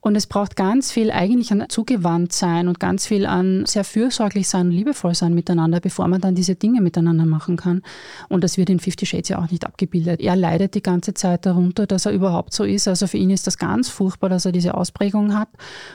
Und 0.00 0.16
es 0.16 0.26
braucht 0.26 0.54
ganz 0.54 0.92
viel 0.92 1.10
eigentlich 1.10 1.50
an 1.50 1.64
zugewandt 1.68 2.32
sein 2.32 2.68
und 2.68 2.78
ganz 2.78 3.06
viel 3.06 3.26
an 3.26 3.64
sehr 3.66 3.84
fürsorglich 3.84 4.48
sein 4.48 4.66
und 4.66 4.72
liebevoll 4.72 5.14
sein 5.14 5.34
miteinander, 5.34 5.80
bevor 5.80 6.06
man 6.06 6.20
dann 6.20 6.34
diese 6.34 6.54
Dinge 6.54 6.80
miteinander 6.82 7.24
machen 7.24 7.56
kann. 7.56 7.82
Und 8.28 8.44
das 8.44 8.58
wird 8.58 8.70
in 8.70 8.80
Fifty 8.80 9.06
Shades 9.06 9.30
ja 9.30 9.38
auch 9.38 9.50
nicht 9.50 9.64
abgebildet. 9.64 10.20
Er 10.20 10.36
leidet 10.36 10.74
die 10.74 10.82
ganze 10.82 11.14
Zeit 11.14 11.46
darunter, 11.46 11.86
dass 11.86 12.06
er 12.06 12.12
überhaupt 12.12 12.52
so 12.52 12.64
ist. 12.64 12.86
Also 12.86 13.06
für 13.06 13.16
ihn 13.16 13.30
ist 13.30 13.46
das 13.46 13.58
ganz 13.58 13.88
furchtbar, 13.88 14.28
dass 14.28 14.44
er 14.44 14.52
diese 14.52 14.74
Ausprägung 14.74 15.34
hat. 15.34 15.48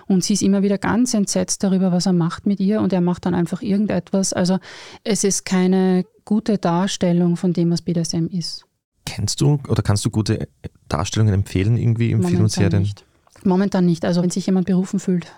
Und 0.07 0.23
sie 0.23 0.33
ist 0.33 0.41
immer 0.41 0.63
wieder 0.63 0.79
ganz 0.79 1.13
entsetzt 1.13 1.63
darüber, 1.63 1.91
was 1.91 2.07
er 2.07 2.13
macht 2.13 2.45
mit 2.45 2.59
ihr. 2.59 2.81
Und 2.81 2.93
er 2.93 3.01
macht 3.01 3.25
dann 3.25 3.35
einfach 3.35 3.61
irgendetwas. 3.61 4.33
Also 4.33 4.57
es 5.03 5.23
ist 5.23 5.45
keine 5.45 6.03
gute 6.25 6.57
Darstellung 6.57 7.37
von 7.37 7.53
dem, 7.53 7.71
was 7.71 7.81
BDSM 7.81 8.27
ist. 8.27 8.65
Kennst 9.13 9.41
du 9.41 9.59
oder 9.67 9.83
kannst 9.83 10.03
du 10.05 10.09
gute 10.09 10.47
Darstellungen 10.87 11.33
empfehlen 11.33 11.77
irgendwie 11.77 12.11
im 12.11 12.17
Momentan 12.17 12.31
Film 12.31 12.43
und 12.43 12.51
Serien? 12.51 12.81
Nicht. 12.81 13.05
Momentan 13.43 13.85
nicht. 13.85 14.05
Also 14.05 14.21
wenn 14.23 14.29
sich 14.29 14.45
jemand 14.45 14.65
berufen 14.65 14.99
fühlt, 14.99 15.31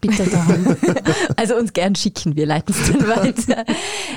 Bitte 0.00 0.28
darum. 0.28 0.76
also 1.36 1.54
uns 1.56 1.72
gern 1.72 1.94
schicken, 1.94 2.34
wir 2.34 2.46
leiten 2.46 2.74
es 2.74 2.90
dann 2.90 3.06
weiter. 3.06 3.64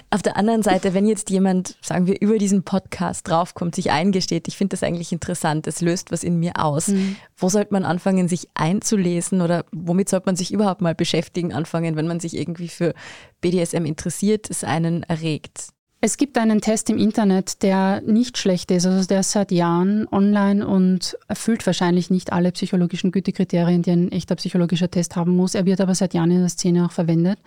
Auf 0.10 0.22
der 0.22 0.38
anderen 0.38 0.64
Seite, 0.64 0.94
wenn 0.94 1.06
jetzt 1.06 1.30
jemand, 1.30 1.78
sagen 1.82 2.08
wir, 2.08 2.20
über 2.22 2.38
diesen 2.38 2.64
Podcast 2.64 3.28
draufkommt, 3.28 3.76
sich 3.76 3.92
eingesteht, 3.92 4.48
ich 4.48 4.58
finde 4.58 4.76
das 4.76 4.84
eigentlich 4.84 5.12
interessant, 5.12 5.68
es 5.68 5.82
löst 5.82 6.12
was 6.12 6.24
in 6.24 6.40
mir 6.40 6.54
aus. 6.56 6.88
Mhm. 6.88 7.18
Wo 7.38 7.50
sollte 7.50 7.74
man 7.74 7.84
anfangen, 7.84 8.28
sich 8.28 8.48
einzulesen 8.56 9.42
oder 9.42 9.66
womit 9.72 10.10
sollte 10.10 10.26
man 10.26 10.36
sich 10.36 10.54
überhaupt 10.54 10.82
mal 10.82 10.96
beschäftigen, 10.96 11.54
anfangen, 11.54 11.96
wenn 11.96 12.08
man 12.08 12.20
sich 12.20 12.36
irgendwie 12.36 12.70
für 12.70 12.94
BDSM 13.42 13.86
interessiert, 13.86 14.50
es 14.50 14.64
einen 14.64 15.04
erregt? 15.04 15.73
Es 16.06 16.18
gibt 16.18 16.38
einen 16.38 16.60
Test 16.60 16.90
im 16.90 16.98
Internet, 16.98 17.64
der 17.64 18.02
nicht 18.02 18.38
schlecht 18.38 18.72
ist. 18.72 18.86
Also 18.86 19.08
der 19.08 19.22
ist 19.22 19.32
seit 19.32 19.54
Jahren 19.54 20.06
online 20.12 20.68
und 20.68 21.18
erfüllt 21.30 21.66
wahrscheinlich 21.66 22.10
nicht 22.10 22.34
alle 22.34 22.52
psychologischen 22.52 23.14
Gütekriterien, 23.14 23.84
die 23.84 23.92
ein 23.92 24.12
echter 24.12 24.36
psychologischer 24.36 24.92
Test 24.92 25.16
haben 25.16 25.34
muss. 25.34 25.56
Er 25.56 25.66
wird 25.66 25.80
aber 25.80 25.96
seit 25.96 26.14
Jahren 26.14 26.32
in 26.32 26.42
der 26.42 26.50
Szene 26.50 26.86
auch 26.86 26.92
verwendet. 26.92 27.40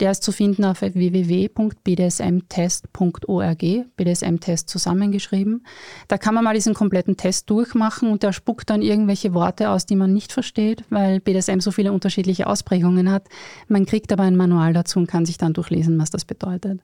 Der 0.00 0.10
ist 0.10 0.24
zu 0.24 0.32
finden 0.32 0.64
auf 0.64 0.82
www.bdsmtest.org, 0.82 3.64
BDSM-Test 3.96 4.68
zusammengeschrieben. 4.68 5.64
Da 6.08 6.18
kann 6.18 6.34
man 6.34 6.42
mal 6.42 6.54
diesen 6.54 6.74
kompletten 6.74 7.16
Test 7.16 7.48
durchmachen 7.48 8.10
und 8.10 8.24
der 8.24 8.32
spuckt 8.32 8.70
dann 8.70 8.82
irgendwelche 8.82 9.34
Worte 9.34 9.70
aus, 9.70 9.86
die 9.86 9.94
man 9.94 10.12
nicht 10.12 10.32
versteht, 10.32 10.82
weil 10.90 11.20
BDSM 11.20 11.60
so 11.60 11.70
viele 11.70 11.92
unterschiedliche 11.92 12.48
Ausprägungen 12.48 13.08
hat. 13.08 13.28
Man 13.68 13.86
kriegt 13.86 14.12
aber 14.12 14.24
ein 14.24 14.34
Manual 14.34 14.72
dazu 14.72 14.98
und 14.98 15.06
kann 15.06 15.26
sich 15.26 15.38
dann 15.38 15.52
durchlesen, 15.52 15.96
was 16.00 16.10
das 16.10 16.24
bedeutet. 16.24 16.80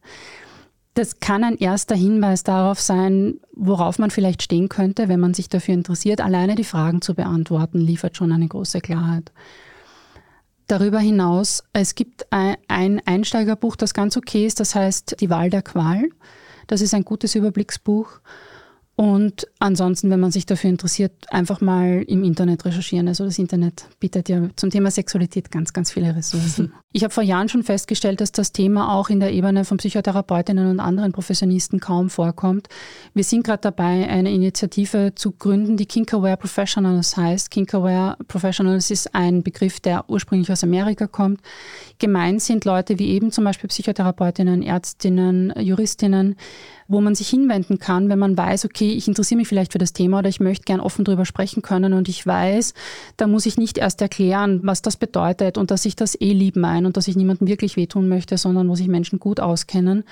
Das 1.01 1.18
kann 1.18 1.44
ein 1.44 1.57
erster 1.57 1.94
Hinweis 1.94 2.44
darauf 2.44 2.78
sein, 2.78 3.40
worauf 3.55 3.98
man 3.98 4.11
vielleicht 4.11 4.42
stehen 4.42 4.68
könnte, 4.68 5.09
wenn 5.09 5.18
man 5.18 5.32
sich 5.32 5.48
dafür 5.48 5.72
interessiert. 5.72 6.20
Alleine 6.20 6.57
die 6.57 6.62
Fragen 6.62 7.01
zu 7.01 7.14
beantworten 7.14 7.80
liefert 7.80 8.18
schon 8.18 8.30
eine 8.32 8.46
große 8.46 8.82
Klarheit. 8.82 9.32
Darüber 10.66 10.98
hinaus, 10.98 11.64
es 11.72 11.94
gibt 11.94 12.26
ein 12.30 13.01
Einsteigerbuch, 13.07 13.76
das 13.76 13.94
ganz 13.94 14.18
okay 14.18 14.44
ist, 14.44 14.61
das 14.61 14.74
heißt 14.74 15.16
Die 15.20 15.30
Wahl 15.30 15.48
der 15.48 15.62
Qual. 15.62 16.11
Das 16.66 16.82
ist 16.82 16.92
ein 16.92 17.07
gutes 17.07 17.34
Überblicksbuch 17.34 18.20
und 19.01 19.46
ansonsten, 19.61 20.11
wenn 20.11 20.20
man 20.20 20.30
sich 20.30 20.44
dafür 20.44 20.68
interessiert, 20.68 21.12
einfach 21.30 21.62
mal 21.62 22.05
im 22.07 22.22
Internet 22.22 22.66
recherchieren. 22.66 23.09
Also 23.09 23.24
das 23.24 23.38
Internet 23.38 23.86
bietet 23.98 24.28
ja 24.28 24.51
zum 24.57 24.68
Thema 24.68 24.90
Sexualität 24.90 25.51
ganz, 25.51 25.72
ganz 25.72 25.90
viele 25.90 26.14
Ressourcen. 26.14 26.74
Ich 26.92 27.05
habe 27.05 27.14
vor 27.14 27.22
Jahren 27.22 27.48
schon 27.48 27.62
festgestellt, 27.62 28.20
dass 28.20 28.32
das 28.32 28.51
Thema 28.51 28.92
auch 28.92 29.11
in 29.11 29.20
der 29.20 29.32
Ebene 29.32 29.64
von 29.64 29.76
Psychotherapeutinnen 29.76 30.68
und 30.68 30.80
anderen 30.80 31.12
Professionisten 31.12 31.78
kaum 31.78 32.11
vorkommt. 32.11 32.68
Wir 33.14 33.22
sind 33.22 33.44
gerade 33.44 33.61
dabei, 33.61 34.09
eine 34.09 34.32
Initiative 34.32 35.12
zu 35.14 35.30
gründen, 35.30 35.76
die 35.76 35.86
Kinkaware 35.86 36.36
Professionals 36.36 37.16
heißt. 37.16 37.48
Kinkaware 37.53 38.16
Professionals 38.26 38.90
ist 38.90 39.14
ein 39.14 39.44
Begriff, 39.44 39.78
der 39.78 40.11
ursprünglich 40.11 40.51
aus 40.51 40.64
Amerika 40.64 41.07
kommt. 41.07 41.40
Gemeint 42.01 42.42
sind 42.42 42.64
Leute 42.64 42.98
wie 42.98 43.11
eben 43.11 43.30
zum 43.30 43.44
Beispiel 43.44 43.68
Psychotherapeutinnen, 43.68 44.61
Ärztinnen, 44.64 45.53
Juristinnen, 45.61 46.34
wo 46.91 47.01
man 47.01 47.14
sich 47.14 47.28
hinwenden 47.28 47.78
kann, 47.78 48.09
wenn 48.09 48.18
man 48.18 48.36
weiß, 48.36 48.64
okay, 48.64 48.91
ich 48.91 49.07
interessiere 49.07 49.38
mich 49.38 49.47
vielleicht 49.47 49.72
für 49.72 49.78
das 49.78 49.93
Thema 49.93 50.18
oder 50.18 50.28
ich 50.28 50.41
möchte 50.41 50.64
gern 50.64 50.80
offen 50.80 51.05
darüber 51.05 51.24
sprechen 51.24 51.62
können 51.62 51.93
und 51.93 52.09
ich 52.09 52.26
weiß, 52.26 52.74
da 53.16 53.28
muss 53.28 53.47
ich 53.47 53.57
nicht 53.57 53.78
erst 53.78 54.03
erklären, 54.03 54.61
was 54.64 54.82
das 54.82 54.97
bedeutet 54.97 55.57
und 55.57 55.70
dass 55.70 55.84
ich 55.84 55.95
das 55.95 56.20
eh 56.20 56.32
lieb 56.32 56.57
meine 56.57 56.88
und 56.88 56.97
dass 56.97 57.07
ich 57.07 57.14
niemandem 57.14 57.47
wirklich 57.47 57.76
wehtun 57.76 58.09
möchte, 58.09 58.36
sondern 58.36 58.68
wo 58.68 58.74
sich 58.74 58.88
Menschen 58.88 59.20
gut 59.20 59.38
auskennen, 59.38 60.03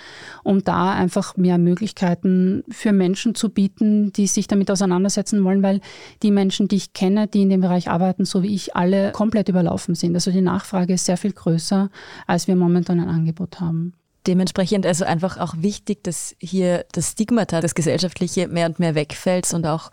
um 0.45 0.63
da 0.63 0.93
einfach 0.93 1.37
mehr 1.37 1.59
Möglichkeiten 1.59 2.63
für 2.69 2.93
Menschen 2.93 3.35
zu 3.35 3.49
bieten, 3.49 4.13
die 4.13 4.29
sich 4.29 4.47
damit 4.47 4.71
auseinandersetzen 4.71 5.43
wollen, 5.43 5.65
weil 5.65 5.81
die 6.23 6.31
Menschen, 6.31 6.69
die 6.69 6.77
ich 6.77 6.93
kenne, 6.93 7.27
die 7.27 7.43
in 7.43 7.51
dem 7.51 7.61
Bereich 7.61 7.91
arbeiten, 7.91 8.25
so 8.25 8.45
wie 8.45 8.55
ich, 8.55 8.77
alle 8.77 9.11
komplett 9.11 9.49
überlaufen 9.49 9.97
sind. 9.97 10.15
Also 10.15 10.31
die 10.31 10.43
Nachfrage 10.43 10.95
ist 10.95 11.07
sehr 11.07 11.17
viel 11.17 11.33
größer, 11.33 11.91
als 12.29 12.47
wir 12.47 12.55
momentan 12.55 13.01
ein 13.01 13.09
Angebot 13.09 13.59
haben. 13.59 13.95
Dementsprechend 14.29 14.85
also 14.85 15.07
einfach 15.07 15.39
auch 15.39 15.55
wichtig, 15.57 16.05
dass 16.05 16.37
hier 16.39 16.85
das 16.93 17.13
Stigmata, 17.13 17.63
das 17.63 17.75
Gesellschaftliche 17.75 18.47
mehr 18.47 18.67
und 18.67 18.79
mehr 18.79 18.95
wegfällt 18.95 19.53
und 19.55 19.67
auch 19.67 19.91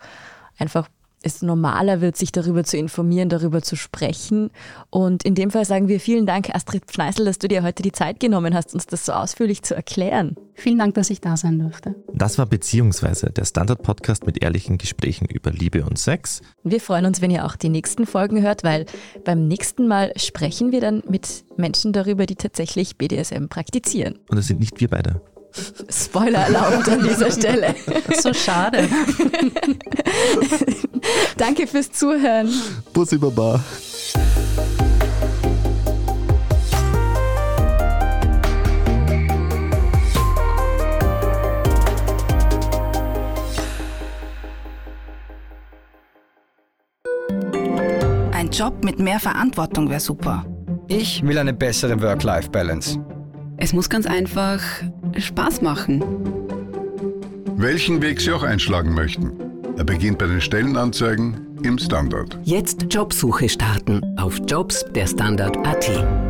einfach 0.58 0.88
es 1.26 1.42
normaler 1.42 2.00
wird, 2.00 2.16
sich 2.16 2.32
darüber 2.32 2.64
zu 2.64 2.76
informieren, 2.76 3.28
darüber 3.28 3.60
zu 3.60 3.76
sprechen. 3.76 4.50
Und 4.90 5.24
in 5.24 5.34
dem 5.34 5.50
Fall 5.50 5.64
sagen 5.64 5.88
wir 5.88 6.00
vielen 6.00 6.24
Dank, 6.24 6.54
Astrid 6.54 6.86
Pfneißl, 6.86 7.24
dass 7.24 7.38
du 7.38 7.48
dir 7.48 7.62
heute 7.62 7.82
die 7.82 7.92
Zeit 7.92 8.20
genommen 8.20 8.54
hast, 8.54 8.72
uns 8.72 8.86
das 8.86 9.04
so 9.04 9.12
ausführlich 9.12 9.62
zu 9.62 9.74
erklären. 9.74 10.36
Vielen 10.54 10.78
Dank, 10.78 10.94
dass 10.94 11.10
ich 11.10 11.20
da 11.20 11.36
sein 11.36 11.58
durfte. 11.58 11.94
Das 12.14 12.38
war 12.38 12.46
Beziehungsweise, 12.46 13.30
der 13.30 13.44
Standard-Podcast 13.44 14.24
mit 14.24 14.42
ehrlichen 14.42 14.78
Gesprächen 14.78 15.26
über 15.26 15.50
Liebe 15.50 15.84
und 15.84 15.98
Sex. 15.98 16.40
Wir 16.62 16.80
freuen 16.80 17.04
uns, 17.04 17.20
wenn 17.20 17.30
ihr 17.30 17.44
auch 17.44 17.56
die 17.56 17.68
nächsten 17.68 18.06
Folgen 18.06 18.40
hört, 18.42 18.64
weil 18.64 18.86
beim 19.24 19.46
nächsten 19.48 19.86
Mal 19.86 20.12
sprechen 20.16 20.72
wir 20.72 20.80
dann 20.80 21.02
mit 21.08 21.44
Menschen 21.56 21.92
darüber, 21.92 22.24
die 22.24 22.36
tatsächlich 22.36 22.96
BDSM 22.96 23.48
praktizieren. 23.48 24.18
Und 24.30 24.36
das 24.36 24.46
sind 24.46 24.60
nicht 24.60 24.80
wir 24.80 24.88
beide. 24.88 25.20
Spoiler 25.88 26.40
erlaubt 26.40 26.88
an 26.88 27.02
dieser 27.02 27.30
Stelle. 27.30 27.74
So 28.20 28.32
schade. 28.32 28.88
Danke 31.36 31.66
fürs 31.66 31.90
Zuhören. 31.92 32.48
Bussi 32.92 33.18
Baba. 33.18 33.60
Ein 48.32 48.50
Job 48.50 48.84
mit 48.84 48.98
mehr 48.98 49.18
Verantwortung 49.18 49.88
wäre 49.90 50.00
super. 50.00 50.44
Ich 50.88 51.22
will 51.22 51.36
eine 51.38 51.52
bessere 51.52 52.00
Work-Life-Balance. 52.00 53.15
Es 53.58 53.72
muss 53.72 53.88
ganz 53.88 54.06
einfach 54.06 54.62
Spaß 55.16 55.62
machen. 55.62 56.04
Welchen 57.56 58.02
Weg 58.02 58.20
Sie 58.20 58.32
auch 58.32 58.42
einschlagen 58.42 58.92
möchten. 58.94 59.32
Er 59.76 59.84
beginnt 59.84 60.18
bei 60.18 60.26
den 60.26 60.40
Stellenanzeigen 60.40 61.58
im 61.62 61.78
Standard. 61.78 62.38
Jetzt 62.44 62.86
Jobsuche 62.90 63.48
starten 63.48 64.02
auf 64.18 64.40
Jobs 64.46 64.84
der 64.94 65.06
Standard.at. 65.06 66.25